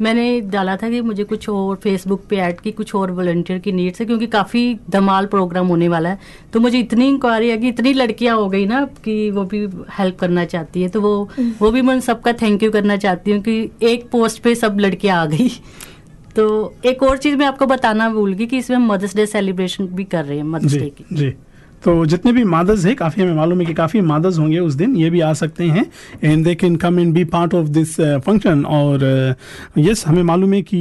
मैंने 0.00 0.40
डाला 0.50 0.76
था 0.76 0.90
कि 0.90 1.00
मुझे 1.00 1.24
कुछ 1.24 1.48
और 1.48 1.76
फेसबुक 1.76 2.24
पे 2.30 2.36
ऐड 2.36 2.60
की 2.60 2.72
कुछ 2.72 2.94
और 2.94 3.10
वॉलंटियर 3.10 3.58
की 3.58 3.72
नीड्स 3.72 4.00
है 4.00 4.06
क्योंकि 4.06 4.26
काफ़ी 4.26 4.78
धमाल 4.90 5.26
प्रोग्राम 5.26 5.66
होने 5.66 5.88
वाला 5.88 6.08
है। 6.08 6.18
तो 6.52 6.60
मुझे 6.60 6.78
इतनी 6.78 7.08
इंक्वायरी 7.08 7.48
है 7.48 7.56
कि 7.58 7.68
इतनी 7.68 7.92
लड़कियाँ 7.92 8.36
हो 8.36 8.48
गई 8.48 8.66
ना 8.66 8.84
कि 9.04 9.30
वो 9.30 9.44
भी 9.44 9.66
हेल्प 9.98 10.18
करना 10.18 10.44
चाहती 10.44 10.82
है। 10.82 10.88
तो 10.88 11.00
वो 11.00 11.28
वो 11.60 11.70
भी 11.70 11.82
मैं 11.82 11.98
सबका 12.00 12.32
थैंक 12.42 12.62
यू 12.62 12.70
करना 12.70 12.96
चाहती 12.96 13.30
हूँ 13.30 13.40
कि 13.42 13.58
एक 13.84 14.08
पोस्ट 14.10 14.42
पे 14.42 14.54
सब 14.54 14.76
लड़कियाँ 14.80 15.20
आ 15.22 15.26
गई। 15.26 15.48
तो 16.36 16.74
एक 16.86 17.02
और 17.02 17.16
चीज़ 17.16 17.36
मैं 17.36 17.46
आपको 17.46 17.66
बताना 17.66 18.08
भूल 18.10 18.32
गई 18.32 18.46
कि 18.46 18.58
इसमें 18.58 18.78
मदर्स 18.78 19.16
डे 19.16 19.26
सेलिब्रेशन 19.26 19.86
भी 19.86 20.04
कर 20.04 20.24
रहे 20.24 20.36
हैं 20.36 20.44
मदर्स 20.44 20.74
डे 20.74 20.90
की। 20.90 21.04
जी। 21.12 21.34
तो 21.86 22.06
जितने 22.06 22.32
भी 22.32 22.42
मादर्स 22.44 22.84
है 22.84 22.94
काफ़ी 22.94 23.22
हमें 23.22 23.34
मालूम 23.34 23.60
है 23.60 23.66
कि 23.66 23.74
काफ़ी 23.74 24.00
मादर्स 24.00 24.38
होंगे 24.38 24.58
उस 24.58 24.74
दिन 24.74 24.96
ये 24.96 25.10
भी 25.10 25.20
आ 25.20 25.32
सकते 25.32 25.64
हैं। 25.64 25.84
And 26.24 26.44
they 26.44 26.54
can 26.54 26.76
come 26.76 26.98
in 27.00 27.12
be 27.12 27.24
part 27.24 27.54
of 27.54 27.68
this 27.68 27.94
function 28.00 28.64
और 28.64 29.04
यस 29.78 30.06
हमें 30.06 30.22
मालूम 30.22 30.52
है 30.52 30.62
कि 30.62 30.80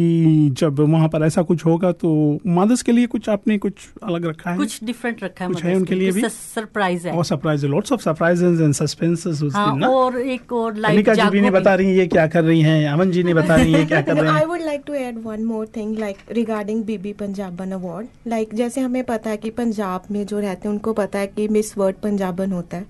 जब 0.51 0.79
वहाँ 0.79 1.07
पर 1.07 1.23
ऐसा 1.23 1.41
कुछ 1.41 1.65
होगा 1.65 1.91
तो 1.91 2.39
मादर्स 2.47 2.81
के 2.81 2.91
लिए 2.91 3.07
कुछ 3.07 3.29
आपने 3.29 3.57
कुछ 3.57 3.73
अलग 4.03 4.25
रखा 4.25 4.51
है? 4.51 4.57
कुछ 4.57 4.79
डिफरेंट 4.83 5.23
रखा 5.23 5.45
है 5.45 5.51
कुछ 5.51 5.63
है 5.63 5.69
mothers 5.69 5.79
उनके 5.81 5.95
लिए 5.95 6.11
भी? 6.11 6.21
सरप्राइज़ 6.29 7.07
है। 7.07 7.13
और 7.13 7.25
surprise 7.25 7.65
lots 7.65 7.91
of 7.91 8.01
surprises 8.01 8.61
and 8.61 8.73
suspenses 8.73 9.43
उस 9.43 9.55
हाँ 9.55 9.69
दिन 9.71 9.79
ना? 9.79 9.87
और 9.87 10.17
एक 10.17 10.53
और 10.53 10.75
लाइव 10.75 10.95
अनिका 10.95 11.13
जी 11.13 11.29
भी 11.29 11.41
नहीं 11.41 11.51
बता 11.51 11.75
रही 11.75 11.87
है 11.87 11.97
ये 11.97 12.07
क्या 12.07 12.27
कर 12.27 12.43
रही 12.43 12.61
हैं 12.61 12.89
अमन 12.89 13.11
जी 13.11 13.23
ने 13.23 13.33
बता 13.33 13.55
रही 13.55 13.73
है 13.73 13.85
क्या 13.85 14.01
कर 14.01 14.15
रहे 14.21 14.31
I 14.31 14.35
हैं? 14.35 14.47
would 14.47 14.65
like 14.71 14.85
to 14.89 14.97
add 15.03 15.21
one 15.27 15.45
more 15.51 15.65
thing 15.77 15.93
like 16.05 16.25
regarding 16.39 16.83
Bibi 16.85 17.13
Punjaban 17.13 17.71
award 17.71 18.07
like 18.27 18.55
जैसे 18.55 18.81
हमें 18.81 19.03
पता 19.03 19.29
है 19.29 19.37
कि 19.37 19.49
पंजाब 19.49 20.03
में 20.11 20.25
जो 20.25 20.39
रहते 20.39 20.67
हैं 20.67 20.73
उनको 20.75 20.93
पता 20.95 21.19
है 21.19 21.27
कि 21.27 21.47
मिस 21.47 21.77
वर्ड 21.77 21.95
पंजाबन 21.95 22.51
होता 22.51 22.77
है। 22.77 22.85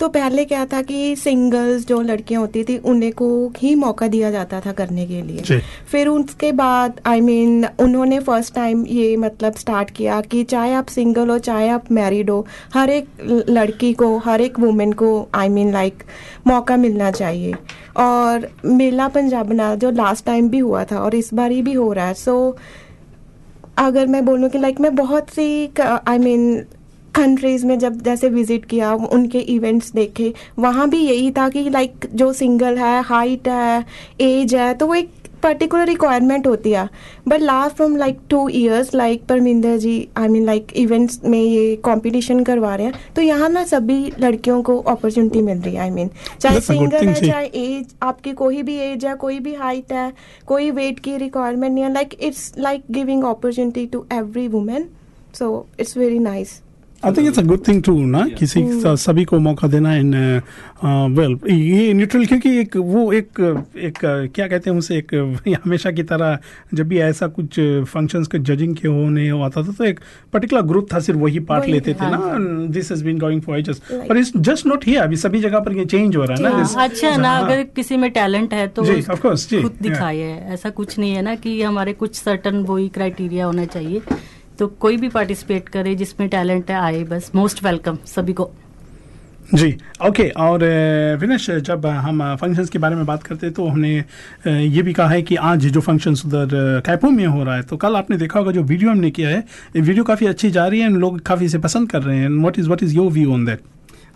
तो 0.00 0.08
पहले 0.08 0.44
क्या 0.44 0.64
था 0.66 0.80
कि 0.82 1.14
सिंगल्स 1.16 1.86
जो 1.86 2.00
लड़कियाँ 2.02 2.40
होती 2.40 2.62
थी 2.64 2.76
उन्हें 2.84 3.12
को 3.12 3.28
ही 3.58 3.74
मौका 3.74 4.06
दिया 4.08 4.30
जाता 4.30 4.60
था 4.60 4.72
करने 4.72 5.06
के 5.06 5.20
लिए। 5.22 5.60
फिर 5.90 6.08
उसके 6.08 6.52
बाद 6.52 7.00
आई 7.06 7.20
I 7.20 7.24
मीन 7.24 7.60
mean, 7.62 7.80
उन्होंने 7.80 8.18
फ़र्स्ट 8.20 8.54
टाइम 8.54 8.84
ये 8.86 9.16
मतलब 9.16 9.54
स्टार्ट 9.54 9.90
किया 9.90 10.20
कि 10.20 10.42
चाहे 10.44 10.72
आप 10.74 10.86
सिंगल 10.88 11.30
हो 11.30 11.38
चाहे 11.40 11.68
आप 11.68 11.92
मैरिड 11.92 12.30
हो 12.30 12.46
हर 12.74 12.90
एक 12.90 13.44
लड़की 13.48 13.92
को 13.94 14.16
हर 14.18 14.40
एक 14.40 14.58
वुमेन 14.60 14.92
को 14.92 15.10
आई 15.34 15.48
मीन 15.48 15.72
लाइक 15.72 16.02
मौका 16.46 16.76
मिलना 16.76 17.10
चाहिए। 17.10 17.54
और 17.96 18.48
मेला 18.64 19.08
पंजाबना 19.08 19.74
जो 19.74 19.90
लास्ट 19.90 20.24
टाइम 20.26 20.48
भी 20.48 20.58
हुआ 20.58 20.84
था 20.84 21.00
और 21.00 21.14
इस 21.14 21.34
बार 21.34 21.50
ही 21.50 21.62
भी 21.62 21.72
हो 21.72 21.92
रहा 21.92 22.06
है। 22.06 22.14
सो 22.14 22.50
so, 22.50 22.62
अगर 23.78 24.06
मैं 24.06 24.24
बोलूँ 24.24 24.48
कि 24.50 24.58
लाइक 24.58 24.80
मैं 24.80 24.94
बहुत 24.96 25.30
सी 25.30 25.70
आई 25.80 26.18
मीन 26.18 26.64
कंट्रीज़ 27.14 27.66
में 27.66 27.78
जब 27.78 28.00
जैसे 28.02 28.28
विज़िट 28.28 28.64
किया 28.64 28.92
उनके 28.94 29.38
इवेंट्स 29.54 29.92
देखे 29.92 30.32
वहाँ 30.58 30.88
भी 30.90 30.98
यही 30.98 31.30
था 31.30 31.48
कि 31.48 31.68
लाइक 31.70 32.06
जो 32.14 32.32
सिंगल 32.32 32.78
है 32.78 33.00
हाइट 33.02 33.48
है 33.48 33.84
एज 34.20 34.54
है 34.54 34.72
तो 34.74 34.86
वो 34.86 34.94
एक 34.94 35.10
पर्टिकुलर 35.42 35.86
रिक्वायरमेंट 35.86 36.46
होती 36.46 36.70
है। 36.70 36.88
But 37.28 37.40
last 37.40 37.76
from 37.76 37.96
like 37.96 38.18
two 38.30 38.48
years 38.48 38.94
like 38.94 39.24
Paraminder 39.26 39.76
ji 39.78 39.96
I 40.16 40.28
mean 40.28 40.44
like 40.44 40.72
events 40.76 41.20
में 41.24 41.38
ये 41.38 41.74
कंपटीशन 41.84 42.42
करवा 42.44 42.74
रहे 42.74 42.86
हैं 42.86 43.12
तो 43.16 43.22
यहाँ 43.22 43.48
ना 43.48 43.64
सभी 43.64 44.12
लड़कियों 44.20 44.62
को 44.62 44.78
अपॉर्चुनिटी 44.78 45.42
मिल 45.42 45.58
रही 45.58 45.74
है 45.74 45.80
आई 45.80 45.90
मीन 45.90 46.10
चाहे 46.40 46.60
सिंगल 46.60 47.06
है 47.06 47.14
चाहे 47.26 47.46
एज 47.46 47.94
आपकी 48.02 48.32
कोई 48.32 48.62
भी 48.62 48.76
एज 48.82 49.04
है 49.04 49.14
कोई 49.16 49.38
भी 49.38 49.54
हाइट 49.54 49.92
है 49.92 50.12
कोई 50.46 50.70
वेट 50.70 50.98
की 50.98 51.16
रिक्वायरमेंट 51.16 51.72
नहीं 51.74 51.84
है 51.84 51.92
like 51.92 52.16
it's 52.20 52.52
like 52.58 52.84
giving 52.90 53.24
opportunity 53.24 53.86
to 53.86 54.04
every 54.12 54.48
women 54.48 54.88
so 55.38 55.66
it's 55.80 55.96
very 55.96 56.18
nice 56.18 56.60
I 57.04 57.12
think 57.12 57.26
it's 57.28 57.38
a 57.38 57.42
good 57.42 57.68
thing 57.68 57.82
to 57.82 58.06
ना 58.06 58.28
किसी 58.28 58.64
सभी 58.84 59.24
को 59.24 59.38
मौका 59.38 59.68
देना 59.68 59.94
इन 59.96 60.14
वेल 60.84 61.38
ये 61.50 61.92
न्यूट्रल 61.92 62.26
क्योंकि 62.26 62.58
एक 62.58 62.76
वो 62.76 63.12
एक 63.12 63.28
एक 63.78 63.98
uh, 63.98 64.34
क्या 64.34 64.48
कहते 64.48 64.70
हैं 64.70 64.78
उसे 64.78 64.96
एक 64.96 65.38
uh, 65.48 65.56
हमेशा 65.64 65.90
की 65.90 66.02
तरह 66.02 66.38
जब 66.74 66.88
भी 66.88 66.98
ऐसा 66.98 67.26
कुछ 67.26 67.60
फ़ंक्शंस 67.84 68.26
के 68.26 68.38
जजिंग 68.38 68.76
के 68.76 68.88
होने 68.88 69.28
आता 69.42 69.62
था 69.62 69.72
तो 69.72 69.84
एक 69.84 70.00
पर्टिकुलर 70.32 70.62
ग्रुप 70.62 70.88
था 70.94 70.98
सिर्फ़ 70.98 71.20
वही 71.20 71.38
पार्ट 71.38 71.66
लेते 71.66 71.94
थे 71.94 72.10
ना 72.10 72.38
this 72.66 72.90
has 72.90 73.04
been 73.04 73.18
going 73.18 73.40
for 73.42 73.58
ages 73.58 73.80
पर 73.92 74.16
इट्स 74.16 74.32
जस्ट 74.36 74.66
नॉट 74.66 74.86
हियर 74.86 75.02
अभी 75.02 75.16
सभी 75.16 75.40
जगह 75.40 75.60
पर 75.60 75.72
ये 75.72 75.84
चेंज 75.84 76.16
हो 76.16 76.24
रहा 76.24 76.36
है 76.36 76.42
ना 76.42 76.82
अच्छा 76.84 77.16
ना। 77.16 77.36
अगर 77.36 77.62
किसी 77.62 77.96
में 77.96 78.10
टैलेंट 78.10 78.54
है 78.54 78.68
तो 78.68 78.84
जी, 78.84 79.02
of 79.02 79.18
course, 79.18 79.50
जी, 79.50 79.62
खुद. 79.62 79.74
दिखाए 79.82 80.46
ऐसा 80.52 80.70
कुछ 80.70 80.98
नहीं 80.98 81.12
है 81.12 81.22
ना 81.22 81.34
कि 81.34 81.62
हमारे 81.62 81.92
कुछ 81.92 82.14
सर्टन 82.14 82.56
वही 82.56 82.88
क्राइटेरिया 82.88 83.46
होना 83.46 83.64
चाहिए 83.64 84.02
तो 84.58 84.66
कोई 84.80 84.96
भी 84.96 85.08
पार्टिसिपेट 85.10 85.68
करे 85.68 85.94
जिसमें 85.94 86.28
टैलेंट 86.28 86.70
है, 86.70 86.76
आए 86.78 87.02
बस। 87.04 87.30
मोस्ट 87.34 87.64
वेलकम 87.64 87.98
सभी 88.06 88.32
को। 88.32 88.50
जी 89.54 89.74
ओके 90.06 90.28
और 90.40 90.62
विनेश, 91.20 91.50
जब 91.50 91.86
हम 91.86 92.22
फ़ंक्शंस 92.36 92.70
के 92.70 92.78
बारे 92.78 92.96
में 92.96 93.04
बात 93.06 93.22
करते 93.22 93.50
तो 93.50 93.66
हमने 93.66 93.92
ये 94.46 94.82
भी 94.82 94.92
कहा 94.92 95.08
है 95.08 95.22
कि 95.22 95.36
आज 95.48 95.66
जो 95.66 95.80
फ़ंक्शंस 95.80 96.24
उधर 96.26 96.80
कैपो 96.86 97.10
में 97.10 97.26
हो 97.26 97.42
रहा 97.44 97.56
है 97.56 97.62
तो 97.62 97.76
कल 97.76 97.96
आपने 97.96 98.16
देखा 98.16 98.38
होगा 98.38 98.52
जो 98.52 98.62
वीडियो 98.62 98.90
हमने 98.90 99.10
किया 99.10 99.28
है 99.28 99.44
वीडियो 99.76 100.04
काफ़ी 100.04 100.26
अच्छी 100.26 100.50
जा 100.50 100.66
रही 100.66 100.80
है 100.80 100.86
एंड 100.86 100.96
लोग 100.96 101.20
काफ़ी 101.22 101.46
इसे 101.46 101.58
पसंद 101.58 101.90
कर 101.90 102.02
रहे 102.02 102.18
हैं। 102.18 102.28
What 102.44 102.58
is 102.58 102.68
what 102.70 102.82
is 102.82 102.94
your 102.96 103.10
view 103.12 103.32
on 103.34 103.44
that 103.44 103.60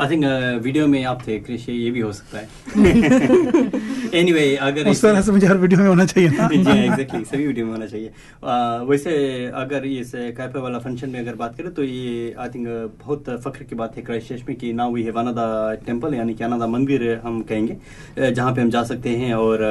I 0.00 0.08
think 0.10 0.24
video 0.64 0.84
uh, 0.84 0.90
में 0.90 1.04
आप 1.04 1.22
थे 1.26 1.38
कृषि 1.38 1.72
ये 1.72 1.90
भी 1.90 2.00
हो 2.00 2.12
सकता 2.12 2.38
है। 2.38 2.48
एनीवे 4.20 4.44
अगर 4.56 4.82
उस 4.82 4.96
इस- 4.96 5.02
तरह 5.02 5.20
से 5.20 5.32
मुझे 5.32 5.46
हर 5.46 5.56
वीडियो 5.56 5.80
में 5.80 5.88
होना 5.88 6.04
चाहिए 6.04 6.28
ना। 6.30 6.48
जी 6.52 6.84
एग्जैक्टली 6.84 7.24
सभी 7.24 7.46
वीडियो 7.46 7.66
में 7.66 7.72
होना 7.72 7.86
चाहिए। 7.86 8.10
आ, 8.44 8.76
वैसे 8.82 9.14
अगर 9.54 9.84
इस 9.84 10.12
कैफ़े 10.14 10.60
वाला 10.60 10.78
फ़ंक्शन 10.78 11.10
में 11.10 11.20
अगर 11.20 11.34
बात 11.34 11.56
करें 11.56 11.72
तो 11.74 11.82
ये 11.82 12.34
आई 12.38 12.48
थिंक 12.48 12.68
बहुत 13.04 13.24
फख्र 13.44 13.64
की 13.64 13.74
बात 13.74 13.96
है 13.96 14.02
क्राइस्ट 14.02 14.48
में 14.48 14.56
कि। 14.58 14.72
Now 14.72 14.92
we 14.94 15.02
have 15.02 15.18
another 15.18 15.48
temple 15.86 16.14
यानी 16.14 16.34
कि 16.34 16.44
अनदा 16.44 16.66
मंदिर 16.66 17.20
हम 17.24 17.42
कहेंगे 17.42 18.30
जहाँ 18.30 18.54
पे 18.54 18.60
हम 18.60 18.70
जा 18.70 18.82
सकते 18.82 19.16
हैं 19.16 19.34
और 19.34 19.64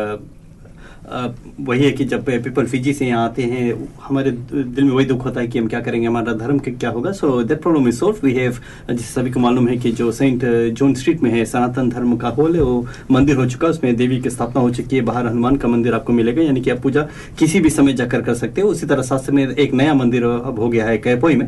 वही 1.07 1.83
है 1.83 1.91
कि 1.91 2.05
जब 2.05 2.25
पीपल 2.25 2.65
फिजी 2.65 2.93
से 2.93 3.05
यहाँ 3.05 3.23
आते 3.25 3.43
हैं, 3.43 3.73
हमारे 4.03 4.31
दिल 4.31 4.83
में 4.83 4.91
वही 4.91 5.05
दुख 5.05 5.25
होता 5.25 5.41
है 5.41 5.47
कि 5.47 5.59
हम 5.59 5.67
क्या 5.67 5.79
करेंगे, 5.81 6.07
हमारा 6.07 6.33
धर्म 6.35 6.59
क्या 6.59 6.89
होगा? 6.89 7.11
So 7.11 7.43
that 7.43 7.61
problem 7.61 7.87
is 7.87 7.95
solve 7.95 8.17
we 8.23 8.33
have 8.33 8.57
जिस 8.89 9.13
सभी 9.13 9.31
को 9.31 9.39
मालूम 9.39 9.67
है 9.67 9.77
कि 9.77 9.91
जो 9.91 10.11
सेंट 10.11 10.43
जॉन 10.73 10.93
स्ट्रीट 10.93 11.21
में 11.23 11.31
है, 11.31 11.45
सनातन 11.45 11.89
धर्म 11.89 12.15
का 12.17 12.29
हॉल 12.29 12.55
है, 12.55 12.61
वो 12.61 12.85
मंदिर 13.11 13.35
हो 13.35 13.45
चुका 13.45 13.67
है, 13.67 13.71
उसमें 13.71 13.95
देवी 13.95 14.19
की 14.21 14.29
स्थापना 14.29 14.61
हो 14.61 14.69
चुकी 14.71 14.95
है, 14.95 15.01
बाहर 15.01 15.27
हनुमान 15.27 15.55
का 15.55 15.67
मंदिर 15.67 15.93
आपको 15.93 16.13
मिलेगा, 16.13 16.41
यानी 16.41 16.61
कि 16.61 16.69
आप 16.69 16.81
पूजा 16.81 17.07
किसी 17.39 17.59
भी 17.59 17.69
समय 17.69 17.93
जाकर 17.93 18.21
कर 18.21 18.33
सकते 18.35 18.61
हो। 18.61 18.69
उसी 18.69 18.85
तरह 18.85 19.03
शास्त्र 19.03 19.33
में 19.33 19.47
एक 19.47 19.73
नया 19.73 19.93
मंदिर 19.93 20.23
अब 20.23 20.59
हो 20.59 20.69
गया 20.69 20.85
है, 20.85 20.97
कैपोई 20.97 21.35
में 21.35 21.47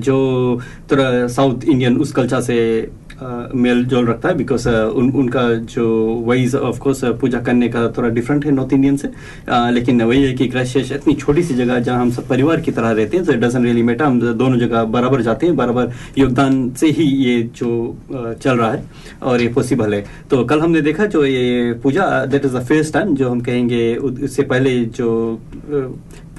जो 0.00 0.60
थोड़ा 0.92 1.26
साउथ 1.28 1.64
इंडियन 1.64 1.96
उस 1.96 2.12
कल्चर 2.12 2.40
से 2.40 2.58
मेल 3.54 3.84
जोल 3.84 4.06
रखता 4.06 4.28
है 4.28 4.34
बिकॉज़ 4.36 4.68
उन, 4.68 5.10
उनका 5.10 5.42
जो 5.54 5.84
वेज 6.28 6.54
ऑफ़ 6.56 6.78
कोर्स 6.80 7.04
पूजा 7.20 7.40
करने 7.40 7.68
का 7.68 7.86
थोड़ा 7.96 8.08
डिफरेंट 8.10 8.44
है 8.46 8.52
नॉर्थ 8.52 8.72
इंडियन 8.72 8.96
से। 8.96 9.08
लेकिन 9.72 10.02
वही 10.02 10.22
है 10.22 10.32
कि 10.32 10.48
क्राइस्ट 10.48 10.92
इतनी 10.92 11.14
छोटी 11.14 11.42
सी 11.42 11.54
जगह 11.54 11.78
जहाँ 11.80 12.00
हम 12.00 12.10
सब 12.10 12.28
परिवार 12.28 12.60
की 12.60 12.72
तरह 12.72 12.90
रहते 12.90 13.16
हैं 13.16 13.26
तो 13.26 13.32
डजंट 13.32 13.64
रियली 13.64 13.82
मैटर 13.82 14.04
हम 14.04 14.20
दोनों 14.20 14.58
जगह 14.58 14.84
बराबर 14.94 15.22
जाते 15.22 15.46
हैं 15.46 15.56
बराबर 15.56 15.92
योगदान 16.18 16.70
से 16.80 16.90
ही 16.90 17.04
ये 17.24 17.42
जो 17.56 17.70
चल 18.12 18.56
रहा 18.56 18.70
है 18.72 18.84
और 19.22 19.42
ये 19.42 19.48
पॉसिबल 19.54 19.94
है। 19.94 20.04
तो 20.30 20.44
कल 20.44 20.60
हमने 20.60 20.80
देखा 20.82 21.06
जो 21.06 21.24
ये 21.24 21.72
puja 21.82 22.24
that 22.26 22.44
is 22.44 22.56
the 22.56 22.64
first 22.68 22.92
time 22.94 23.14
जो 23.14 23.28
हम 23.30 23.40
कहेंगे 23.40 23.94
उससे 23.96 24.42
पहले 24.44 24.78
जो 24.96 25.10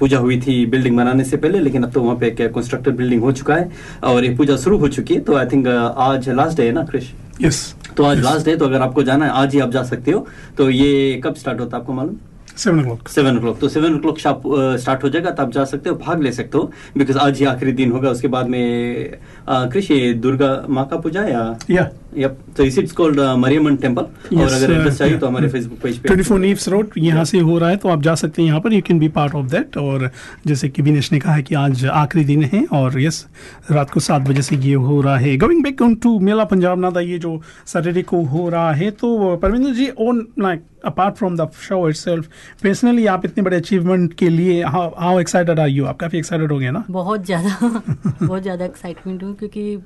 पूजा 0.00 0.18
हुई 0.18 0.40
थी 0.40 0.64
बिल्डिंग 0.66 0.96
बनाने 0.96 1.24
से 1.24 1.36
पहले 1.36 1.58
लेकिन 1.60 1.82
अब 1.82 1.92
तो 1.92 2.02
वहाँ 2.02 2.16
पे 2.16 2.26
एक 2.26 2.42
कंस्ट्रक्टेड 2.54 2.96
बिल्डिंग 2.96 3.22
हो 3.22 3.32
चुका 3.32 3.54
है 3.54 3.70
और 4.04 4.24
ये 4.24 4.34
पूजा 4.36 4.56
शुरू 4.56 4.78
हो 4.78 4.88
चुकी 4.88 5.14
है। 5.14 5.20
तो 5.20 5.36
आई 5.36 5.46
थिंक 5.46 5.68
आज 5.68 6.28
लास्ट 6.30 6.56
डे 6.56 6.66
है 6.66 6.72
ना 6.72 6.84
क्रिश 6.84 7.12
यस 7.42 7.64
तो 7.96 8.04
आज 8.04 8.22
लास्ट 8.24 8.46
डे 8.46 8.56
तो 8.56 8.64
अगर 8.64 8.82
आपको 8.82 9.02
जाना 9.02 9.24
है 9.24 9.32
आज 9.32 9.54
ही 9.54 9.60
आप 9.60 9.70
जा 9.70 9.82
सकते 9.84 10.10
हो। 10.10 10.26
तो 10.58 10.70
ये 10.70 11.20
कब 11.24 11.34
स्टार्ट 11.34 11.60
होता 11.60 11.76
है 11.76 11.80
आपको 11.82 11.92
मालूम? 11.92 12.16
सेवन 12.56 12.78
ओ 12.80 12.82
क्लॉक 12.82 13.08
सेवन 13.08 13.38
तो 13.60 13.68
सेवन 13.68 13.94
ओ 14.00 14.14
शॉप 14.16 14.42
स्टार्ट 14.80 15.04
हो 15.04 15.08
जाएगा 15.08 15.30
तो 15.30 15.42
आप 15.42 15.52
जा 15.52 15.64
सकते 15.64 15.90
हो 15.90 15.96
भाग 15.96 16.22
ले 16.22 16.32
सकते 16.32 16.58
हो 16.58 16.70
बिकॉज़ 16.96 17.18
आज 17.18 17.38
ही 17.38 17.44
आखिरी 17.44 17.72
दिन 17.72 17.92
होगा 17.92 18.10
उसके 18.10 18.28
बाद 18.28 18.48
में 18.48 19.18
uh, 19.46 19.72
कृषि 19.72 20.12
दुर्गा 20.22 20.50
माँ 20.68 20.86
का 20.88 20.96
पूजा 20.98 21.22
या 21.24 21.42
या 21.70 21.88
यप 22.16 22.36
तो 22.56 22.64
इस 22.64 22.78
इट्स 22.78 22.92
कॉल्ड 22.92 23.20
मरियमन 23.38 23.76
टेंपल 23.76 24.02
और 24.02 24.52
अगर 24.52 24.72
एड्रेस 24.72 24.98
चाहिए 24.98 25.18
तो 25.18 25.26
हमारे 25.26 25.48
फेसबुक 25.48 25.78
पेज 25.80 25.98
पे 25.98 26.08
ट्वेंटी 26.08 26.24
फोर 26.24 26.38
नीव्स 26.40 26.68
रोड 26.68 26.90
यहाँ 26.98 27.24
से 27.24 27.38
हो 27.40 27.58
रहा 27.58 27.70
है 27.70 27.76
तो 27.76 27.88
आप 27.88 28.02
जा 28.02 28.14
सकते 28.14 28.42
हैं 28.42 28.48
यहाँ 28.48 28.60
पर 28.60 28.72
you 28.72 28.82
can 28.82 28.98
be 28.98 29.08
part 29.10 29.34
of 29.34 29.46
that 29.46 29.76
और 29.76 30.10
जैसे 30.46 30.68
कि 30.68 30.82
विनेश 30.82 31.12
ने 31.12 31.18
कहा 31.18 31.34
है 31.34 31.42
कि 31.42 31.54
आज 31.56 31.84
आखिरी 31.94 32.24
दिन 32.24 32.44
है 32.44 32.64
और 32.72 33.00
यस 33.00 33.26
रात 33.70 33.90
को 33.90 34.00
सात 34.00 34.28
बजे 34.28 34.42
से 34.42 34.56
ये 34.58 34.74
हो 34.86 35.00
रहा 35.00 35.16
है 35.18 35.36
going 35.38 35.62
back 35.64 35.82
on 35.82 35.94
to 36.04 36.18
Mela 36.20 36.44
Punjab 36.46 36.78
नादा 36.80 37.00
ये 37.02 37.18
जो 37.18 37.40
सैटरडे 37.66 38.02
को 38.04 38.22
हो 38.26 38.48
रहा 38.48 38.72
है 38.72 38.90
तो 38.94 39.36
Paraminder 39.36 39.74
ji 39.74 39.88
on 40.00 40.26
like 40.38 40.62
apart 40.86 41.14
from 41.16 41.36
the 41.36 41.48
show 41.60 41.88
itself 41.88 42.26
personally 42.62 43.06
आप 43.06 43.24
इतने 43.24 43.42
बड़े 43.44 43.56
अचीवमेंट 43.56 44.14
के 44.14 44.28
लिए 44.28 44.62
हाउ 44.64 45.18
एक्साइटेड 45.20 45.60
आर 45.60 45.68
यू 45.68 45.84
आप 45.86 45.98
काफ़ी 46.00 46.18
एक्साइटेड 46.18 46.52
हो 46.52 46.58
गए 46.58 46.70
ना? 46.70 46.84
बहुत 46.90 47.24
ज़्यादा 47.24 47.68
बहुत 48.22 48.42
ज़्यादा 48.42 48.64
एक्साइटमेंट 48.64 49.22
हूँ 49.22 49.34
क्योंकि 49.36 49.76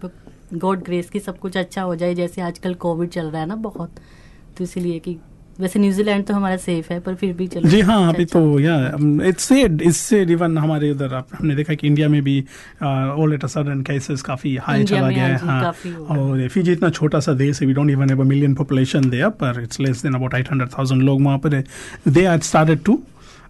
गॉड 0.55 0.83
ग्रेस 0.85 1.11
की 1.11 1.21
सब 1.21 1.39
कुछ 1.39 1.57
अच्छा 1.57 1.83
हो 1.83 1.95
जाए, 1.97 2.15
जैसे 2.15 2.41
आजकल 2.43 2.75
कोविड 2.85 3.11
चल 3.11 3.31
रहा 3.31 3.41
है 3.41 3.47
ना 3.49 3.57
बहुत 3.65 3.95
तो 4.59 4.65
इसीलिए 4.65 4.99
कि 4.99 5.17
वैसे 5.59 5.79
न्यूजीलैंड 5.79 6.25
तो 6.27 6.35
हमारा 6.35 6.57
सेफ़ 6.57 6.93
है 6.93 6.99
पर 7.01 7.15
फिर 7.15 7.33
भी 7.33 7.47
चलो 7.49 7.69
जी 7.69 7.81
हाँ 7.81 7.99
अभी 8.09 8.25
तो 8.25 8.41
या 8.61 8.77
इट्स 9.29 9.51
इससे 9.53 10.23
इवन 10.33 10.59
हमारे 10.59 10.91
उधर 10.91 11.15
हमने 11.35 11.55
देखा 11.55 11.75
कि 11.75 11.87
इंडिया 11.87 12.09
में 12.09 12.23
भी 12.25 12.41
ऑल 12.83 13.35
एट 13.35 13.47
सडन 13.47 13.83
केसेस 13.83 14.23
काफ़ी 14.23 14.57
हाई 14.59 14.85
चला 14.85 15.11
गया 15.11 15.27
है 15.27 15.37
हाँ 15.39 15.61
हाँ। 15.63 16.19
और 16.19 16.49
फिजी 16.49 16.73
इतना 16.73 16.91
छोटा 16.91 17.21
सा 17.21 17.33
देश 17.35 17.61
है 17.61 17.67
we 17.67 17.75
don't 17.75 17.91
even 17.91 18.11
have 18.11 18.21
a 18.21 18.25
million 18.25 18.55
population 18.55 19.11
there 19.11 19.29
पर 19.43 19.63
इट्स 19.63 19.81
लेस 19.81 20.03
देन 20.03 20.15
अबाउट 20.15 20.35
800000 20.35 21.03
लोग 21.03 21.23
वहाँ 21.23 21.39
पर 21.39 21.63
they 22.09 22.25
are 22.25 22.41
started 22.43 22.85
to 22.85 23.01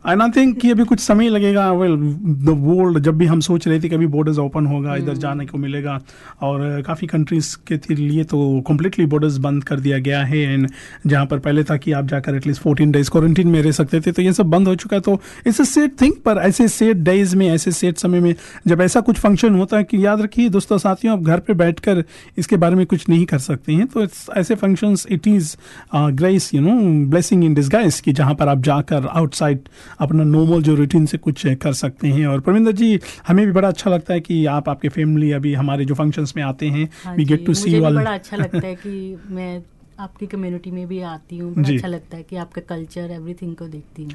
and 0.07 0.22
I 0.22 0.28
think 0.30 0.59
कि 0.61 0.70
अभी 0.70 0.84
कुछ 0.84 1.01
समय 1.01 1.28
लगेगा 1.28 1.72
वेल 1.72 1.96
द 2.44 2.55
वर्ल्ड 2.59 2.99
जब 2.99 3.18
भी 3.18 3.26
हम 3.26 3.40
सोच 3.40 3.68
रहे 3.68 3.80
थे 3.80 3.88
कि 3.88 3.94
अभी 3.94 4.07
बॉर्डर्स 4.07 4.38
ओपन 4.38 4.66
होगा 4.66 4.96
इधर 4.96 5.16
जाने 5.16 5.46
को 5.46 5.59
मिलेगा 5.59 5.99
और 6.40 6.82
काफ़ी 6.86 7.07
कंट्रीज़ 7.07 7.57
के 7.72 7.94
लिए 7.94 8.24
तो 8.24 8.61
कम्प्लीटली 8.61 9.07
बॉर्डर्स 9.07 9.36
बंद 9.36 9.64
कर 9.64 9.80
दिया 9.80 9.99
गया 9.99 10.24
है 10.24 10.38
एंड 10.38 10.68
जहाँ 11.07 11.26
पर 11.26 11.38
पहले 11.38 11.64
था 11.64 11.76
कि 11.76 11.92
आप 11.92 12.05
जाकर 12.05 12.34
एटलीस्ट 12.34 12.62
फोर्टीन 12.62 12.90
डेज़ 12.90 13.11
क्वारंटीन 13.11 13.49
में 13.49 13.62
रह 13.62 13.70
सकते 13.70 14.01
थे 14.01 14.12
तो 14.12 14.22
ये 14.22 14.32
सब 14.32 14.46
बंद 14.46 14.68
हो 14.68 14.74
चुका 14.74 14.96
है। 14.96 15.01
तो 15.01 15.20
इट्स 15.46 15.61
अ 15.61 15.64
सेट 15.64 16.01
थिंग 16.01 16.12
पर 16.24 16.38
ऐसे 16.38 16.68
सेट 16.68 16.96
डेज़ 16.96 17.36
में 17.36 17.49
ऐसे 17.49 17.72
सेट 17.72 17.99
समय 17.99 18.20
में 18.20 18.34
जब 18.66 18.80
ऐसा 18.80 19.01
कुछ 19.01 19.18
फ़ंक्शन 19.18 19.55
होता 19.55 19.76
है 19.76 19.84
कि 19.84 20.07
याद 20.07 20.20
रखिए 20.20 20.49
दोस्तों 20.49 20.78
साथियों 20.78 21.18
आप 21.18 21.24
घर 21.24 21.38
पे 21.38 21.55
बैठकर 21.55 22.05
इसके 22.38 22.57
बारे 22.57 22.76
में 22.76 22.86
कुछ 22.86 23.09
नहीं 23.09 23.26
कर 23.26 23.38
सकते 23.38 23.72
हैं 23.72 23.86
तो 23.86 24.07
ऐसे 24.36 24.55
functions 24.55 25.07
it 25.11 25.28
is 25.28 25.57
grace 25.94 26.55
you 26.55 26.61
know 26.61 26.80
blessing 27.11 27.44
in 27.44 27.55
disguise 27.55 28.01
कि 28.01 28.12
जहाँ 28.12 28.34
पर 28.34 28.49
आप 28.49 28.61
जाकर 28.61 29.07
आउटसाइड 29.07 29.68
अपना 29.99 30.24
नॉर्मल 30.24 30.62
जो 30.62 30.74
रूटीन 30.74 31.07
से 31.07 31.18
कुछ 31.18 31.47
कर 31.47 31.72
सकते 31.72 32.09
हैं। 32.09 32.26
और 32.26 32.41
परमिंदर 32.41 32.72
जी 32.72 33.01
हमें 33.28 33.47
भी 33.47 33.53
बड़ा 33.53 33.68
अच्छा 33.68 33.91
लगता 33.91 34.14
है 34.14 34.20
कि 34.20 34.47
आप 34.47 34.68
आपके 34.68 34.89
फैमिली 34.89 35.32
अभी 35.32 35.55
हमारे 35.55 35.84
जो 35.84 35.95
फ़ंक्शन 35.95 36.26
में 36.36 36.43
आते 36.43 36.68
हैं 36.68 37.16
we 37.16 37.24
get 37.24 37.47
to 37.47 37.55
see 37.55 37.80
all 37.80 37.97
बड़ा 37.97 38.14
अच्छा 38.14 38.36
लगता 38.36 38.66
है 38.66 38.74
कि 38.74 39.16
मैं 39.30 39.62
आपकी 40.01 40.26
कम्युनिटी 40.26 40.70
में 40.70 40.86
भी 40.89 41.01
आती 41.01 41.39
हूँ। 41.39 41.55
अच्छा 41.64 41.89
लगता 41.89 42.16
है 42.16 42.22
कि 42.22 42.36
आपका 42.36 42.62
कल्चर 42.68 43.11
एवरीथिंग 43.11 43.57
को 43.57 43.66
देखती 43.68 44.05
हूँ। 44.05 44.12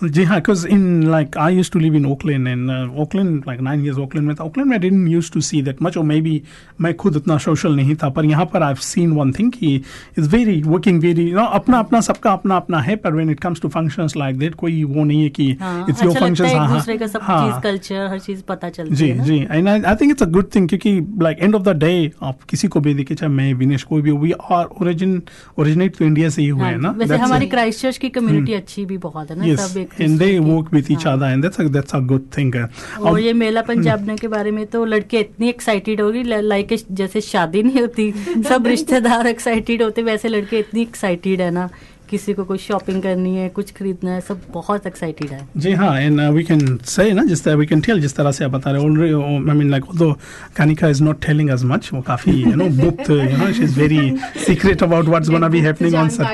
जी 0.00 0.24
हाँ 0.24 0.36
because 0.36 0.66
in 0.68 1.02
like 1.02 1.36
I 1.38 1.54
use 1.56 1.70
to 1.70 1.78
live 1.78 1.94
in 1.96 2.06
Auckland 2.06 2.48
and 2.48 2.70
Auckland 3.00 3.44
like 3.48 3.60
nine 3.60 3.84
years 3.84 3.98
Auckland 3.98 4.26
में 4.26 4.34
था। 4.36 4.44
ओकलैंड 4.44 4.70
में 4.70 4.80
didn't 4.80 5.08
use 5.08 5.30
to 5.32 5.40
see 5.40 5.60
that 5.62 5.76
much 5.82 5.96
और 5.96 6.04
मे 6.04 6.20
बी 6.20 6.42
मैं 6.80 6.92
खुद 6.94 7.16
उतना 7.16 7.36
सोशल 7.38 7.76
नहीं 7.76 7.94
था 7.96 8.08
पर 8.08 8.24
यहाँ 8.24 8.44
पर 8.46 8.62
आई 8.62 8.74
सीन 8.80 9.12
वन 9.12 9.32
थिंग 9.32 9.50
कि 9.52 9.74
is 10.18 10.28
very 10.28 10.60
working 10.62 11.00
very 11.02 11.30
no 11.32 11.44
अपना 11.50 11.78
अपना 11.78 12.00
सबका 12.00 12.32
अपना 12.32 12.56
अपना 12.56 12.80
है 12.80 12.96
पर 12.96 13.12
when 13.12 13.30
it 13.30 13.40
comes 13.40 13.60
to 13.60 13.68
functions 13.68 14.16
like 14.16 14.38
that 14.38 14.54
कोई 14.54 14.82
वो 14.84 15.04
नहीं 15.04 15.22
है 15.22 15.28
कि 15.30 15.50
हाँ 15.60 15.78
इट्स 15.80 15.90
अच्छा 15.90 16.04
योर 16.04 16.18
फ़ंक्शंस 16.18 16.52
हाँ 16.52 16.72
दूसरे 16.72 16.98
का 16.98 17.06
सब 17.06 17.20
हाँ। 17.22 17.60
कल्चर 17.62 18.06
हर 18.06 18.18
चीज़ 18.18 18.42
पता 18.42 18.70
चलती 18.70 18.94
जी 18.96 19.12
जी 19.20 19.38
and 19.40 19.68
I 19.68 19.94
think 19.94 20.10
it's 20.10 20.22
a 20.22 20.26
good 20.28 20.54
thing 20.54 20.68
क्योंकि 20.68 20.94
like 21.22 21.38
end 21.40 21.54
of 21.54 21.62
the 21.62 21.76
day 21.78 21.94
आप 22.22 22.42
किसी 22.50 22.68
को 22.68 22.80
भी 22.80 22.94
देखिए 22.94 23.16
चाहे 23.16 23.32
मैं 23.32 23.52
विनेश 23.54 23.82
कोई 23.84 24.02
भी 24.02 24.12
we 24.18 24.32
are 24.50 24.64
origin 24.82 25.20
originate 25.58 25.96
to 25.96 26.04
India 26.04 26.28
से 26.28 26.42
ही 26.42 26.48
हुए 26.48 26.62
हाँ 26.62 26.70
हैं 26.70 26.78
ना? 26.78 26.90
वैसे 26.98 27.16
हमारी 27.16 27.46
क्राइस्ट 27.46 27.82
चर्च 27.82 27.98
की 27.98 28.08
कम्युनिटी 28.10 28.52
हम्म। 28.52 28.60
अच्छी 28.60 28.84
भी 28.84 28.98
बहुत 28.98 29.30
है 29.30 29.38
ना 29.38 29.44
yes 29.44 29.85
सब 29.92 29.98
they 29.98 30.04
and 30.04 30.20
they 30.20 30.30
each 30.30 30.40
other 30.40 30.54
work 30.54 30.66
with 30.74 30.90
each 30.90 31.06
other 31.06 31.34
and 31.34 31.44
that's 31.44 31.64
a 31.64 31.68
that's 31.78 31.98
a 31.98 32.08
good 32.12 32.30
thing 32.38 32.64
और 33.00 33.20
ये 33.20 33.32
मेला 33.32 33.62
पंजाब 33.68 34.16
के 34.16 34.28
बारे 34.28 34.50
में 34.50 34.66
तो 34.66 34.84
लड़के 34.84 35.18
इतनी 35.18 35.48
एक्साइटेड 35.48 36.00
होगी 36.00 36.22
लाइक 36.22 36.68
जैसे 36.90 37.20
शादी 37.20 37.62
नहीं 37.62 37.80
होती 37.80 38.12
सब 38.48 38.66
रिश्तेदार 38.66 39.26
एक्साइटेड 39.26 39.82
होते 39.82 40.02
वैसे 40.02 40.28
लड़के 40.28 40.58
इतनी 40.58 40.82
एक्साइटेड 40.82 41.40
है 41.40 41.50
ना। 41.50 41.70
किसी 42.10 42.34
को 42.34 42.44
कुछ 42.44 42.60
शॉपिंग 42.60 43.02
करनी 43.02 43.36
है 43.36 43.48
कुछ 43.48 43.72
खरीदना 43.72 44.10
है 44.10 44.20
सब 44.20 44.40
बहुत 44.52 44.86
एक्साइटेड 44.86 45.30
है। 45.30 45.48
जी 45.56 45.72
हाँ 45.72 46.00
एंड 46.00 46.20
वी 46.20 46.42
कैन 46.42 46.76
से 46.84 47.12
ना 47.12 47.24
जिस 47.24 47.44
तरह 47.44 47.54
वी 47.54 47.66
कैन 47.66 47.80
टेल 47.80 48.00
जिस 48.00 48.14
तरह 48.16 48.32
से 48.32 48.44
आप 48.44 48.50
बता 48.50 48.70
रहे 48.70 48.84
already 48.84 49.14
I 49.50 49.56
mean 49.56 49.70
like 49.70 49.84
though 49.96 50.12
Kanika 50.56 50.88
is 50.88 51.02
not 51.02 51.24
telling 51.26 51.50
as 51.50 51.64
much 51.64 51.90
वो 51.94 52.00
काफ़ी 52.00 52.32
you 52.32 52.54
know 52.54 52.68
book 52.82 53.10
you 53.10 53.36
know 53.36 53.52
she 53.52 53.62
is 53.62 53.80
very 53.80 54.16
secret 54.46 54.82
about 54.82 55.04
what's 55.04 55.30
gonna 55.30 55.48
be 55.48 55.60
happening 55.60 55.94
on 55.94 56.08
sir 56.08 56.24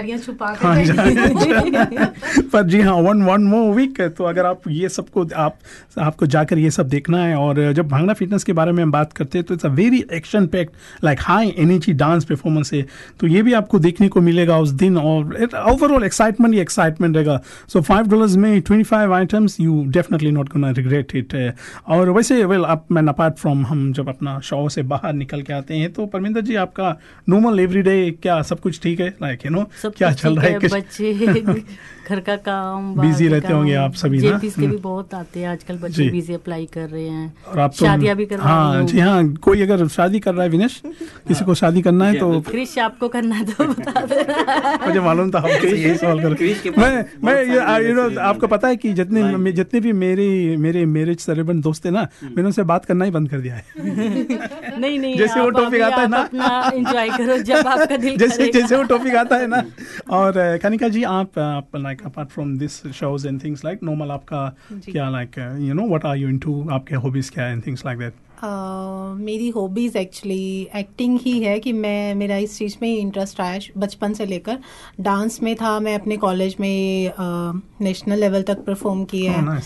हाँ, 0.63 0.77
पर 2.53 2.63
जी 2.69 2.81
हाँ 2.81 2.95
वन 2.95 3.23
वन 3.23 3.45
मोर 3.45 3.75
वीक 3.75 4.01
तो 4.01 4.25
अगर 4.25 4.47
आप 4.47 4.69
ये 4.69 4.89
सबको 4.89 5.27
आप 5.37 5.59
आपको 5.99 6.27
जाकर 6.27 6.59
ये 6.59 6.71
सब 6.71 6.89
देखना 6.89 7.25
है 7.25 7.37
और 7.37 7.73
जब 7.73 7.89
भांगड़ा 7.89 8.15
फिटनेस 8.15 8.45
के 8.45 8.53
बारे 8.53 8.73
में 8.73 8.83
हम 8.83 8.93
बात 8.93 9.13
करते 9.13 9.39
हैं 9.39 9.47
तो 9.47 9.55
it's 9.55 9.67
a 9.67 9.69
very 9.69 10.05
action 10.13 10.47
packed 10.47 11.05
like 11.05 11.19
high 11.23 11.55
energy 11.59 11.93
dance 11.93 12.25
performance 12.25 12.71
है। 12.75 12.83
तो 13.21 13.27
ये 13.27 13.43
भी 13.43 13.53
आपको 13.53 13.79
देखने 13.79 14.09
को 14.09 14.21
मिलेगा 14.21 14.59
उस 14.59 14.71
दिन 14.71 14.97
और 14.99 15.49
ओवरऑल 15.71 16.05
एक्साइटमेंट 16.05 16.55
ही 16.55 16.61
एक्साइटमेंट 16.61 17.17
रहेगा 17.17 17.41
सो 17.69 17.81
फाइव 17.81 18.09
डॉलर्स 18.09 18.37
में 18.37 18.61
twenty 18.61 18.85
five 18.85 19.15
items 19.15 19.57
you 19.61 19.85
definitely 19.89 20.31
not 20.31 20.49
gonna 20.49 20.71
regret 20.71 21.15
it 21.17 21.55
और 21.89 22.11
वैसे 22.11 22.45
वेल 22.45 22.65
आप 22.65 22.87
मैन 22.93 23.09
अपार्ट 23.09 23.35
फ्रॉम 23.35 23.65
हम 23.67 23.93
जब 23.93 24.09
अपना 24.09 24.39
शो 24.41 24.69
से 24.69 24.83
बाहर 24.93 25.13
निकल 25.13 25.43
के 25.43 25.53
आते 25.53 25.75
हैं 25.75 25.93
तो 25.93 26.07
परमिंदर 26.07 26.41
जी 26.41 26.55
आपका 26.65 26.97
नॉर्मल 27.29 27.61
एवरीडे 27.61 28.01
क्या 28.23 28.41
सब 28.43 28.61
कुछ 28.61 28.81
ठीक 28.83 29.01
है? 29.01 29.09
लाइक 29.23 29.47
यू 29.47 29.51
नो 29.51 29.65
क्या 29.87 30.11
चल 30.13 30.37
रहा 30.37 30.47
है? 30.47 30.59
कुछ- 30.59 30.75
बच्चे 30.75 31.13
घर 32.09 32.21
का 32.21 32.35
काम 32.37 32.95
बिज़ी 33.01 33.27
रहते 33.29 33.53
होंगे 33.53 33.75
आप 33.75 33.95
सभी 33.95 34.19
ना? 34.19 34.39
के 34.39 34.49
भी 34.49 34.65
हम्म। 34.67 34.79
बहुत 34.83 35.15
आते 35.15 35.41
हैं 35.41 35.49
आजकल 35.49 35.77
बच्चे 35.77 36.03
जी। 36.03 36.09
वीजे 36.09 36.35
अप्लाई 36.35 36.65
कर 36.75 36.89
रहे 36.89 37.07
हैं। 37.09 37.35
और 37.49 37.59
आप 37.61 37.71
तो 37.79 37.87
शादियाँ 37.87 38.17
भी 38.17 38.27
करवा 38.27 38.43
रही 38.45 38.77
हाँ 38.77 38.83
जी 38.87 38.99
हाँ 38.99 39.35
कोई 39.35 39.63
अगर 39.63 39.87
शादी 39.89 40.21
कर 40.21 40.35
रहा 40.35 40.43
है 40.43 40.49
विनेश 40.49 40.81
किसी 41.29 41.45
को 41.45 41.55
शादी 41.55 41.83
करना 41.83 42.05
है 42.07 42.19
तो 42.19 42.41
क्रिश 42.41 42.79
आपको 42.79 43.09
करना 43.09 43.35
है 43.35 43.45
तो 43.45 43.65
बता 43.73 44.01
देना। 44.01 44.79
मुझे 44.87 45.01
मालूम 45.01 45.31
था। 45.31 45.45
पास 45.55 46.79
मैं 46.79 47.05
मैं 47.25 47.35
यू 47.83 47.95
नो 47.95 48.21
आपको 48.21 48.47
पता 48.47 48.69
है 48.69 48.77
कि 48.77 48.93
जितने 48.93 49.53
जितने 49.53 49.81
भी 49.81 49.93
मेरे 49.93 50.57
मेरे 50.57 50.85
मैरिज 50.87 51.19
सेरेबन 51.21 51.61
दोस्त 51.61 51.87
है 51.87 51.93
ना 51.93 52.01
हम्म। 52.01 52.31
मैंने 52.31 52.47
उनसे 52.47 52.63
बात 52.63 52.85
करना 52.85 53.05
ही 53.05 53.11
बंद 53.11 53.31
कर 53.31 53.41
दिया 53.41 53.55
है। 53.55 53.65
नहीं 54.81 54.99
नहीं 54.99 55.17
जैसे 55.17 55.41
वो 55.41 55.51
टॉपिक 55.51 55.83
आता 55.83 56.01
है 56.01 56.09
ना। 56.09 56.71
एंजॉय 56.75 57.11
करो 57.11 57.37
जब 57.43 57.67
आपका 57.67 57.97
दिल 58.05 58.17
जैसे 58.17 58.51
जैसे 58.53 58.77
वो 58.77 58.83
टॉपिक 58.83 59.17
आता 59.17 59.37
है 59.37 59.47
ना। 59.47 59.63
और 60.11 60.59
कनिका 60.63 60.89
जी 60.89 61.03
आप 61.03 61.39
आप 61.39 61.77
like 61.77 62.03
apart 62.07 62.29
from 62.29 62.57
this 62.59 62.83
shows 62.95 63.29
and 63.29 63.43
things 63.45 63.65
like 63.65 63.83
normal 63.83 64.11
आपका 64.11 64.49
क्या 64.73 65.09
like 65.11 65.39
you 65.61 65.75
know 65.75 65.87
what 65.89 66.05
are 66.05 66.17
you 66.17 66.29
into 66.29 66.69
आपके 66.73 66.95
हॉबीज 66.97 67.31
क्या 67.31 67.49
and 67.49 67.67
things 67.67 67.87
like 67.87 67.99
that 67.99 68.32
Uh, 68.43 69.19
मेरी 69.19 69.49
हॉबीज़ 69.49 69.97
एक्चुअली 69.99 70.69
एक्टिंग 70.77 71.19
ही 71.23 71.39
है 71.41 71.59
कि 71.61 71.73
मैं 71.73 72.15
मेरा 72.15 72.37
इस 72.37 72.57
चीज़ 72.59 72.77
में 72.83 72.89
इंटरेस्ट 72.89 73.41
आया 73.41 73.59
बचपन 73.79 74.13
से 74.13 74.27
लेकर। 74.27 74.59
डांस 75.01 75.39
में 75.43 75.55
था 75.57 75.79
मैं 75.81 75.95
अपने 75.95 76.17
कॉलेज 76.17 76.57
में 76.61 77.13
नेशनल 77.83 78.21
लेवल 78.21 78.43
तक 78.43 78.65
परफॉर्म 78.65 79.05
किया 79.05 79.33
है। 79.33 79.61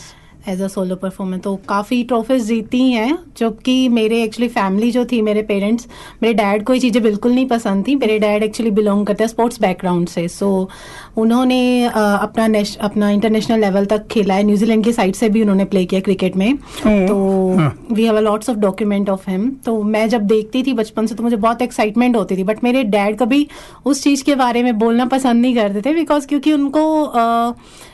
एज 0.49 0.61
अ 0.63 0.67
सोलो 0.69 0.97
परफॉर्मर 0.97 1.39
तो 1.39 1.55
काफ़ी 1.69 2.03
ट्रॉफीज 2.05 2.43
जीती 2.45 2.81
हैं 2.93 3.19
जबकि 3.39 3.89
मेरे 3.89 4.23
एक्चुअली 4.23 4.49
फैमिली 4.49 4.91
जो 4.91 5.05
थी 5.05 5.21
मेरे 5.23 5.43
पेरेंट्स 5.43 5.89
मेरे 6.23 6.35
डैड 6.35 6.65
को 6.65 6.75
ये 6.75 6.81
चीज़ें 6.81 7.03
बिल्कुल 7.03 7.33
नहीं 7.33 7.47
पसंद 7.49 7.87
थी। 7.89 7.95
मेरे 7.97 8.19
डैड 8.19 8.43
एक्चुअली 8.43 8.71
बिलोंग 8.71 9.07
करते 9.07 9.25
हैं 9.25 9.29
स्पोर्ट्स 9.29 9.61
बैकग्राउंड 9.61 10.09
से 10.09 10.27
सो 10.29 10.69
उन्होंने 11.17 11.85
अपना 11.87 12.47
नेश, 12.47 12.77
अपना 12.79 13.11
इंटरनेशनल 13.11 13.61
लेवल 13.61 13.87
तक 13.87 14.07
खेला 14.07 14.35
है। 14.35 14.43
न्यूजीलैंड 14.45 14.85
की 14.85 14.93
साइड 14.93 15.15
से 15.15 15.29
भी 15.29 15.43
उन्होंने 15.43 15.65
प्ले 15.65 15.85
किया 15.85 16.01
क्रिकेट 16.01 16.37
में। 16.37 16.57
तो 16.57 17.95
we 17.95 18.05
have 18.05 18.17
a 18.17 18.21
lots 18.21 18.51
of 18.51 18.57
document 18.59 19.11
of 19.11 19.31
him 19.31 19.49
तो 19.67 19.83
मैं 19.85 20.09
जब 20.09 20.27
देखती 20.27 20.63
थी 20.63 20.73
बचपन 20.75 21.07
से 21.07 21.15
तो 21.15 21.23
मुझे 21.23 21.37
बहुत 21.37 21.63
एक्साइटमेंट 21.63 22.17
होती 22.17 22.37
थी। 22.37 22.45
बट 22.45 22.63
मेरे 22.65 22.85
डैड 22.87 23.19
कभी 23.19 23.47
उस 23.87 24.03
चीज़ 24.03 24.25
के 24.25 24.35
बारे 24.35 24.63
में 24.63 24.79
बोलना 24.79 25.07
पसंद 25.07 25.43
नहीं 25.43 25.55
करते 25.57 25.83
थे 25.83 25.95
बिकॉज़ 25.95 26.27
क्योंकि 26.27 26.53
उनको 26.53 27.03
अ, 27.03 27.53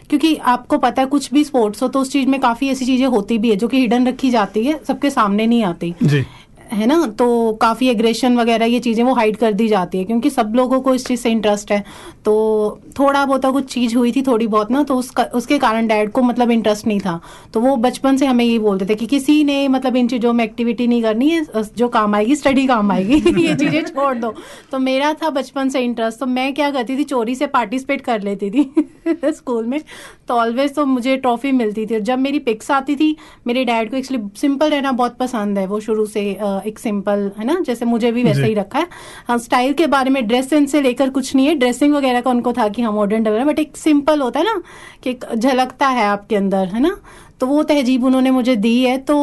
क्योंकि 0.08 0.34
आपको 0.36 0.78
पता 0.78 1.02
है 1.02 1.08
कुछ 1.08 1.32
भी 1.34 1.44
स्पोर्ट्स 1.44 1.82
हो 1.82 1.88
तो 1.88 2.00
उस 2.00 2.12
चीज़ 2.12 2.28
में 2.28 2.40
काफ़ी 2.40 2.68
ऐसी 2.68 2.86
चीज़ें 2.86 3.06
होती 3.06 3.38
भी 3.38 3.50
है 3.50 3.56
जो 3.56 3.68
कि 3.68 3.80
हिडन 3.80 4.06
रखी 4.08 4.30
जाती 4.30 4.64
है 4.64 4.78
सबके 4.88 5.10
सामने 5.10 5.46
नहीं 5.46 5.62
आती। 5.64 5.94
जी। 6.02 6.24
है 6.72 6.86
ना? 6.86 7.06
तो 7.08 7.52
काफ़ी 7.52 7.88
एग्रेशन 7.88 8.36
वगैरह 8.36 8.66
ये 8.66 8.78
चीज़ें 8.80 9.02
वो 9.04 9.14
हाइड 9.14 9.36
कर 9.36 9.52
दी 9.52 9.66
जाती 9.68 9.98
है 9.98 10.04
क्योंकि 10.04 10.30
सब 10.30 10.52
लोगों 10.56 10.80
को 10.80 10.94
इस 10.94 11.06
चीज़ 11.06 11.20
से 11.20 11.30
इंटरेस्ट 11.30 11.72
है। 11.72 11.82
तो 12.24 12.80
थोड़ा 12.98 13.24
बहुत 13.24 13.46
कुछ 13.46 13.64
चीज़ 13.72 13.94
हुई 13.96 14.12
थी 14.12 14.22
थोड़ी 14.22 14.46
बहुत 14.46 14.70
ना 14.70 14.82
तो 14.82 14.96
उसका 14.96 15.22
उसके 15.34 15.58
कारण 15.58 15.86
डैड 15.86 16.10
को 16.12 16.22
मतलब 16.22 16.50
इंटरेस्ट 16.50 16.86
नहीं 16.86 17.00
था। 17.00 17.20
तो 17.54 17.60
वो 17.60 17.76
बचपन 17.78 18.16
से 18.16 18.26
हमें 18.26 18.44
ये 18.44 18.58
बोलते 18.58 18.86
थे 18.86 18.94
कि 18.94 19.06
किसी 19.06 19.42
ने 19.44 19.66
मतलब 19.68 19.96
इन 19.96 20.08
चीज़ों 20.08 20.32
में 20.32 20.44
एक्टिविटी 20.44 20.86
नहीं 20.86 21.02
करनी 21.02 21.28
है 21.30 21.62
जो 21.76 21.88
काम 21.88 22.14
आएगी 22.14 22.36
स्टडी 22.36 22.66
काम 22.66 22.92
आएगी 22.92 23.14
ये 23.42 23.54
चीज़ें 23.54 23.82
छोड़ 23.84 24.14
दो। 24.14 24.34
तो 24.72 24.78
मेरा 24.78 25.12
था 25.14 25.30
बचपन 25.30 25.68
से 25.68 25.80
इंटरेस्ट 25.80 26.20
तो 26.20 26.26
मैं 26.28 26.52
क्या 26.54 26.70
करती 26.70 26.96
थी 26.98 27.04
चोरी 27.04 27.34
से 27.34 27.46
पार्टिसिपेट 27.48 28.00
कर 28.00 28.22
लेती 28.22 28.50
थी 28.50 28.72
स्कूल 29.32 29.66
में। 29.66 29.80
तो 30.28 30.34
ऑलवेज 30.34 30.74
तो 30.74 30.84
मुझे 30.86 31.16
ट्रॉफी 31.16 31.52
मिलती 31.52 31.86
थी 31.86 32.00
जब 32.02 32.18
मेरी 32.18 32.38
पिक्स 32.40 32.70
आती 32.70 32.96
थी 32.96 33.16
मेरे 33.46 33.64
डैड 33.64 33.90
को 33.90 33.96
एक्चुअली 33.96 34.22
सिंपल 34.40 34.70
रहना 34.70 34.92
बहुत 34.92 35.16
पसंद 35.18 35.58
है। 35.58 35.66
वो 35.66 35.80
शुरू 35.80 36.06
से 36.06 36.20
एक 36.66 36.78
सिंपल 36.78 37.30
है 37.38 37.44
ना 37.44 37.58
जैसे 37.66 37.84
मुझे 37.84 38.12
भी 38.12 38.22
वैसे 38.24 38.44
ही 38.44 38.54
रखा 38.54 38.78
है। 38.78 38.86
हाँ 39.28 39.38
स्टाइल 39.40 39.72
के 39.72 39.86
बारे 39.88 40.10
में 40.10 40.26
ड्रेस 40.26 40.48
सेंस 40.50 40.70
से 40.72 40.80
लेकर 40.80 41.10
कुछ 41.10 41.34
नहीं 41.34 41.46
है 41.46 41.54
ड्रेसिंग 41.56 41.94
वगैरह 41.94 42.20
का 42.20 42.30
उनको 42.30 42.52
था 42.52 42.68
कि 42.68 42.81
हाँ 42.82 42.92
मॉडर्न 42.92 43.22
डेवलप 43.22 43.46
बट 43.46 43.58
एक 43.58 43.76
सिंपल 43.76 44.20
होता 44.20 44.40
है 44.40 44.46
ना 44.46 44.62
कि 45.02 45.18
झलकता 45.36 45.88
है 45.88 46.04
आपके 46.04 46.36
अंदर, 46.36 46.66
है 46.68 46.80
ना? 46.80 46.96
तो 47.40 47.46
वो 47.46 47.62
तहजीब 47.62 48.04
उन्होंने 48.04 48.30
मुझे 48.30 48.56
दी 48.56 48.82
है 48.84 48.98
तो 48.98 49.16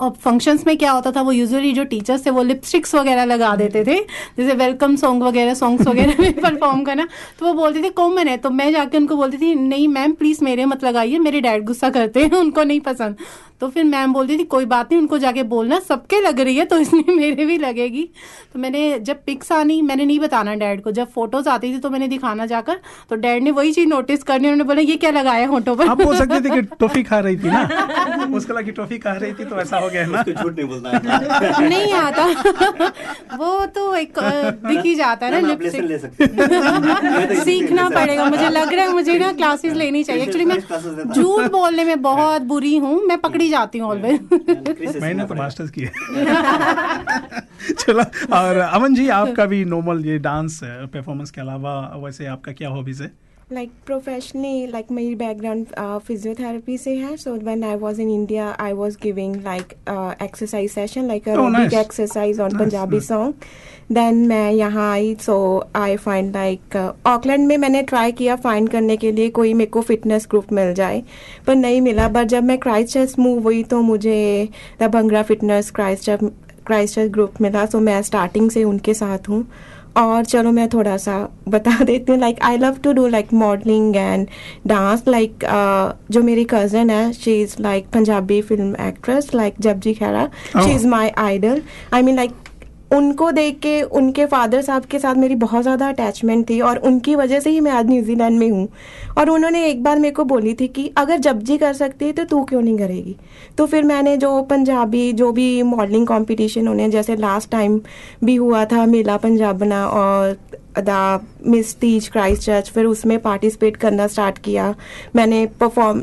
अब 0.00 0.16
फ़ंक्शंस 0.24 0.66
में 0.66 0.76
क्या 0.78 0.90
होता 0.92 1.10
था 1.12 1.22
वो 1.22 1.32
यूजुअली 1.32 1.72
जो 1.72 1.84
टीचर्स 1.84 2.26
थे 2.26 2.30
वो 2.30 2.42
लिपस्टिक्स 2.42 2.94
वगैरह 2.94 3.24
लगा 3.24 3.54
देते 3.56 3.84
थे। 3.84 3.96
जैसे 4.38 4.54
वेलकम 4.54 4.94
सॉन्ग 4.96 5.22
वगैरह 5.22 5.54
सॉन्ग्स 5.54 5.86
वगैरह 5.88 6.22
में 6.22 6.32
परफॉर्म 6.40 6.82
करना। 6.88 7.06
तो 7.38 7.46
वो 7.46 7.52
बोलते 7.54 7.82
थे 7.82 7.90
कॉमन 7.90 8.28
है 8.28 8.36
तो 8.36 8.50
मैं 8.50 8.70
जाके 8.72 8.96
उनको 8.98 9.16
बोलती 9.16 9.38
थी 9.38 9.54
नहीं 9.54 9.88
मैम 9.88 10.12
प्लीज़ 10.12 10.44
मेरे 10.44 10.64
मत 10.64 10.84
लगाइए 10.84 11.18
मेरे 11.18 11.40
डैड 11.40 11.64
गुस्सा 11.64 11.90
करते 11.90 12.24
हैं 12.24 12.38
उनको 12.38 12.62
नहीं 12.64 12.80
पसंद। 12.80 13.16
तो 13.60 13.68
फिर 13.68 13.84
मैम 13.84 14.12
बोलती 14.12 14.36
थी 14.38 14.44
कोई 14.44 14.64
बात 14.64 14.92
नहीं 14.92 15.00
उनको 15.00 15.18
जाके 15.18 15.42
बोलना 15.42 15.78
सबके 15.78 16.20
लग 16.20 16.40
रही 16.40 16.56
है 16.56 16.64
तो 16.64 16.78
इसलिए 16.78 17.14
मेरे 17.14 17.44
भी 17.44 17.56
लगेगी। 17.58 18.08
तो 18.52 18.58
मैंने 18.58 18.98
जब 18.98 19.24
पिक्स 19.26 19.52
आनी 19.52 19.80
मैंने 19.82 20.04
नहीं 20.04 20.18
बताना 20.20 20.54
डैड 20.54 20.82
को। 20.82 20.90
जब 20.90 21.10
फ़ोटोज़ 21.14 21.48
आती 21.48 21.72
थी 21.74 21.78
तो 21.78 21.90
मैंने 21.90 22.08
दिखाना 22.08 22.46
जाकर 22.46 22.80
तो 23.10 23.16
डैड 23.16 23.42
ने 23.42 23.50
वही 23.50 23.72
चीज़ 23.72 23.88
नोटिस 23.88 24.22
करनी 24.22 24.48
उन्होंने 24.48 24.64
बोला 24.64 24.80
ये 24.80 24.96
क्या 24.96 25.10
लगाया 25.10 25.46
होटो 25.48 25.74
पर? 25.74 25.88
आप 25.88 26.02
बोल 26.02 26.16
सकते 26.16 26.40
थे 26.40 26.54
कि 26.54 26.62
टॉफी 26.80 27.02
खा 27.02 27.18
रही 27.18 27.36
थी 27.36 27.48
ना? 27.48 28.28
उसको 28.36 28.52
लगा 28.52 28.62
कि 28.62 28.72
टॉफी 28.72 28.98
खा 28.98 29.12
रही 29.12 29.32
थी 29.32 29.44
तो 29.44 29.60
ऐसा 29.60 29.78
हो 29.78 29.87
गया 29.88 30.02
है 30.02 30.10
ना 30.10 30.22
झूठ 30.22 30.54
नहीं 30.54 30.66
बोलना 30.68 30.90
नहीं 31.68 31.92
आता। 31.94 32.24
वो 33.36 33.64
तो 33.74 33.94
एक 33.96 34.18
दिख 34.18 34.80
ही 34.84 34.94
जाता 34.94 35.26
है 35.26 35.32
ना 35.32 35.40
मैम, 35.40 35.52
आप 35.52 35.62
ले 35.62 35.98
सकते 35.98 37.36
सीखना 37.44 37.88
पड़ेगा। 37.90 38.24
मुझे 38.24 38.48
लग 38.48 38.72
रहा 38.72 38.84
है 38.84 38.92
मुझे 38.92 39.18
ना 39.18 39.32
क्लासेस 39.32 39.74
लेनी 39.74 40.02
चाहिए। 40.04 40.22
एक्चुअली 40.22 40.44
मैं 40.44 40.58
हूँ। 40.58 41.12
झूठ 41.14 41.50
बोलने 41.52 41.84
में 41.84 42.02
बहुत 42.02 42.42
बुरी 42.52 42.76
हूँ। 42.76 42.94
मैं 43.06 43.18
पकड़ी 43.20 43.48
जाती 43.50 43.78
हूँ 43.78 43.90
ऑलवेज 43.90 44.96
मैंने 45.02 45.24
तो 45.26 45.34
मास्टर्स 45.34 45.70
किया 45.78 45.90
चलो 47.78 48.02
और 48.36 48.56
अमन 48.58 48.94
जी 48.94 49.08
आपका 49.12 49.44
भी 49.46 49.64
नॉर्मल 49.64 50.04
ये 50.06 50.18
डांस 50.18 50.60
परफॉर्मेंस 50.64 51.30
के 51.30 51.40
अलावा 51.40 51.72
वैसे 52.04 52.26
आपका 52.26 52.52
क्या 52.52 52.68
हॉबीज 52.68 53.02
है? 53.02 53.10
लाइक 53.50 53.70
प्रोफेशनली 53.86 54.66
लाइक 54.66 54.90
मेरी 54.92 55.14
बैकग्राउंड 55.14 55.66
फिजियोथेरेपी 56.06 56.76
से 56.78 56.94
है 56.96 57.16
so 57.16 57.34
when 57.34 57.62
I 57.64 57.76
was 57.76 58.00
in 58.00 58.10
India 58.10 58.48
I 58.60 58.72
was 58.72 58.96
giving 59.02 59.36
like 59.44 59.72
exercise 60.22 60.70
session 60.70 61.06
like 61.08 61.28
Oh, 61.28 61.46
nice. 61.52 61.74
Exercise 61.74 62.40
on 62.40 62.50
Nice, 62.50 62.60
Punjabi 62.60 62.96
nice. 62.96 63.08
Song 63.08 63.34
then 63.92 64.16
मैं 64.28 64.50
यहाँ 64.52 64.90
I 64.92 65.14
so 65.20 65.36
I 65.76 65.96
find 65.96 66.34
like 66.36 66.76
Auckland 67.06 67.46
में 67.46 67.56
मैंने 67.58 67.82
try 67.82 68.12
किया 68.12 68.36
find 68.38 68.68
करने 68.68 68.96
के 68.96 69.12
लिए 69.12 69.30
कोई 69.30 69.54
मेरे 69.54 69.70
को 69.70 69.82
फिटनेस 69.82 70.26
ग्रुप 70.30 70.52
मिल 70.52 70.74
जाए 70.74 71.02
पर 71.46 71.54
नहीं 71.54 71.80
मिला 71.80 72.08
बट 72.08 72.26
जब 72.28 72.44
मैं 72.44 72.58
क्राइस्ट 72.58 72.92
चर्च 72.94 73.14
मूव 73.18 73.42
हुई 73.42 73.62
तो 73.64 73.80
मुझे 73.82 74.48
the 74.82 74.90
bhangra 74.94 75.22
fitness 75.22 75.70
Christ 75.70 76.10
Christ 76.66 76.94
Church 76.94 77.10
group 77.10 77.40
मिला 77.40 77.64
सो 77.66 77.80
मैं 77.80 78.00
स्टार्टिंग 78.02 78.50
से 78.50 78.64
उनके 78.64 78.94
साथ 78.94 79.28
हूँ 79.28 79.44
और 79.98 80.24
चलो 80.24 80.50
मैं 80.52 80.68
थोड़ा 80.68 80.96
सा 80.96 81.16
बता 81.48 81.78
देती 81.84 82.12
हूँ 82.12 82.20
like 82.20 82.42
I 82.42 82.58
love 82.58 82.76
to 82.84 82.92
do 82.92 83.06
like 83.08 83.32
modelling 83.34 83.96
and 83.96 84.26
dance 84.66 85.04
like 85.08 85.44
जो 86.10 86.22
मेरी 86.22 86.44
कज़न 86.50 86.90
है 86.90 87.12
she 87.12 87.40
is 87.42 87.56
like 87.60 87.86
Punjabi 87.94 88.40
film 88.42 88.74
actress 88.80 89.34
like 89.34 89.54
जबजी 89.60 89.94
Khaira 89.94 90.28
she 90.48 90.70
is 90.70 90.86
my 90.86 91.08
idol 91.18 91.62
I 91.94 92.02
mean 92.02 92.16
like 92.16 92.47
उनको 92.90 93.30
देख 93.30 93.58
के, 93.58 93.80
उनके 93.82 94.24
फादर 94.26 94.62
साहब 94.62 94.84
के 94.84 94.98
साथ 94.98 95.14
मेरी 95.14 95.34
बहुत 95.36 95.62
ज़्यादा 95.62 95.88
अटैचमेंट 95.88 96.48
थी 96.50 96.60
और 96.60 96.76
उनकी 96.78 97.14
वजह 97.14 97.40
से 97.40 97.50
ही 97.50 97.60
मैं 97.60 97.70
आज 97.70 97.88
न्यूजीलैंड 97.88 98.38
में 98.38 98.48
हूँ। 98.50 98.68
और 99.18 99.30
उन्होंने 99.30 99.64
एक 99.66 99.82
बार 99.82 99.98
मेरे 99.98 100.14
को 100.14 100.24
बोली 100.24 100.54
थी 100.54 100.68
कि, 100.68 100.90
अगर 100.96 101.18
जपजी 101.18 101.58
कर 101.58 101.72
सकती 101.72 102.04
है 102.04 102.12
तो 102.12 102.24
तू 102.24 102.42
क्यों 102.44 102.62
नहीं 102.62 102.78
करेगी? 102.78 103.16
तो 103.58 103.66
फिर 103.66 103.84
मैंने 103.84 104.16
जो 104.16 104.40
पंजाबी, 104.42 105.12
जो 105.12 105.30
भी 105.32 105.62
मॉडलिंग 105.64 106.06
कंपटीशन 106.06 106.68
होने 106.68 106.88
जैसे 106.88 107.16
लास्ट 107.16 107.50
टाइम 107.50 107.80
भी 108.24 108.36
हुआ 108.36 108.64
था 108.64 108.86
मेला 108.86 109.16
पंजाबना 109.16 109.86
और 109.86 110.36
the 110.78 111.20
miss 111.46 111.74
Teej 111.76 112.08
Christ 112.08 112.42
Church 112.42 112.70
फिर 112.70 112.84
उसमें 112.86 113.18
पार्टिसिपेट 113.18 113.76
करना 113.76 114.06
स्टार्ट 114.06 114.38
किया। 114.38 114.74
मैंने 115.16 115.44
परफॉर्म 115.60 116.02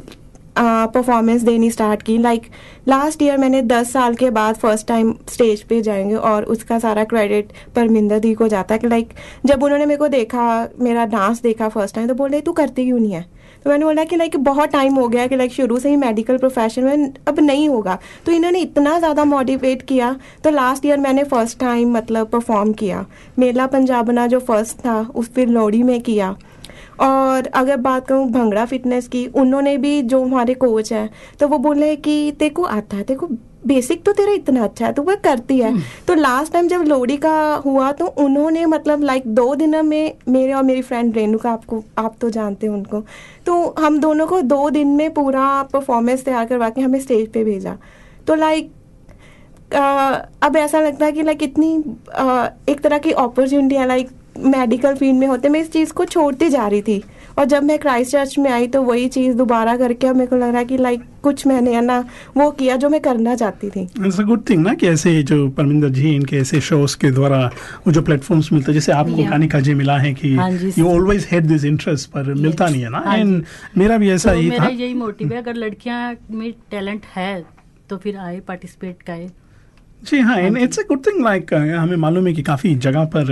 परफॉर्मेंस 0.58 1.42
देनी 1.42 1.72
स्टार्ट 1.72 2.02
की। 2.02 2.18
लाइक 2.18 2.50
लास्ट 2.88 3.22
ईयर 3.22 3.38
मैंने 3.38 3.62
10 3.62 3.92
साल 3.94 4.16
के 4.16 4.30
बाद 4.30 4.56
फ़र्स्ट 4.56 4.88
टाइम 4.88 5.14
स्टेज 5.30 5.62
पे 5.62 5.82
जाएँगे 5.82 6.16
और 6.16 6.44
उसका 6.46 6.80
सारा 6.80 7.04
क्रेडिट 7.04 7.52
परमिंदर 7.76 8.20
दी 8.20 8.34
को 8.34 8.48
जाता 8.48 8.76
है। 8.76 8.80
कि 8.80 8.88
लाइक 8.88 9.14
जब 9.46 9.64
उन्होंने 9.64 9.86
मेरे 9.86 9.98
को 9.98 10.08
देखा, 10.08 10.68
मेरा 10.80 11.06
डांस 11.06 11.42
देखा 11.42 11.70
फ़र्स्ट 11.70 11.96
टाइम 11.96 12.08
तो 12.08 12.14
बोले, 12.14 12.42
तू 12.42 12.52
करती 12.52 12.86
क्यों 12.86 13.00
नहीं 13.00 13.12
है? 13.12 13.26
तो 13.64 13.70
मैंने 13.70 13.86
बोला 13.86 14.04
कि 14.04 14.16
लाइक 14.16 14.36
बहुत 14.38 14.70
टाइम 14.70 14.96
हो 14.96 15.08
गया 15.08 15.26
कि 15.28 15.36
लाइक 15.36 15.52
शुरू 15.52 15.78
से 15.80 15.90
ही 15.90 15.96
मेडिकल 15.96 16.38
प्रोफेशन 16.38 16.84
में 16.84 17.14
अब 17.28 17.40
नहीं 17.40 17.70
होगा। 17.70 17.98
तो 18.26 18.32
इन्होंने 18.32 18.60
इतना 18.60 18.98
ज़्यादा 19.00 19.24
मोटिवेट 19.26 19.82
किया। 19.82 20.16
तो 20.44 20.50
लास्ट 20.50 20.86
ईयर 20.86 20.98
मैंने 20.98 21.24
फ़र्स्ट 21.24 21.60
टाइम 21.60 21.94
मतलब 21.94 22.28
परफॉर्म 22.28 22.74
किया। 22.74 23.06
मेला 23.40 23.66
पंजाबना 23.68 24.28
जो 24.28 24.40
फ़र्स्ट 24.40 24.78
था, 24.78 25.02
उस 25.16 25.34
फिर 25.34 25.48
लोहड़ी 25.48 25.84
में 25.84 26.02
किया। 26.02 26.36
और 27.00 27.48
अगर 27.48 27.78
बात 27.78 28.08
करूँ 28.08 28.30
भंगड़ा 28.30 28.66
फिटनेस 28.66 29.08
की 29.08 29.28
उन्होंने 29.28 29.78
भी 29.78 30.02
जो 30.02 30.24
हमारे 30.24 30.54
कोच 30.54 30.94
हैं 30.94 31.10
तो 31.40 31.48
वो 31.48 31.58
बोले 31.58 31.96
कि 31.96 32.32
तेरे 32.40 32.50
को 32.50 32.64
आता 32.64 32.98
है 32.98 33.04
तेरे 33.04 33.20
को 33.20 33.28
बेसिक 33.68 34.04
तो 34.04 34.12
तेरा 34.12 34.32
इतना 34.32 34.64
अच्छा 34.64 34.86
है 34.86 34.94
तो 34.94 35.02
वह 35.04 35.16
करती 35.16 35.60
है। 35.60 35.74
तो 36.08 36.14
लास्ट 36.14 36.54
टाइम 36.54 36.68
जब 36.68 36.82
लोहड़ी 36.82 37.18
का 37.18 37.56
हुआ 37.56 37.92
तो 37.92 38.06
उन्होंने 38.06 38.66
मतलब 38.66 39.04
लाइक 39.04 39.28
दो 39.28 39.56
दिनों 39.56 39.84
में 39.84 40.14
मेरे 40.28 40.54
और 40.54 40.64
मेरी 40.64 40.82
फ्रेंड 40.82 41.16
रेनू 41.16 41.26
रेणुका 41.26 41.52
आपको 41.52 41.84
आप 41.98 42.16
तो 42.22 42.30
जानते 42.30 42.68
हैं 42.68 42.74
उनको 42.74 43.04
तो 43.46 43.76
हम 43.80 44.00
दोनों 44.00 44.28
को 44.28 44.42
दो 44.42 44.70
दिन 44.70 44.88
में 44.88 45.14
पूरा 45.14 45.64
परफॉर्मेंस 45.64 46.26
तैयार 46.26 46.46
करवा 46.46 46.70
के 46.70 46.82
हमें 46.82 47.00
स्टेज 47.00 47.32
पे 47.32 47.44
भेजा। 47.44 47.78
तो 48.28 48.36
लाइक 48.36 48.72
अब 50.42 50.56
ऐसा 50.56 50.82
लगता 50.82 51.06
है 51.06 51.12
कि 51.12 51.24
लाइक 51.24 51.44
इतनी 51.44 51.84
अ, 52.14 52.50
एक 52.70 52.82
तरह 52.82 52.98
की 52.98 53.12
अपॉर्चुनिटी 53.12 53.76
है 53.76 53.88
लाइक 53.88 54.10
मेडिकल 54.38 54.96
फ़ील्ड 54.96 55.20
में 55.20 55.28
होते 55.28 55.50
मैं 55.50 55.60
इस 55.60 55.72
चीज़ 55.72 55.94
को 55.94 56.06
छोड़ती 56.06 56.50
जा 56.50 56.68
रही 56.68 56.82
थी। 56.82 57.04
और 57.40 57.46
जब 57.46 57.64
मैं 57.64 57.78
क्राइस्ट 57.80 58.12
चर्च 58.12 58.38
में 58.40 58.50
आई 58.52 58.68
तो 58.68 58.82
वही 58.82 59.08
चीज़ 59.08 59.36
दोबारा 59.38 59.76
करके 59.78 60.08
अब 60.08 60.16
मेरे 60.16 60.28
को 60.28 60.36
लग 60.36 60.50
रहा 60.50 60.60
है 60.60 60.66
कि 60.66 60.78
लाइक 60.78 61.02
कुछ 61.24 61.46
मैंने 61.48 61.74
है 61.76 61.82
ना 61.82 62.00
वो 62.38 62.50
किया 62.52 62.76
जो 62.76 62.90
मैं 62.90 63.00
करना 63.02 63.36
चाहती 63.36 63.70
थी। 63.70 63.82
इट्स 63.82 64.20
अ 64.20 64.24
गुड 64.24 64.44
थिंग 64.50 64.64
ना 64.64 64.74
कि 64.74 64.88
ऐसे 64.88 65.22
जो 65.24 65.48
परमिंदर 65.50 65.90
जी 65.90 66.16
इनके 66.16 66.38
ऐसे 66.38 66.62
शोज़ 66.62 66.98
के 66.98 67.12
द्वारा 67.12 67.40
वो 67.88 67.92
जो 67.92 68.02
प्लेटफॉर्म्स 68.02 68.52
मिलते 68.54 68.72
हैं 68.72 68.74
जैसे 68.74 68.92
आपको 68.92 69.14
Yeah. 69.16 69.30
कानिका 69.30 69.60
जी 69.60 69.74
मिला 69.74 69.98
है 69.98 70.14
कि 70.14 70.36
हाँ 70.36 70.52
you 70.52 70.88
always 70.88 71.26
had 71.26 71.46
this 71.48 71.66
interest 71.66 72.10
पर 72.12 72.34
मिलता 72.34 72.68
नहीं 72.68 72.82
है 72.82 72.90
ना। 72.90 73.02
हाँ 73.06 73.18
एंड 73.18 73.44
मेरा 73.78 73.98
भी 73.98 74.10
ऐसा 74.12 74.32
तो 74.32 74.40
ही 74.40 74.50
मेरा 74.50 74.68
यही 74.68 74.94
मोटिव 74.94 75.34
है 75.34 75.38
अगर 75.38 75.56
लड़कियाँ 75.56 76.16
में 76.32 76.52
टैलेंट 76.72 77.06
है 77.16 77.44
तो 77.90 77.98
फिर 77.98 78.18
आए 78.18 78.40
पार्टिसिपेट 78.48 79.02
करे। 79.02 79.30
जी 80.08 80.20
हाँ 80.22 80.38
and 80.38 80.58
it's 80.58 80.80
a 80.80 80.82
good 80.90 81.06
thing 81.06 81.24
like 81.24 81.54
हमें 81.54 81.96
मालूम 81.98 82.28
है 82.28 82.34
कि 82.34 82.42
काफ़ी 82.44 82.74
जगह 82.86 83.06
पर 83.16 83.32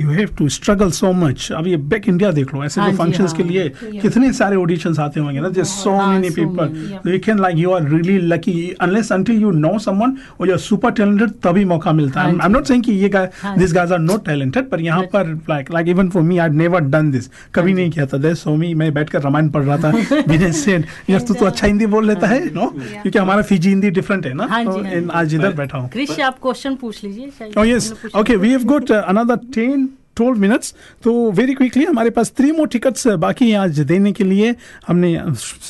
you 0.00 0.08
have 0.10 0.28
to 0.38 0.48
struggle 0.48 0.90
so 0.90 1.12
much 1.12 1.48
अब 1.56 1.66
ये 1.66 1.76
बैक 1.92 2.08
इंडिया 2.08 2.30
देख 2.38 2.54
लो 2.54 2.64
ऐसे 2.64 2.80
हाँ 2.80 2.88
जो 2.90 2.96
जी, 2.96 2.98
फ़ंक्शंस 3.02 3.30
हाँ। 3.30 3.36
के 3.36 3.48
लिए 3.48 3.68
कितने 4.00 4.32
सारे 4.32 4.56
ऑडिशन 4.56 4.94
आते 5.00 5.20
होंगे 5.20 5.40
ना 5.40 5.48
जस्ट 5.48 5.82
सो 5.84 5.94
हाँ, 5.96 6.12
many 6.12 6.30
people 6.30 7.10
you 7.10 7.18
can 7.24 7.38
like 7.40 7.58
you 7.58 7.70
are 7.70 7.88
really 7.90 8.18
lucky 8.26 8.70
unless 8.80 9.12
until 9.12 9.40
you 9.42 9.50
know 9.50 9.78
someone 9.78 10.16
और 10.40 10.46
यू 10.46 10.52
आर 10.52 10.58
सुपर 10.60 10.90
टैलेंटेड 11.00 11.30
तभी 11.44 11.64
मौका 11.64 11.92
मिलता 11.92 12.20
है. 12.20 12.26
हाँ 12.26 12.38
आई 12.40 12.46
एम 12.46 12.52
नॉट 12.52 12.66
सेइंग 12.66 12.84
कि 12.84 12.92
ये 12.92 13.10
हाँ 13.42 13.56
this 13.58 13.72
guys 13.74 13.92
are 13.92 13.98
not 13.98 14.24
talented 14.26 14.68
पर 14.70 14.80
यहाँ 14.80 15.02
पर 15.12 15.32
like 15.50 15.72
like 15.72 15.88
even 15.88 16.10
for 16.10 16.22
me 16.22 16.38
I 16.38 16.48
never 16.48 16.80
done 16.80 17.10
this 17.10 17.30
हाँ 17.32 17.50
कभी 17.54 17.72
नहीं 17.72 17.90
किया 17.90 18.06
था. 18.06 18.34
सो 18.34 18.56
मी 18.56 18.72
मैं 18.74 18.92
बैठकर 18.94 19.22
रामायण 19.22 19.48
पढ़ 19.50 19.62
रहा 19.62 19.76
था. 19.76 19.90
विनय 20.28 20.52
सेन 20.52 20.84
यार 21.10 21.20
तू 21.20 21.34
तो 21.34 21.46
अच्छा 21.46 21.66
हिंदी 21.66 21.86
बोल 21.86 22.06
लेता 22.06 22.26
है 22.26 22.44
नो 22.54 22.66
क्योंकि 22.76 23.18
हमारा 23.18 23.42
फिजी 23.42 23.68
हिंदी 23.68 23.90
डिफरेंट 23.90 24.26
है 24.26 24.34
ना? 24.34 24.46
हाँ 24.50 24.64
तो 24.64 24.78
हाँ 24.82 25.02
आज 25.20 25.34
इधर 25.34 25.52
बैठा 25.52 25.78
हूँ. 25.78 25.88
क्रिश 26.14 26.26
आप 26.26 26.38
क्वेश्चन 26.42 26.74
पूछ 26.82 27.02
लीजिए 27.04 27.30
शायद 27.38 27.54
Oh 27.58 27.64
yes. 27.70 27.90
उन्होंने 27.90 28.02
पूछा 28.02 28.18
Okay, 28.20 28.36
था। 28.36 28.42
we 28.44 28.52
have 28.56 28.66
got 28.74 28.90
uh, 28.90 29.02
another 29.14 29.36
10 29.58 29.88
12 30.16 30.38
minutes. 30.38 30.74
तो 31.04 31.30
वेरी 31.32 31.54
क्विकली 31.54 31.84
हमारे 31.84 32.10
पास 32.10 32.32
थ्री 32.36 32.50
मोर 32.52 32.68
टिकट्स 32.68 33.06
बाकी 33.18 33.50
हैं 33.50 33.58
आज 33.58 33.80
देने 33.82 34.12
के 34.12 34.24
लिए। 34.24 34.54
हमने 34.88 35.14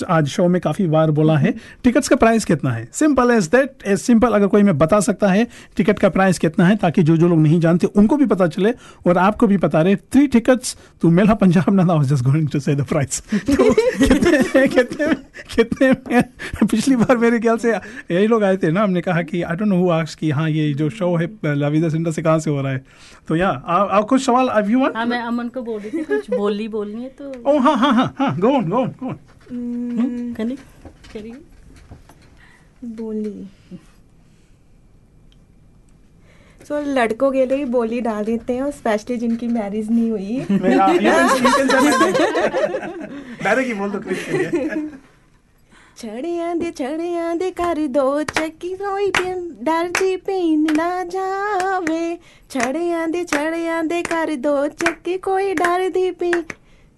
आज 0.08 0.28
शो 0.28 0.46
में 0.48 0.60
काफ़ी 0.60 0.86
बार 0.88 1.10
बोला 1.10 1.36
है। 1.38 1.54
टिकट्स 1.84 2.08
का 2.08 2.16
प्राइस 2.16 2.44
कितना 2.44 2.70
है? 2.70 2.88
Simple 2.92 3.30
as 3.30 3.46
that 3.48 3.86
as 3.86 3.98
simple 4.00 4.32
अगर 4.32 4.46
कोई 4.46 4.62
मैं 4.62 4.76
बता 4.78 5.00
सकता 5.00 5.28
है 5.28 5.46
टिकट 5.76 5.98
का 5.98 6.08
प्राइस 6.10 6.38
कितना 6.38 6.66
है, 6.66 6.76
ताकि 6.76 7.02
जो 7.02 7.16
जो 7.16 7.28
लोग 7.28 7.38
नहीं 7.38 7.60
जानते, 7.60 7.86
उनको 7.88 8.16
भी 8.16 8.26
पता 8.26 8.46
चले 8.48 8.72
और 9.06 9.18
आपको 9.18 9.46
भी 9.46 9.56
पता 9.58 9.82
रहे। 9.82 9.96
Three 9.96 10.26
tickets 10.28 10.76
to 11.02 11.10
Mela 11.10 11.34
Punjab 11.36 11.70
ना 11.70 11.82
was 11.84 12.08
just 12.08 12.24
going 12.24 12.48
to 12.48 12.60
say 12.60 12.74
the 12.74 12.84
price 12.84 13.22
तो 13.30 13.72
कितने 14.06 14.66
कितने 14.68 15.14
कितने 15.50 16.22
पिछली 16.62 16.96
बार 16.96 17.16
मेरे 17.16 17.38
ख्याल 17.40 17.56
से 17.58 17.70
यही 17.70 18.26
लोग 18.26 18.44
आए 18.44 18.56
थे 18.56 18.70
ना, 18.70 18.82
हमने 18.82 19.00
कहा 19.00 19.22
कि 19.22 19.42
आई 19.42 19.56
डोंट 19.56 19.68
नो 19.68 19.76
हु 19.76 20.04
कि 20.18 20.30
हाँ 20.30 20.48
ये 20.50 20.72
जो 20.74 20.88
शो 20.90 21.14
है, 21.16 21.28
लविदा 21.46 21.88
सेंटर 21.88 22.10
से 22.10 22.22
कहाँ 22.22 22.38
से 22.38 22.50
हो 22.50 22.60
रहा 22.60 22.72
है? 22.72 22.84
तो 23.28 23.36
या 23.36 23.48
आप 23.48 24.04
कुछ 24.04 24.24
सवाल 24.30 24.48
अब 24.60 24.70
यू 24.70 24.84
हाँ 24.96 25.04
मैं 25.06 25.20
अमन 25.22 25.48
को 25.48 25.62
बोल 25.62 25.80
रही 25.80 25.90
थी 25.98 26.04
कुछ 26.04 26.30
बोली 26.30 26.68
बोलनी 26.68 27.02
है 27.02 27.08
तो। 27.20 27.32
ओ 27.50 27.58
हाँ 27.58 27.76
हाँ 27.76 27.92
हाँ 27.94 28.14
हाँ 28.18 28.36
go 28.40 28.48
on 28.56 28.68
go 28.70 28.76
on 28.76 28.88
go 29.00 29.06
on 29.08 29.18
hmm, 29.50 30.32
Kani 30.34 30.56
बोली। 32.84 33.32
सो 36.68 36.80
लड़कों 36.86 37.30
के 37.32 37.44
लिए 37.46 37.64
बोली 37.64 38.00
डाल 38.00 38.24
देते 38.24 38.52
हैं 38.54 38.62
और 38.62 38.70
स्पेशली 38.70 39.16
जिनकी 39.16 39.46
मैरिज 39.48 39.90
नहीं 39.90 40.10
हुई। 40.10 40.44
डायरेक्ट 43.42 43.66
ही। 43.66 43.74
बोल 43.74 43.90
दो 43.90 43.98
क्रिश 44.00 44.24
के 44.30 44.38
लिए 44.38 44.50
ਛੜਿਆਂ 46.00 46.56
ਦੇ 46.56 46.70
ਛੜਿਆਂ 46.70 47.36
ਦੇ 47.36 47.50
ਘਰ 47.50 47.86
ਦੋ 47.86 48.22
ਚੱਕੀ 48.22 48.74
ਹੋਈ 48.74 49.10
ਪਿੰ, 49.10 49.50
ਡਰਦੀ 49.62 50.16
ਪੀਣ 50.16 50.66
ਨਾ 50.76 51.04
ਜਾਵੇ। 51.04 52.18
ਛੜਿਆਂ 52.50 53.08
ਦੇ 53.08 53.24
ਛੜਿਆਂ 53.24 53.84
ਦੇ 53.84 54.02
ਘਰ 54.02 54.34
ਦੋ 54.36 54.66
ਚੱਕੀ, 54.68 55.18
ਕੋਈ 55.18 55.54
ਡਰਦੀ 55.54 56.10
ਪੀ 56.10 56.32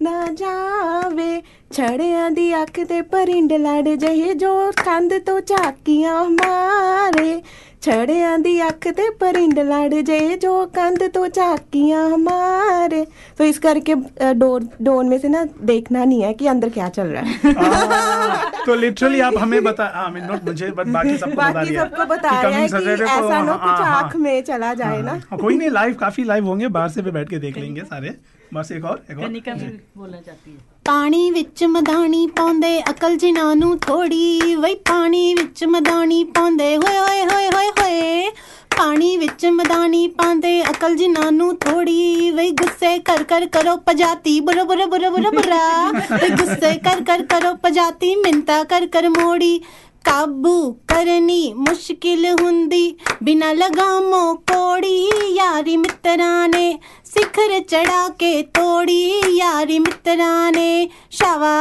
ਨਾ 0.01 0.27
ਜਾਵੇ। 0.33 1.41
ਛੜਿਆਂ 1.71 2.31
ਦੀ 2.31 2.61
ਅੱਖ 2.61 2.79
ਤੇ 2.89 3.01
ਪਰਿੰਡ 3.01 3.53
ਲੜ 3.53 3.89
ਜਹੇ, 3.89 4.33
ਜੋ 4.33 4.71
ਕੰਧ 4.85 5.17
ਤੋਂ 5.17 5.41
ਝਾਕੀਆਂ 5.41 6.23
ਮਾਰੇ। 6.25 7.41
ਛੜਿਆਂ 7.82 8.38
ਦੀ 8.38 8.52
ਅੱਖ 8.62 8.86
ਤੇ 8.90 9.08
ਪਰਿੰਡ 9.18 9.58
ਲੜ 9.60 9.94
ਜੇ 10.02 10.18
ਜੋ 10.36 10.52
कंध 10.76 11.02
तो 11.14 11.20
झाकियां 11.30 12.00
हमारे 12.08 12.98
तो 13.38 13.46
इस 13.46 13.58
करके 13.58 13.94
अ, 13.94 14.30
डोर 14.34 14.64
डोर 14.82 15.04
में 15.04 15.14
से 15.18 15.28
ना 15.28 15.42
देखना 15.70 16.04
नहीं 16.04 16.18
है 16.22 16.32
कि 16.34 16.48
अंदर 16.48 16.72
क्या 16.76 16.88
चल 16.96 17.12
रहा 17.12 17.22
है 17.26 18.64
तो 18.66 18.76
लिटरली 18.76 19.20
आप 19.20 19.38
हमें 19.38 19.56
बता 19.64 19.86
आई 20.02 20.12
मीन 20.12 20.24
नॉट 20.24 20.44
मुझे 20.44 20.70
बट 20.72 20.90
बाकी 20.96 21.16
सबको 21.18 21.36
बता 21.36 21.52
बाकी 21.52 21.70
दिया 21.70 21.84
सबको 21.84 22.06
बता 22.06 22.32
कि 22.32 22.46
रहे 22.46 22.54
हैं 22.54 22.64
coming 22.64 22.72
कि 22.72 22.74
Saturday 22.76 23.06
को- 23.06 23.20
ऐसा 23.20 23.42
ना 23.42 23.52
हाँ, 23.52 23.60
कुछ 23.60 23.80
हाँ, 23.82 23.94
आंख 23.98 24.16
में 24.16 24.42
चला 24.44 24.72
जाए 24.82 25.00
ना 25.02 25.14
हाँ, 25.22 25.38
कोई 25.38 25.56
नहीं 25.56 25.70
लाइव 25.72 25.94
काफी 26.02 26.24
लाइव 26.24 26.46
होंगे 26.46 26.72
बाहर 26.78 26.88
से 26.90 27.02
भी 27.02 27.10
बैठ 27.12 27.30
के 27.30 27.38
देख 27.40 27.58
लेंगे 27.58 27.86
सारे 27.86 28.14
ਬਸ 28.53 28.71
ਇੱਕ 28.71 28.83
ਹੋਰ 28.85 29.01
ਇੱਕ 29.09 29.19
ਹੋਰ। 29.19 29.27
ਕਨਿਕਾ 29.27 29.53
ਵੀ 29.53 29.79
ਬੋਲਣਾ 29.97 30.21
ਚਾਹਤੀ 30.21 30.51
ਹੈ। 30.51 30.57
ਪਾਣੀ 30.85 31.31
ਵਿੱਚ 31.31 31.63
ਮਦਾਨੀ 31.63 32.27
ਪਾਉਂਦੇ 32.27 32.81
ਅਕਲ 32.89 33.15
ਜਿਨ੍ਹਾਂ 33.15 33.55
ਨੂੰ 33.55 33.79
ਥੋੜੀ 33.79 34.55
ਵਈ। 34.55 34.75
ਪਾਣੀ 34.75 35.33
ਵਿੱਚ 35.33 35.65
ਮਦਾਨੀ 35.65 36.23
ਪਾਉਂਦੇ 36.23 36.77
ਹੋਏ 36.77 36.97
ਹੋਏ 36.99 37.25
ਹੋਏ 37.25 37.47
ਹੋਏ 37.47 37.69
ਹੋਏ। 37.69 38.29
ਪਾਣੀ 38.77 39.17
ਵਿੱਚ 39.17 39.45
ਮਦਾਨੀ 39.45 40.07
ਪਾਉਂਦੇ 40.07 40.63
ਅਕਲ 40.63 40.95
ਜਿਨ੍ਹਾਂ 40.95 41.31
ਨੂੰ 41.31 41.57
ਥੋੜੀ 41.57 42.31
ਵਈ। 42.31 42.51
ਗੁੱਸੇ 42.51 42.99
ਕਰ 42.99 43.23
ਕਰ 43.23 43.45
ਕਰੋ 43.45 43.77
ਪਜਾਤੀ। 43.77 44.39
ਬੁਰ 44.39 44.63
ਬੁਰ 44.63 44.85
ਬੁਰ 44.85 45.09
ਬੁਰ 45.09 45.29
ਬੁਰਾ। 45.29 45.91
ਵਈ 45.91 46.29
ਗੁੱਸੇ 46.41 46.77
ਕਰ 46.77 47.03
ਕਰ 47.03 47.25
ਕਰੋ 47.25 47.55
ਪਜਾਤੀ। 47.55 48.15
ਮਿੰਤਾ 48.15 48.63
ਕਰ 48.63 48.87
ਕਰ 48.87 49.09
ਮੋੜੀ। 49.09 49.61
ਕਾਬੂ 50.03 50.73
ਕਰਨੀ 50.87 51.53
ਮੁਸ਼ਕਿਲ 51.53 52.25
ਹੁੰਦੀ। 52.41 52.95
ਬਿਨਾ 53.23 53.51
ਲਗਾਮੋ 53.53 54.33
ਕੋੜੀ 54.35 55.09
ਯਾਰੀ 55.35 55.77
ਮਿੱਤਰਾਂ 55.77 56.49
ਨੇ 56.49 56.79
ਸਿਖਰ 57.05 57.59
ਚੜਾ 57.59 58.09
ਕੇ 58.09 58.41
ਤੋੜੀ। 58.43 59.09
ਯਾਰੀ 59.37 59.79
ਮਿੱਤਰਾਂ 59.79 60.51
ਨੇ 60.51 60.89
ਸ਼ਾਵਾ 61.11 61.53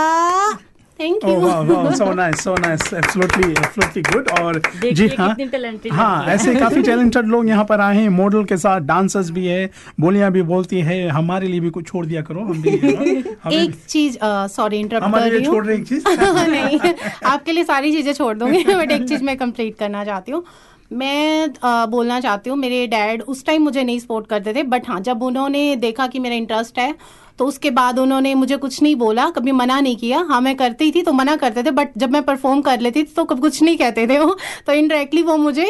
thank 1.02 1.24
you 1.24 1.30
wow, 1.34 1.54
wow, 1.68 1.92
so 1.98 2.06
nice, 2.16 2.40
so 2.46 2.52
nice, 2.64 2.82
absolutely, 2.98 3.46
absolutely 3.60 4.02
good. 4.08 4.28
और 4.40 4.58
जी 4.92 5.06
हाँ। 5.08 5.28
कितनी 5.28 5.46
talented 5.54 5.92
हाँ 5.92 6.26
ऐसे 6.34 6.54
काफ़ी 6.54 6.82
टैलेंटेड 6.82 7.26
लोग 7.28 7.48
यहाँ 7.48 7.64
पर 7.64 7.80
आए 7.80 7.96
हैं। 7.96 8.08
मॉडल 8.18 8.44
के 8.44 8.56
साथ 8.56 8.80
डांसर्स 8.90 9.30
भी 9.30 9.46
है 9.46 9.70
बोलियाँ 10.00 10.30
भी 10.32 10.42
बोलती 10.50 10.80
है 10.80 11.06
हमारे 11.08 11.48
लिए 11.48 11.60
भी 11.60 11.70
कुछ 11.70 11.86
छोड़ 11.86 12.04
दिया 12.06 12.22
करो 12.30 12.40
हम 12.40 12.62
भी 12.62 12.70
एक 13.62 13.74
चीज़ 13.88 14.18
सॉरी 14.56 14.78
इंटरप्ट 14.80 15.14
कर 15.14 15.30
रही 15.30 15.44
हूँ। 15.44 15.54
छोड़ 15.54 15.64
रहे 15.66 15.76
एक 15.76 15.86
चीज़? 15.88 16.04
नहीं 16.08 16.94
आपके 17.24 17.52
लिए 17.52 17.64
सारी 17.64 17.92
चीज़ें 17.92 18.12
छोड़ 18.12 18.36
दूँगी 18.38 18.64
बट 18.74 18.90
एक 18.90 19.08
चीज़ 19.08 19.24
मैं 19.24 19.36
कंप्लीट 19.38 19.76
करना 19.78 20.04
चाहती 20.04 20.32
हूँ। 20.32 20.44
मैं 20.92 21.48
अ, 21.48 21.86
बोलना 21.86 22.20
चाहती 22.20 22.50
हूँ 22.50 22.56
मेरे 22.58 22.86
डैड 22.86 23.22
उस 23.22 23.44
टाइम 23.46 23.62
मुझे 23.62 23.82
नहीं 23.84 23.98
सपोर्ट 23.98 24.26
करते 24.26 24.54
थे 24.54 24.62
बट 24.72 24.88
हाँ 24.88 25.00
जब 25.00 25.22
उन्होंने 25.22 25.64
देखा 25.76 26.06
कि 26.06 26.18
मेरा 26.18 26.34
इंटरेस्ट 26.36 26.78
है 26.78 26.94
तो 27.42 27.46
उसके 27.46 27.70
बाद 27.70 27.98
उन्होंने 27.98 28.34
मुझे 28.34 28.56
कुछ 28.56 28.82
नहीं 28.82 28.94
बोला 28.96 29.28
कभी 29.30 29.52
मना 29.52 29.78
नहीं 29.80 29.96
किया। 29.96 30.18
हाँ 30.28 30.40
मैं 30.40 30.54
करती 30.56 30.90
थी 30.92 31.02
तो 31.02 31.12
मना 31.12 31.34
करते 31.36 31.62
थे 31.62 31.70
बट 31.70 31.96
जब 31.98 32.10
मैं 32.12 32.22
परफॉर्म 32.22 32.60
कर 32.62 32.80
लेती 32.80 33.02
थी 33.02 33.12
तो 33.16 33.24
कभी 33.24 33.40
कुछ 33.40 33.62
नहीं 33.62 33.76
कहते 33.78 34.06
थे 34.06 34.18
वो। 34.18 34.36
तो 34.66 34.72
इनडायरेक्टली 34.72 35.22
वो 35.22 35.36
मुझे 35.36 35.64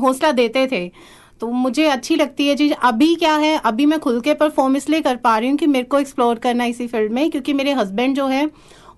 हौसला 0.00 0.30
देते 0.32 0.66
थे। 0.72 0.86
तो 1.40 1.50
मुझे 1.64 1.86
अच्छी 1.88 2.16
लगती 2.16 2.46
है 2.48 2.56
चीज़। 2.56 2.72
अभी 2.82 3.14
क्या 3.14 3.34
है 3.36 3.56
अभी 3.64 3.86
मैं 3.86 3.98
खुल 4.00 4.20
के 4.20 4.34
परफॉर्म 4.34 4.76
इसलिए 4.76 5.00
कर 5.00 5.16
पा 5.16 5.36
रही 5.38 5.48
हूँ 5.48 5.58
कि 5.58 5.66
मेरे 5.66 5.84
को 5.84 5.98
एक्सप्लोर 5.98 6.38
करना 6.38 6.64
है 6.64 6.70
इसी 6.70 6.86
फ़ील्ड 6.86 7.12
में 7.12 7.30
क्योंकि 7.30 7.52
मेरे 7.52 7.72
हस्बैंड 7.72 8.16
जो 8.16 8.26
है 8.26 8.48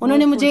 उन्होंने 0.02 0.26
मुझे 0.26 0.50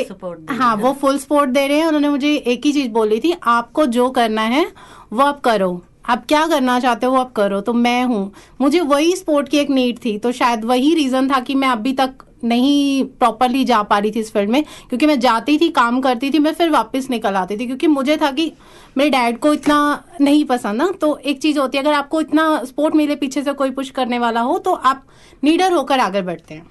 हाँ 0.51 0.76
वो 0.78 0.93
फुल 1.01 1.18
सपोर्ट 1.20 1.49
दे 1.49 1.68
रहे 1.68 1.78
हैं। 1.78 1.88
उन्होंने 1.88 2.10
मुझे 2.10 2.36
एक 2.36 2.66
ही 2.66 2.74
चीज़ 2.74 2.89
बोली 2.91 3.20
थी 3.20 3.36
आपको 3.43 3.86
जो 3.97 4.10
करना 4.12 4.41
है 4.41 4.66
वो 5.14 5.24
आप 5.24 5.39
करो। 5.41 5.82
आप 6.10 6.26
क्या 6.26 6.47
करना 6.47 6.80
चाहते 6.80 7.06
हो 7.06 7.16
आप 7.16 7.32
करो। 7.32 7.62
तो 7.62 7.74
मैं 7.74 8.06
हूँ। 8.06 8.34
मुझे 8.62 8.80
वही 8.80 9.16
स्पोर्ट 9.16 9.49
की 9.49 9.58
एक 9.58 9.70
नीड 9.70 9.97
थी। 10.06 10.18
तो 10.18 10.32
शायद 10.32 10.66
वही 10.66 10.93
रीजन 10.93 11.30
था 11.30 11.39
कि 11.39 11.56
मैं 11.56 11.68
अभी 11.68 11.93
तक 11.93 12.14
नहीं 12.46 13.06
प्रॉपरली 13.06 13.64
जा 13.66 13.84
पा 13.84 13.98
रही 13.98 14.12
थी 14.12 14.20
इस 14.20 14.34
फ़ील्ड 14.34 14.50
में 14.50 14.64
क्योंकि 14.64 15.06
मैं 15.06 15.20
जाती 15.20 15.58
थी 15.58 15.70
काम 15.70 16.02
करती 16.02 16.32
थी 16.32 16.39
मैं 16.39 16.54
फिर 16.54 16.70
वापस 16.70 17.08
निकल 17.10 17.34
आती 17.34 17.58
थी 17.58 17.66
क्योंकि 17.66 17.88
मुझे 17.88 18.18
था 18.18 18.32
कि 18.32 18.54
मेरे 18.98 19.10
डैड 19.10 19.38
को 19.38 19.54
इतना 19.54 20.04
नहीं 20.22 20.46
पसंद 20.46 20.82
ना। 20.82 20.91
तो 21.02 21.18
एक 21.18 21.41
चीज़ 21.41 21.60
होती 21.60 21.78
है 21.78 21.84
अगर 21.84 21.93
आपको 21.93 22.22
इतना 22.22 22.64
सपोर्ट 22.64 22.96
मिले 22.96 23.16
पीछे 23.16 23.43
से 23.43 23.54
कोई 23.54 23.72
पुश 23.72 23.89
करने 23.89 24.20
वाला 24.20 24.41
हो 24.41 24.60
तो 24.60 24.74
आप 24.74 25.06
नीडर 25.43 25.72
होकर 25.72 26.00
आगे 26.00 26.22
बढ़ते 26.22 26.54
हैं। 26.54 26.66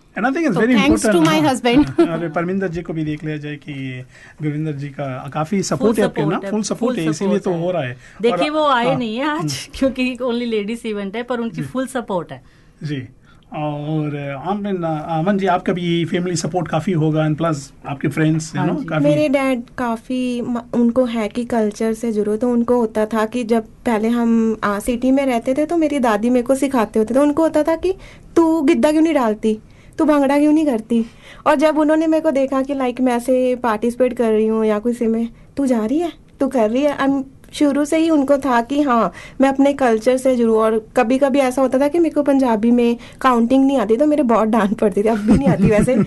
My 1.22 1.42
हाँ. 1.86 2.08
अरे 2.18 2.28
परमिंदर 2.28 2.68
जी 2.68 2.82
को 2.82 2.92
भी 2.92 3.04
देख 3.04 3.24
लिया 3.24 3.36
जाए 3.36 3.56
कि 3.56 4.04
गुरविंदर 4.42 4.72
जी 4.72 4.88
का 4.88 5.30
काफ़ी 5.34 5.62
सपोर्ट 5.62 5.98
है 5.98 6.04
आपके 6.04 6.24
ना? 6.24 6.50
फुल 6.50 6.62
सपोर्ट 6.62 6.98
है 6.98 7.10
इसीलिए 7.10 7.38
support 7.38 7.54
तो 7.54 7.64
हो। 7.64 7.70
रहा 7.70 7.82
है। 7.82 7.96
देखिए 8.22 8.50
वो 8.50 8.66
आए 8.66 8.86
हाँ, 8.86 8.96
नहीं 8.96 9.16
है 9.16 9.24
आज 9.28 9.68
क्योंकि 9.74 10.16
ओनली 10.22 10.46
लेडीज़ 10.46 10.86
इवेंट 10.86 11.16
है 11.16 11.22
पर 11.22 11.40
उनकी 11.40 11.62
फुल 11.62 11.86
सपोर्ट 11.86 12.32
है। 12.32 12.44
जी। 12.82 13.08
और 13.54 14.34
आमन 14.46 14.82
अमन 15.08 15.38
जी 15.38 15.46
आपका 15.46 15.72
भी 15.72 16.04
फैमिली 16.04 16.36
सपोर्ट 16.36 16.68
काफ़ी 16.68 16.92
होगा 16.92 17.26
एंड 17.26 17.36
प्लस 17.36 17.72
आपके 17.86 18.08
फ्रेंड्स 18.08 18.56
यू 18.56 18.64
नो 18.64 18.74
काफ़ी 18.74 19.04
मेरे 19.04 19.28
डैड 19.28 19.62
काफ़ी 19.78 20.40
उनको 20.74 21.04
है 21.04 21.28
कि 21.28 21.44
कल्चर 21.44 21.92
से 21.92 22.12
जुड़ो 22.12 22.36
तो 22.36 22.50
उनको 22.50 22.76
होता 22.76 23.06
था 23.06 23.26
कि 23.26 23.44
जब 23.44 23.64
पहले 23.64 24.08
हम 24.08 24.56
आ, 24.64 24.78
सिटी 24.78 25.10
में 25.10 25.26
रहते 25.26 25.54
थे 25.54 25.66
तो 25.66 25.76
मेरी 25.76 25.98
दादी 25.98 26.30
मेरे 26.30 26.42
को 26.42 26.54
सिखाते 26.54 26.98
होते 26.98 27.14
थे। 27.14 27.18
उनको 27.18 27.42
होता 27.42 27.62
था 27.62 27.76
कि 27.76 27.94
तू 28.36 28.62
गिद्दा 28.62 28.90
क्यों 28.90 29.02
नहीं 29.02 29.14
डालती? 29.14 29.58
तू 29.98 30.04
भंगड़ा 30.04 30.38
क्यों 30.38 30.52
नहीं 30.52 30.66
करती? 30.66 31.06
और 31.46 31.54
जब 31.54 31.78
उन्होंने 31.78 32.06
मेरे 32.06 32.20
को 32.20 32.30
देखा 32.30 32.62
कि 32.62 32.74
लाइक 32.74 33.00
मैं 33.00 33.16
ऐसे 33.16 33.56
पार्टिसिपेट 33.56 34.12
कर 34.12 34.30
रही 34.30 34.46
हूँ 34.46 34.64
या 34.64 34.78
किसी 34.78 35.06
में 35.06 35.28
तू 35.56 35.66
जा 35.66 35.86
रही 35.86 35.98
है? 35.98 36.12
तू 36.40 36.48
कर 36.48 36.70
रही 36.70 36.82
है? 36.82 36.98
I'm- 36.98 37.22
शुरू 37.53 37.83
से 37.85 37.97
ही 37.97 38.09
उनको 38.09 38.37
था 38.39 38.61
कि 38.63 38.81
हाँ 38.83 39.11
मैं 39.41 39.49
अपने 39.49 39.71
कल्चर 39.75 40.17
से 40.17 40.35
जुड़ूँ 40.35 40.57
और 40.57 40.77
कभी 40.97 41.17
कभी 41.19 41.39
ऐसा 41.41 41.61
होता 41.61 41.79
था 41.79 41.87
कि 41.87 41.99
मेरे 41.99 42.13
को 42.15 42.23
पंजाबी 42.23 42.71
में 42.71 42.97
काउंटिंग 43.21 43.65
नहीं 43.65 43.77
आती 43.77 43.97
तो 43.97 44.05
मेरे 44.07 44.23
बहुत 44.25 44.47
डांट 44.49 44.77
पड़ती 44.79 45.03
थी 45.03 45.09
अब 45.09 45.17
भी 45.27 45.37
नहीं 45.37 45.47
आती 45.49 45.69
वैसे 45.69 45.95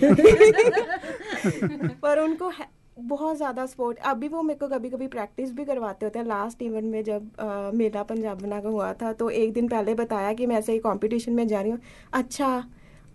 पर 2.02 2.18
उनको 2.20 2.48
है- 2.50 2.68
बहुत 3.08 3.36
ज़्यादा 3.36 3.64
सपोर्ट 3.66 3.98
अभी 4.04 4.28
वो 4.28 4.42
मेरे 4.42 4.58
को 4.58 4.66
कभी 4.68 4.88
कभी 4.90 5.06
प्रैक्टिस 5.08 5.52
भी 5.52 5.64
करवाते 5.64 6.06
होते 6.06 6.18
हैं 6.18 6.26
लास्ट 6.26 6.62
इवेंट 6.62 6.84
में 6.86 7.02
जब 7.04 7.28
अ, 7.38 7.70
मेला 7.74 8.02
पंजाब 8.02 8.42
बना 8.42 8.60
का 8.60 8.68
हुआ 8.68 8.92
था 8.92 9.12
तो 9.14 9.30
एक 9.32 9.52
दिन 9.52 9.68
पहले 9.68 9.94
बताया 9.94 10.32
कि 10.32 10.46
मैं 10.46 10.56
ऐसे 10.56 10.78
कंपटीशन 10.80 11.32
में 11.32 11.46
जा 11.48 11.60
रही 11.60 11.70
हूँ 11.70 11.78
अच्छा 12.12 12.52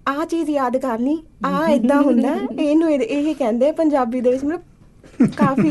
ਆ 0.09 0.25
ਚੀਜ਼ 0.25 0.49
ਯਾਦ 0.49 0.75
ਕਰ 0.77 0.99
ਲਈ 0.99 1.15
ਆ 1.45 1.67
ਇਦਾਂ 1.69 2.01
ਹੁੰਦਾ 2.01 2.29
ਹੈ, 2.29 2.47
ਇਹਨੂੰ 2.59 2.91
ਇਹ 2.91 2.99
ਇਹ 2.99 3.33
ਕਹਿੰਦੇ 3.35 3.69
ਆ 3.69 3.71
ਪੰਜਾਬੀ 3.73 4.21
ਦੇ 4.21 4.31
ਵਿੱਚ 4.31 4.43
ਮਤਲਬ 4.45 4.61
काफ़ी। 5.20 5.70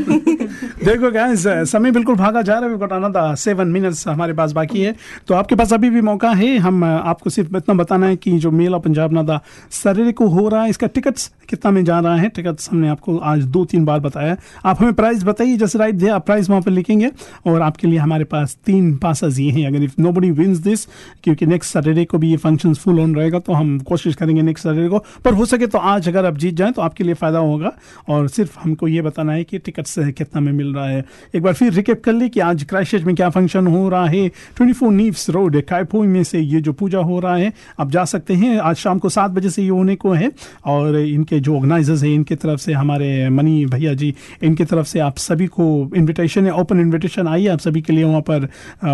देखो 0.86 1.12
गाइस 1.12 1.44
समय 1.70 1.92
बिल्कुल 1.92 2.16
भागा 2.16 2.42
जा 2.42 2.60
रहा 2.60 3.28
है। 3.28 3.36
सेवन 3.36 3.68
मिनट्स 3.68 4.08
हमारे 4.08 4.34
पास 4.34 4.52
बाकी 4.52 4.82
है। 4.82 4.96
तो 5.28 5.34
आपके 5.34 5.56
पास 5.56 5.74
अभी 5.74 5.89
भी 5.89 6.02
मौका 6.02 6.32
है। 6.32 6.58
हम 6.58 6.84
आपको 6.84 7.30
सिर्फ़ 7.30 7.56
इतना 7.58 7.76
बताना 7.76 8.08
है 8.08 8.16
कि 8.16 8.38
जो 8.39 8.52
मेला 8.52 8.78
पंजाब 8.78 9.14
नादा 9.14 9.39
सरेरे 9.74 10.12
को 10.12 10.28
हो 10.28 10.48
रहा 10.50 10.64
है, 10.64 10.70
इसका 10.70 10.88
टिकट्स 10.88 11.32
कितना 11.50 11.72
में 11.72 11.84
जा 11.86 12.00
रहा 12.00 12.16
है? 12.16 12.30
टिकट्स 12.30 12.70
हमने 12.72 12.88
आपको 12.88 13.18
आज 13.18 13.44
दो 13.46 13.64
तीन 13.66 13.86
बार 13.86 14.00
बताया। 14.00 14.36
आप 14.66 14.82
हमें 14.82 14.94
प्राइस 14.94 15.24
बताइए 15.24 15.58
जैसे 15.58 15.80
राइट 15.80 15.96
दे 15.96 16.08
आप 16.10 16.26
प्राइस 16.26 16.50
वहाँ 16.50 16.62
पर 16.62 16.72
लिखेंगे। 16.72 17.12
और 17.48 17.62
आपके 17.62 17.88
लिए 17.88 18.00
हमारे 18.00 18.24
पास 18.26 18.58
तीन 18.66 18.96
पासेस 18.98 19.39
ये 19.39 19.50
हैं। 19.52 19.68
अगर 19.68 19.84
इफ़ 19.84 19.94
नो 20.00 20.12
बडी 20.12 20.32
दिस 20.32 20.86
क्योंकि 21.24 21.46
नेक्स्ट 21.46 21.74
सैटरडे 21.74 22.06
को 22.06 22.18
भी 22.18 22.30
ये 22.32 22.38
फ़ंक्शन 22.38 22.74
फुल 22.74 23.00
ऑन 23.00 23.16
रहेगा 23.16 23.39
तो 23.39 23.54
हम 23.54 23.78
कोशिश 23.80 24.16
करेंगे 24.16 24.42
नेक्स्ट 24.42 24.68
सैटरडे 24.68 24.88
को। 24.89 25.04
पर 25.26 25.34
हो 25.34 25.46
सके 25.46 25.68
तो 25.68 25.78
आज 25.78 26.08
अगर 26.08 26.26
आप 26.26 26.38
जीत 26.38 26.56
जाएँ 26.56 26.72
तो 26.72 26.82
आपके 26.82 27.04
लिए 27.04 27.14
फ़ायदा 27.14 27.39
होगा। 27.39 27.72
और 28.10 28.28
सिर्फ़ 28.30 28.60
हमको 28.60 28.88
ये 28.88 29.02
बताना 29.02 29.31
है 29.34 29.44
कि 29.44 29.58
टिकट्स 29.58 29.96
कितना 30.00 30.42
में 30.42 30.52
मिल 30.52 30.74
रहा 30.74 30.88
है। 30.88 31.04
एक 31.36 31.42
बार 31.44 31.54
फिर 31.54 31.74
रिकेप 31.74 32.04
कर 32.04 32.14
ले 32.14 32.30
कि 32.30 32.40
आज 32.40 32.64
क्राइस्टचर्च 32.64 33.04
में 33.04 33.16
क्या 33.16 33.30
फ़ंक्शन 33.30 33.68
हो 33.68 33.88
रहा 33.90 34.06
है। 34.06 34.30
24 34.58 34.92
नीव्स 34.92 35.30
रोड 35.30 35.62
कायपोई 35.62 36.08
में 36.08 36.24
से 36.24 36.40
ये 36.40 36.62
जो 36.62 36.74
पूजा 36.74 37.00
हो 37.00 37.20
रहा 37.20 37.36
है, 37.36 37.52
आप 37.80 37.92
जा 37.92 38.06
सकते 38.06 38.34
हैं। 38.34 38.58
आज 38.60 38.76
शाम 38.76 39.00
को 39.00 39.10
सात 39.10 39.32
बजे 39.32 39.50
से 39.50 39.64
ये 39.64 39.70
होने 39.70 39.96
को 39.96 40.12
है। 40.14 40.32
और 40.66 40.98
इनके 40.98 41.40
जो 41.40 41.56
ऑर्गेनाइजर्स 41.56 42.04
हैं, 42.04 42.10
इनकी 42.12 42.36
तरफ़ 42.36 42.60
से 42.60 42.74
हमारे 42.74 43.30
मनी 43.30 43.66
भैया 43.66 43.94
जी, 43.94 44.14
इनकी 44.44 44.66
तरफ़ 44.66 44.88
से 44.88 45.00
आप 45.00 45.18
सभी 45.18 45.48
को 45.48 45.68
इनविटेशन 45.96 46.46
है। 46.46 46.54
ओपन 46.54 46.80
इनविटेशन 46.80 47.28
आइए 47.28 47.48
आप 47.48 47.60
सभी 47.60 47.82
के 47.82 47.94
लिए 47.94 48.04
वहाँ 48.04 48.22
पर 48.30 48.48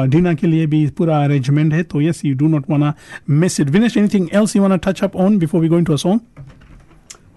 डिनर 0.10 0.36
के 0.36 0.48
लिए 0.48 0.66
भी 0.68 0.86
पूरा 0.98 1.24
अरेंजमेंट 1.24 1.74
है। 1.74 1.84
तो 1.84 2.02
yes 2.02 2.22
you 2.26 2.36
do 2.36 2.48
not 2.48 2.70
wanna 2.70 2.94
miss 3.30 3.60
it 3.60 3.70
Vinesh 3.70 3.98
anything 3.98 4.28
else 4.34 4.56
you 4.56 4.62
wanna 4.62 4.78
touch 4.78 5.04
up 5.04 5.16
on 5.16 5.38
before 5.40 5.62
we 5.62 5.68
going 5.68 5.86
to 5.86 5.94
a 5.94 5.98
song 5.98 6.20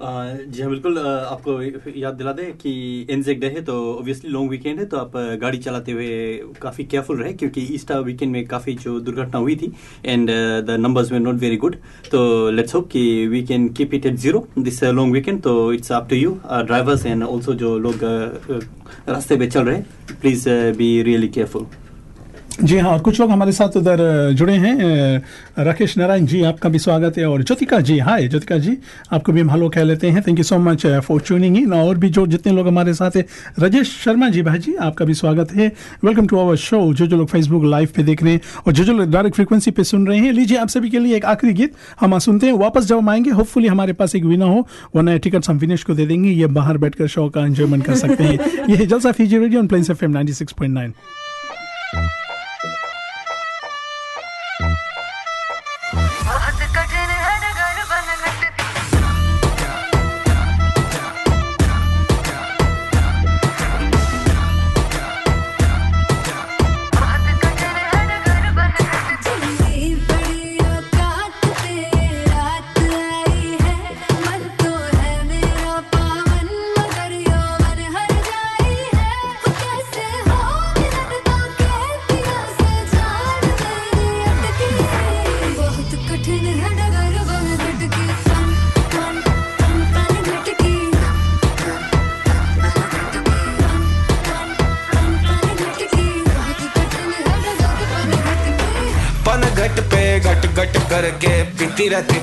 जी 0.03 0.63
हाँ 0.63 0.71
बिल्कुल 0.71 0.99
आपको 0.99 1.61
याद 1.93 2.15
दिला 2.15 2.33
दें 2.33 2.53
कि 2.57 2.71
एनजेक 3.11 3.41
डे 3.41 3.47
है 3.47 3.63
तो 3.65 3.75
ऑब्वियसली 3.95 4.31
लॉन्ग 4.31 4.51
वीकेंड 4.51 4.79
है 4.79 4.85
तो 4.87 4.97
आप 4.97 5.13
गाड़ी 5.41 5.59
चलाते 5.59 5.93
हुए 5.93 6.09
काफ़ी 6.63 6.85
केयरफुल 6.85 7.19
रहे, 7.19 7.33
क्योंकि 7.33 7.61
ईस्टर 7.75 8.01
वीकेंड 8.03 8.33
में 8.33 8.47
काफ़ी 8.47 8.75
जो 8.77 8.99
दुर्घटना 9.01 9.39
हुई 9.39 9.57
थी 9.57 9.73
एंड 10.05 10.31
द 10.67 10.77
नंबर्स 10.81 11.13
में 11.13 11.19
नॉट 11.21 11.41
वेरी 11.41 11.57
गुड 11.57 11.77
तो 12.11 12.51
लेट्स 12.51 12.75
होप 12.75 12.89
कि 12.93 13.27
we 13.27 13.43
can 13.47 13.69
keep 13.71 13.95
it 13.95 14.07
at 14.07 14.17
zero 14.17 14.47
this 14.59 14.83
long 14.85 15.13
weekend 15.15 15.43
तो 15.43 15.73
it's 15.73 15.93
up 15.93 16.09
to 16.11 16.17
you 16.17 16.33
drivers 16.49 17.07
and 17.07 17.23
also 17.25 17.55
जो 17.57 17.77
लोग 17.79 18.05
रास्ते 19.09 19.37
पे 19.37 19.47
चल 19.47 19.65
रहे 19.65 19.77
हैं 19.77 20.19
प्लीज़ 20.21 20.49
बी 20.79 20.91
रियली 21.03 21.29
केयरफुल 21.29 21.67
जी 22.65 22.79
हाँ 22.79 22.91
और 22.91 23.01
कुछ 23.01 23.21
लोग 23.21 23.31
हमारे 23.31 23.53
साथ 23.53 23.77
उधर 23.77 23.99
जुड़े 24.33 24.53
हैं। 24.53 25.23
राकेश 25.59 25.97
नारायण 25.99 26.27
जी 26.27 26.43
आपका 26.43 26.69
भी 26.69 26.79
स्वागत 26.79 27.19
है 27.19 27.27
और 27.27 27.43
ज्योतिका 27.43 27.81
जी 27.81 27.99
हाय 27.99 28.29
ज्योतिका 28.29 28.59
जी 28.59 28.77
आपको 29.13 29.33
भी 29.33 29.41
हम 29.41 29.51
हेलो 29.51 29.69
कह 29.69 29.83
लेते 29.83 30.11
हैं। 30.11 30.23
Thank 30.23 30.39
you 30.39 30.45
so 30.45 30.59
much 30.59 30.87
for 30.87 31.21
tuning 31.21 31.57
in 31.57 31.73
और 31.73 31.99
भी 31.99 32.09
जो 32.09 32.27
जितने 32.27 32.53
लोग 32.53 32.69
हमारे 32.69 32.95
साथ 32.95 33.17
हैं 33.17 33.25
राजेश 33.59 33.91
शर्मा 34.05 34.29
जी 34.29 34.43
भाई 34.43 34.59
जी 34.59 34.75
आपका 34.75 35.05
भी 35.05 35.15
स्वागत 35.15 35.53
है। 35.53 35.73
वेलकम 36.05 36.27
टू 36.27 36.39
आवर 36.39 36.57
शो 36.57 36.93
जो 36.95 37.07
जो 37.07 37.17
लोग 37.17 37.29
फेसबुक 37.29 37.65
लाइव 37.65 37.89
पे 37.97 38.03
देख 38.03 38.23
रहे 38.23 38.33
हैं 38.33 38.41
और 38.67 38.73
जो 38.73 38.85
जो 38.85 38.93
लोग 38.93 39.11
डायरेक्ट 39.11 39.37
फ्रीक्वेंसी 39.37 39.71
पे 39.71 39.85
सुन 39.85 40.07
रहे 40.07 40.19
हैं 40.19 40.33
लीजिए 40.33 40.59
आप 40.59 40.69
सभी 40.69 40.91
के 40.91 40.99
लिए 40.99 41.17
एक 41.17 41.25
आखिरी 41.25 41.53
गीत 41.53 41.75
हम 42.01 42.19
सुनते 42.19 42.47
हैं। 42.47 42.53
वापस 42.53 42.87
जब 42.87 42.97
हम 42.97 43.09
आएँगे 43.09 43.31
होपफुली 43.31 43.69
हमारे 43.69 43.93
पास 43.93 44.15
एक 44.15 44.25
विनर 44.25 44.47
हो 44.47 44.67
वरना 44.97 45.17
टिकट 45.17 45.49
हम 45.49 45.59
विनेश 45.59 45.85
को 45.85 45.95
दे 45.95 46.07
देंगे 46.07 46.31
ये 46.31 46.47
बाहर 46.47 46.79
बैठकर 46.79 47.07
शो 47.07 47.29
का 47.29 47.47
एंजॉयमेंट 47.47 47.85
कर 47.85 47.95
सकते 47.95 48.25
हैं। 48.25 48.39
ये 48.71 48.87
जलसा 48.87 49.13
Fiji 49.13 49.39
radio 49.39 49.61
on 49.61 49.67
plains 49.67 49.91
FM 49.91 50.13
96.9 50.13 50.89
बहुत 50.89 51.20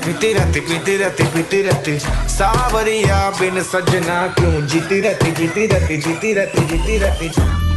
पीती 0.08 0.32
रहती 0.32 0.60
पीती 0.60 0.96
रहती 0.96 1.24
पीती 1.24 1.62
रहती। 1.62 1.98
सावरिया 2.32 3.30
बिन 3.30 3.62
सजना 3.62 4.26
क्यों? 4.28 4.66
जीती 4.66 5.00
रहती 5.00 5.32
जीती 5.32 5.66
रहती 5.66 5.96
जीती 5.96 6.32
रहती 6.32 6.66
जीती 6.66 6.98
रहती। 6.98 7.67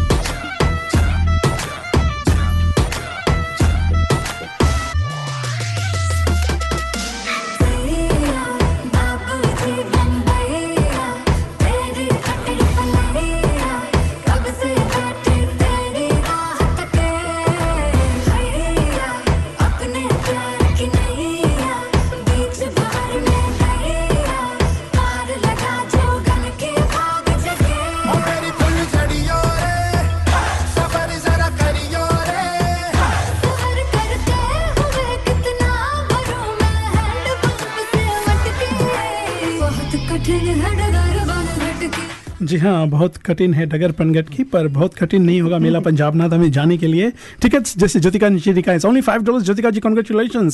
हाँ 42.61 42.87
बहुत 42.87 43.15
कठिन 43.17 43.53
है 43.53 43.65
डगर 43.65 43.91
पनगट 43.91 44.27
की 44.29 44.43
पर 44.43 44.67
बहुत 44.67 44.95
कठिन 44.95 45.23
नहीं 45.23 45.41
होगा 45.41 45.57
मेला 45.59 45.79
पंजाब 45.87 46.15
नाथ 46.15 46.29
हमें 46.29 46.51
जाने 46.51 46.77
के 46.77 46.87
लिए। 46.87 47.09
टिकट्स 47.41 47.77
जैसे 47.77 47.99
ज्योतिका 47.99 48.29
नीचे 48.29 48.53
दिखा 48.53 48.73
only 48.87 49.01
five 49.01 49.23
dollar 49.23 49.41
Jyotika 49.41 49.69
ji 49.69 49.79
congratulation 49.79 50.49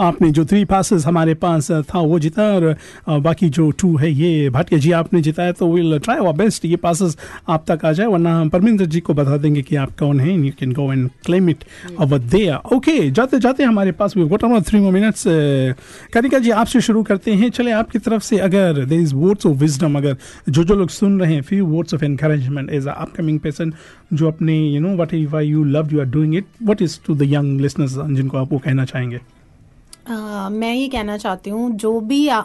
आपने 0.00 0.30
जो 0.30 0.44
थ्री 0.44 0.64
पासेस 0.64 1.06
हमारे 1.06 1.34
पास 1.34 1.70
था 1.70 2.00
वो 2.00 2.18
जीता 2.18 2.42
और 2.54 3.20
बाकी 3.20 3.48
जो 3.48 3.70
टू 3.80 3.96
है 3.96 4.10
ये 4.12 4.50
भाटिया 4.50 4.80
जी 4.80 4.92
आपने 4.92 5.20
जिताया 5.22 5.52
तो 5.52 5.72
विल 5.72 5.98
ट्राई 5.98 6.16
आवर 6.16 6.32
बेस्ट 6.36 6.64
ये 6.64 6.76
पासेस 6.76 7.16
आप 7.48 7.64
तक 7.70 7.84
आ 7.84 7.92
जाए 7.92 8.06
वरना 8.06 8.38
हम 8.40 8.48
परमिंदर 8.48 8.86
जी 8.86 9.00
को 9.00 9.14
बता 9.14 9.36
देंगे 9.36 9.62
कि 9.62 9.76
आप 9.76 9.96
कौन 9.98 10.20
है। 10.20 10.36
You 10.36 10.52
can 10.60 10.72
go 10.72 10.92
and 10.92 11.08
claim 11.26 11.50
it 11.50 11.64
over 12.00 12.18
there 12.18 12.74
okay 12.76 13.10
जाते 13.10 13.38
जाते 13.40 13.64
हमारे 13.64 13.92
पास 13.92 14.16
we 14.16 14.24
got 14.28 14.44
around 14.44 14.64
three 14.66 14.80
more 14.80 14.92
minutes 14.92 15.24
Kanika 16.14 16.38
ji 16.38 16.50
आपसे 16.50 16.80
शुरू 16.80 17.02
करते 17.02 17.34
हैं। 17.34 17.50
चले 17.50 17.70
आपकी 17.72 17.98
तरफ़ 17.98 18.22
से 18.22 18.38
अगर 18.38 18.84
there 18.84 19.00
is 19.00 19.14
words 19.14 19.46
of 19.46 19.56
wisdom 19.58 19.96
अगर 19.98 20.16
जो 20.48 20.64
जो 20.64 20.74
लोग 20.74 20.88
सुन 20.90 21.20
रहे 21.20 21.34
हैं 21.34 21.42
few 21.48 21.82
of 21.94 22.04
encouragement 22.08 22.74
as 22.78 22.90
an 22.92 23.00
upcoming 23.04 23.38
person 23.46 23.72
जो 24.12 24.28
अपने 24.28 24.58
you 24.58 24.80
know 24.80 24.96
what 24.96 25.14
you 25.14 25.40
you 25.40 25.64
love 25.64 25.92
you 25.92 26.00
are 26.00 26.06
doing 26.06 26.34
it 26.34 26.44
is 26.70 26.82
is 26.82 26.98
to 27.06 27.14
the 27.14 27.32
young 27.32 27.60
listeners 27.60 27.96
जिनको 28.16 28.38
आप 28.38 28.52
वो 28.52 28.58
कहना 28.58 28.84
चाहेंगे? 28.84 29.20
Uh, 30.10 30.50
मैं 30.50 30.74
ये 30.74 30.88
कहना 30.88 31.16
चाहती 31.16 31.50
हूँ 31.50 31.70
जो 31.76 32.00
भी 32.00 32.28
आ, 32.28 32.42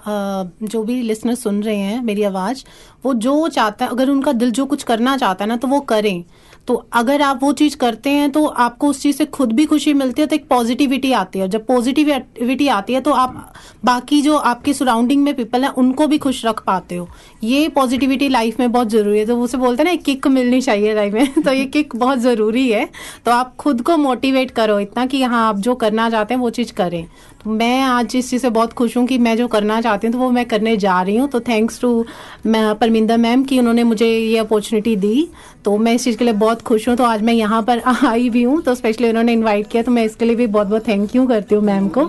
जो 0.64 0.84
भी 0.84 1.02
लिसनर 1.02 1.36
सुन 1.36 1.62
रहे 1.64 1.76
हैं 1.76 2.02
मेरी 2.04 2.24
आवाज़ 2.24 2.64
वो 3.06 3.14
जो 3.26 3.48
चाहता 3.48 3.86
है 3.86 3.92
अगर 3.92 4.10
उनका 4.10 4.32
दिल 4.32 4.52
जो 4.52 4.66
कुछ 4.66 4.84
करना 4.84 5.18
चाहता 5.18 5.44
है 5.44 5.50
ना 5.50 5.56
तो 5.56 5.68
वो 5.68 5.80
करें। 5.80 6.24
तो 6.68 6.76
अगर 6.94 7.22
आप 7.22 7.40
वो 7.44 7.52
चीज़ 7.54 7.76
करते 7.78 8.10
हैं 8.10 8.30
तो 8.32 8.46
आपको 8.46 8.88
उस 8.88 9.02
चीज़ 9.02 9.18
से 9.18 9.26
खुद 9.26 9.52
भी 9.52 9.66
खुशी 9.66 9.94
मिलती 9.94 10.22
है 10.22 10.28
तो 10.28 10.36
एक 10.36 10.48
पॉजिटिविटी 10.48 11.12
आती 11.12 11.40
है। 11.40 11.48
जब 11.48 11.66
पॉजिटिविटी 11.66 12.68
आती 12.68 12.94
है 12.94 13.02
तो 13.02 13.12
आप 13.12 13.54
बाकी 13.86 14.22
जो 14.22 14.36
आपके 14.38 14.74
सराउंडिंग 14.74 15.24
में 15.24 15.34
पीपल 15.36 15.64
हैं, 15.64 15.70
उनको 15.72 16.08
भी 16.08 16.18
खुश 16.18 16.46
रख 16.46 16.64
पाते 16.66 16.96
हो। 16.96 17.08
ये 17.44 17.68
पॉजिटिविटी 17.70 18.30
लाइफ 18.30 18.60
में 18.60 18.72
बहुत 18.72 18.90
ज़रूरी 18.90 19.20
है। 19.20 19.26
तो 19.26 19.40
उसे 19.42 19.58
बोलते 19.58 19.84
हैं 19.84 19.90
ना 19.90 19.96
किक 19.96 20.28
मिलनी 20.28 20.62
चाहिए 20.62 20.94
लाइफ 20.96 21.14
में। 21.14 21.42
तो 21.46 21.54
ये 21.54 21.66
किक 21.66 21.96
बहुत 21.96 22.20
ज़रूरी 22.20 22.70
है। 22.70 22.88
तो 23.26 23.32
आप 23.32 23.56
खुद 23.56 23.82
को 23.82 23.98
मोटिवेट 23.98 24.52
करो 24.52 24.80
इतना 24.80 25.06
कि 25.06 25.24
हाँ 25.24 25.48
आप 25.50 25.58
जो 25.60 25.76
करना 25.76 26.10
चाहते 26.10 26.34
हैं, 26.34 26.42
वो 26.42 26.50
चीज़ 26.50 26.74
करें। 26.74 27.06
तो 27.44 27.50
मैं 27.50 27.82
आज 27.82 28.16
इस 28.16 28.30
चीज़ 28.30 28.42
से 28.42 28.50
बहुत 28.50 28.74
खुश 28.74 28.98
हूँ 28.98 29.06
कि 29.08 29.18
मैं 29.18 29.36
जो 29.38 29.48
करना 29.48 29.80
चाहती 29.82 30.08
हूँ 30.08 30.14
तो 30.14 30.20
वो 30.20 30.30
मैं 30.32 30.46
करने 30.46 30.76
जा 30.78 31.02
रही 31.02 31.16
हूँ। 31.18 31.28
तो 31.30 31.40
थैंक्स 31.40 31.80
टू 31.82 32.06
परमिंदर 32.48 33.18
मैम 33.18 33.44
कि 33.44 33.60
उन्होंने 33.60 33.84
मुझे 33.84 34.08
ये 34.08 34.38
अपॉर्चुनिटी 34.38 34.96
दी। 34.96 35.28
तो 35.66 35.78
मैं 35.78 35.94
इस 35.94 36.04
चीज़ 36.04 36.18
के 36.18 36.26
लिए 36.26 36.34
बहुत 36.34 36.51
खुश 36.62 36.88
हूँ। 36.90 36.96
तो 36.96 37.04
आज 37.04 37.22
मैं 37.22 37.34
यहाँ 37.34 37.62
पर 37.64 37.82
आई 38.08 38.30
भी 38.30 38.44
हूँ। 38.44 38.62
तो 38.62 38.76
स्पेशली 38.76 39.10
उन्होंने 39.10 39.34
इनवाइट 39.34 39.68
किया 39.72 39.84
तो 39.84 39.92
मैं 39.92 40.04
इसके 40.06 40.26
लिए 40.26 40.36
भी 40.36 40.48
बहुत 40.48 40.68
बहुत 40.68 40.88
थैंक 40.88 41.16
यू 41.16 41.26
करती 41.28 41.56
हूँ 41.56 41.64
मैम 41.64 41.88
को। 41.98 42.06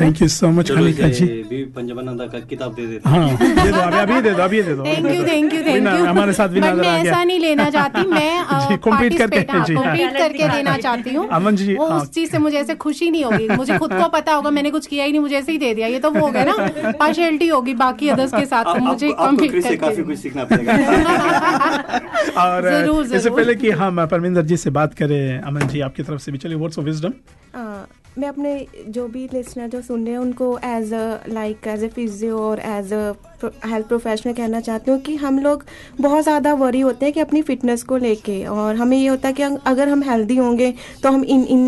थैंक 0.00 0.22
यू 0.22 0.28
सो 0.28 0.48
मच 0.48 0.70
जी। 0.70 1.26
भी 1.50 1.64
पंजाबानंदा 1.76 2.26
का 2.26 2.38
किताब 2.50 2.74
दे 2.74 2.86
देते 2.86 3.08
हाँ। 3.08 3.36
दे 3.36 3.70
दो 3.70 3.80
अभी 3.80 4.20
दे 4.20 4.30
दो 4.30 4.42
अभी 4.42 4.62
दे 4.62 4.74
दो। 4.74 4.84
Thank 4.84 5.06
you 5.06 5.22
thank 5.22 5.54
you 5.54 5.62
thank 5.62 5.88
you 5.88 6.04
हमारे 6.04 6.32
साथ 6.32 6.48
आ 6.48 6.74
गया। 6.74 6.94
ऐसा 6.96 7.22
नहीं 7.24 7.38
लेना 7.38 7.70
चाहती 7.70 8.06
मैं 8.16 8.44
करके, 9.16 9.42
जी, 9.64 9.74
हाँ। 9.74 9.84
कंप्लीट 9.84 10.16
करके 10.16 10.48
देना 10.48 10.76
चाहती 10.76 11.14
हूँ। 11.14 11.28
अमन 11.28 11.56
जी, 11.56 11.74
वो 11.76 11.86
हाँ। 11.88 12.00
उस 12.00 12.10
चीज़ 12.10 12.30
से 12.30 12.38
मुझे 12.38 12.58
ऐसे 12.58 12.74
खुशी 12.74 13.10
नहीं 13.10 13.24
होगी। 13.24 13.48
मुझे 13.48 13.78
खुद 13.78 13.92
को 13.92 14.08
पता 14.08 14.34
होगा 14.34 14.50
मैंने 14.50 14.70
कुछ 14.70 14.86
किया 14.86 15.04
ही 15.04 15.12
नहीं 15.12 15.20
मुझे 15.20 15.36
ऐसे 15.36 15.52
ही 15.52 15.58
दे 15.58 15.74
दिया। 15.74 15.86
ये 15.86 15.98
तो 15.98 16.10
वो 16.10 16.20
हो 16.20 16.30
गया 16.32 16.44
ना 16.44 16.92
पार्शियलिटी 17.00 17.48
होगी 17.48 17.74
बाकी 17.74 18.08
अदर्स 18.08 18.32
के 18.34 18.44
साथ 18.46 18.64
तो 18.64 18.74
मुझे 18.84 19.08
कंप्लीट 19.10 19.50
क्रिस 19.50 19.66
काफ़ी 19.80 20.02
कुछ 20.02 20.18
सीखना 20.18 20.44
पड़ेगा। 20.44 20.72
और 22.36 22.68
ज़रूर, 23.04 23.16
इससे 23.16 23.30
पहले 23.30 23.54
कि 23.54 23.70
हम 23.82 24.04
परमिंदर 24.06 24.42
जी 24.42 24.56
से 24.56 24.70
बात 24.70 24.94
करें 24.94 25.38
अमन 25.40 25.66
जी 25.68 25.80
आपकी 25.80 26.02
तरफ़ 26.02 26.20
से 26.22 26.32
भी 26.32 26.38
चलिए 26.38 26.56
वर्ड्स 26.58 26.78
ऑफ़ 26.78 26.86
विजडम 26.86 27.12
मैं 28.18 28.28
अपने 28.28 28.66
जो 28.88 29.06
भी 29.08 29.28
लिसनर 29.32 29.68
जो 29.68 29.80
सुन 29.82 30.04
रहे 30.04 30.12
हैं 30.12 30.20
उनको 30.20 30.46
as 30.64 30.92
a 30.94 31.28
like 31.28 31.66
as 31.68 31.82
a 31.84 31.88
physio 31.96 32.38
और 32.40 32.60
एज 32.66 32.92
अ 32.92 33.12
हेल्थ 33.44 33.86
प्रोफेशनल 33.86 34.32
कहना 34.32 34.60
चाहती 34.60 34.90
हूँ 34.90 34.98
कि 35.00 35.14
हम 35.16 35.38
लोग 35.38 35.64
बहुत 36.00 36.22
ज़्यादा 36.24 36.52
वरी 36.54 36.80
होते 36.80 37.06
हैं 37.06 37.12
कि 37.14 37.20
अपनी 37.20 37.42
फिटनेस 37.42 37.82
को 37.82 37.96
लेके 37.96 38.44
और 38.44 38.76
हमें 38.76 38.96
ये 38.96 39.08
होता 39.08 39.28
है 39.28 39.34
कि 39.34 39.42
अगर 39.42 39.88
हम 39.88 40.02
हेल्दी 40.02 40.36
होंगे 40.36 40.72
तो 41.02 41.10
हम 41.10 41.24
इन 41.24 41.44
इन 41.44 41.66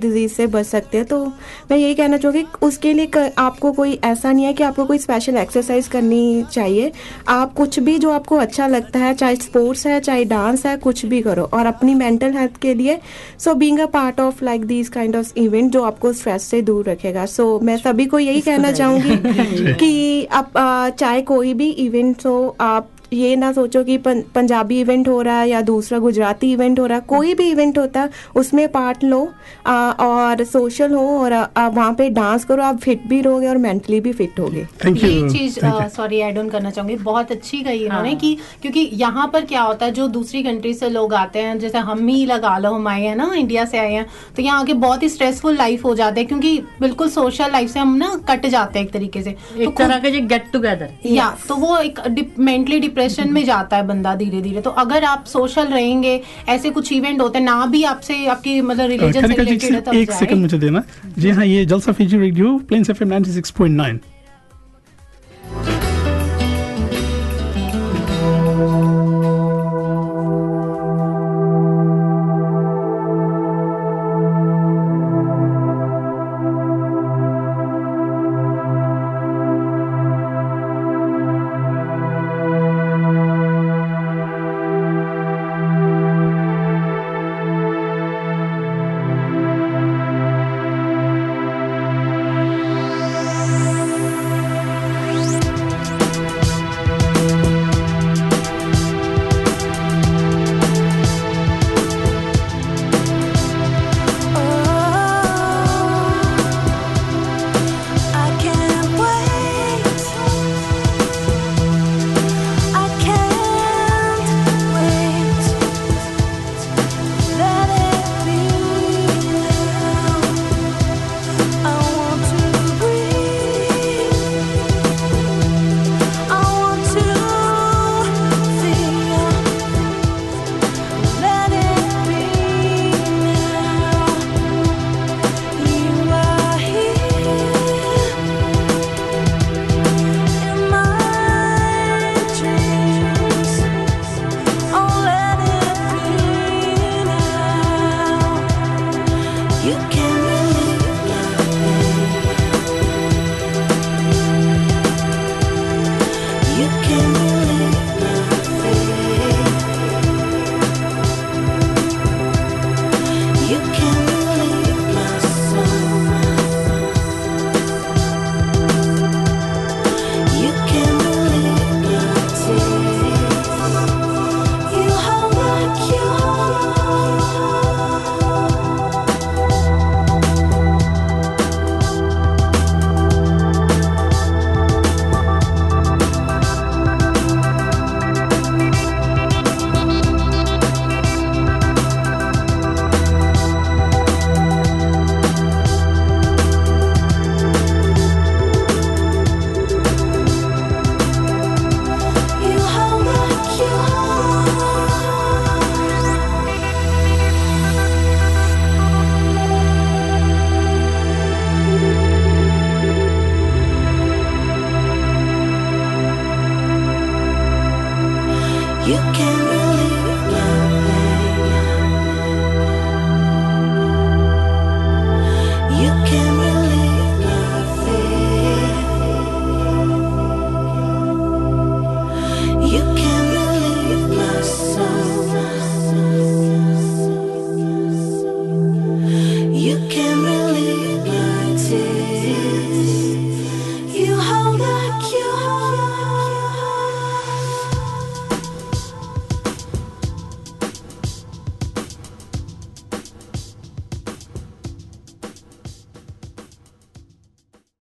डिज़ीज़ 0.00 0.32
से 0.32 0.46
बच 0.46 0.66
सकते 0.66 0.98
हैं। 0.98 1.06
तो 1.06 1.24
मैं 1.70 1.76
यही 1.76 1.94
कहना 1.94 2.16
चाहूँगी 2.16 2.44
उसके 2.62 2.92
लिए 2.92 3.06
क- 3.16 3.32
आपको 3.38 3.72
कोई 3.72 3.98
ऐसा 4.04 4.32
नहीं 4.32 4.44
है 4.44 4.52
कि 4.52 4.62
आपको 4.62 4.84
कोई 4.86 4.98
स्पेशल 4.98 5.36
एक्सरसाइज 5.36 5.88
करनी 5.88 6.42
चाहिए। 6.52 6.92
आप 7.28 7.52
कुछ 7.54 7.78
भी 7.78 7.98
जो 7.98 8.10
आपको 8.10 8.36
अच्छा 8.36 8.66
लगता 8.66 8.98
है 8.98 9.14
चाहे 9.14 9.36
स्पोर्ट्स 9.36 9.86
है 9.86 9.98
चाहे 10.00 10.24
डांस 10.24 10.66
है 10.66 10.76
कुछ 10.76 11.04
भी 11.06 11.20
करो 11.22 11.48
और 11.54 11.66
अपनी 11.66 11.94
मेंटल 11.94 12.32
हेल्थ 12.36 12.56
के 12.62 12.74
लिए 12.74 12.98
so 13.44 13.54
being 13.54 13.78
a 13.78 13.86
part 13.86 14.20
of 14.20 14.44
like 14.44 14.64
this 14.66 14.88
kind 14.88 15.16
of 15.16 15.32
event 15.36 15.72
जो 15.72 15.82
आपको 15.82 16.12
स्ट्रेस 16.12 16.42
से 16.42 16.62
दूर 16.62 16.88
रखेगा। 16.90 17.26
सो 17.26 17.56
so, 17.58 17.62
मैं 17.64 17.76
सभी 17.76 18.06
को 18.06 18.18
यही 18.18 18.40
कहना 18.40 18.72
चाहूँगी 18.72 19.16
कि 19.80 20.24
आप 20.32 20.52
चाहे 20.90 21.22
कोई 21.22 21.54
भी 21.54 21.70
इवेंट 21.84 22.26
हो 22.26 22.56
आप 22.60 22.90
ये 23.12 23.34
ना 23.36 23.52
सोचो 23.52 23.82
कि 23.84 23.96
पं, 23.98 24.20
पंजाबी 24.34 24.80
इवेंट 24.80 25.08
हो 25.08 25.20
रहा 25.22 25.40
है 25.40 25.48
या 25.48 25.60
दूसरा 25.60 25.98
गुजराती 25.98 26.52
इवेंट 26.52 26.78
हो 26.80 26.86
रहा 26.86 26.98
है 26.98 27.04
कोई 27.08 27.34
भी 27.34 27.50
इवेंट 27.50 27.78
होता 27.78 28.00
है 28.00 28.10
उसमें 28.36 28.66
पार्ट 28.72 29.04
लो 29.04 29.28
आ, 29.66 29.74
और 29.90 30.44
सोशल 30.44 30.92
हो 30.92 31.06
और 31.18 31.34
वहाँ 31.58 31.92
पे 31.94 32.08
डांस 32.10 32.44
करो 32.44 32.62
आप 32.62 32.78
फिट 32.78 33.06
भी 33.08 33.20
रहोगे 33.20 33.48
और 33.48 33.56
मेंटली 33.58 34.00
भी 34.00 34.12
फिट 34.12 34.40
होगे। 34.40 34.60
ये 34.86 35.28
चीज़ 35.30 35.58
सॉरी 35.96 36.20
एड 36.20 36.38
ऑन 36.38 36.48
करना 36.48 36.70
चाहूँगी। 36.70 36.96
बहुत 37.02 37.32
अच्छी 37.32 37.60
कही 37.62 37.84
इन्होंने 37.84 38.08
हाँ। 38.08 38.18
कि 38.18 38.36
क्योंकि 38.62 38.88
यहाँ 38.94 39.28
पर 39.32 39.44
क्या 39.44 39.62
होता 39.62 39.86
है 39.86 39.92
जो 39.92 40.06
दूसरी 40.08 40.42
कंट्री 40.42 40.74
से 40.74 40.88
लोग 40.90 41.14
आते 41.14 41.38
हैं 41.38 41.58
जैसे 41.58 41.78
हम 41.80 42.06
ही 42.08 42.24
लगा 42.26 42.56
लो 42.58 42.72
हम 42.72 42.88
आए 42.88 43.02
हैं 43.02 43.14
ना 43.16 43.30
इंडिया 43.34 43.64
से 43.64 43.78
आए 43.78 43.92
हैं 43.92 44.06
तो 44.36 44.42
यहाँ 44.42 44.60
आके 44.60 44.74
बहुत 44.74 45.02
ही 45.02 45.08
स्ट्रेसफुल 45.08 45.56
लाइफ 45.56 45.84
हो 45.84 45.94
जाता 45.94 46.20
है 46.20 46.24
क्योंकि 46.24 46.58
बिल्कुल 46.80 47.08
सोशल 47.10 47.52
लाइफ 47.52 47.70
से 47.70 47.80
हम 47.80 47.94
ना 47.96 48.14
कट 48.28 48.46
जाते 48.46 48.78
हैं 48.78 48.86
एक 48.86 48.92
तरीके 48.92 49.22
से। 49.22 49.30
तो 49.30 49.62
एक 49.62 49.76
तरह 49.78 49.98
के 49.98 50.20
गेट 50.22 50.50
टुगेदर 50.52 50.90
या 51.06 51.28
तो 51.48 51.56
वो 51.56 51.76
एक 51.78 52.00
मेंटली 52.38 52.80
डिप्रेशन 53.02 53.32
में 53.32 53.44
जाता 53.44 53.76
है 53.76 53.86
बंदा 53.86 54.14
धीरे 54.14 54.40
धीरे 54.42 54.60
तो 54.60 54.70
अगर 54.70 55.04
आप 55.04 55.24
सोशल 55.26 55.66
रहेंगे 55.68 56.20
ऐसे 56.48 56.70
कुछ 56.70 56.92
इवेंट 56.92 57.20
होते 57.20 57.38
हैं 57.38 57.44
ना 57.46 57.66
भी 57.66 57.82
आपसे 57.84 58.26
आपकी 58.26 58.60
मतलब 58.60 58.88
रिलीजन 58.90 59.26
से 59.26 59.34
रिलेटेड 59.34 59.94
एक 59.94 60.12
सेकंड 60.12 60.40
मुझे 60.40 60.58
देना। 60.58 60.82
जी 61.18 61.30
हाँ 61.30 61.46
ये 61.46 61.64
जलसा 61.64 61.92
फीजी 61.92 62.18
रेडियो 62.18 62.58
प्लेन्स 62.68 62.90
एफएम 62.90 63.18
96.9 63.18 64.11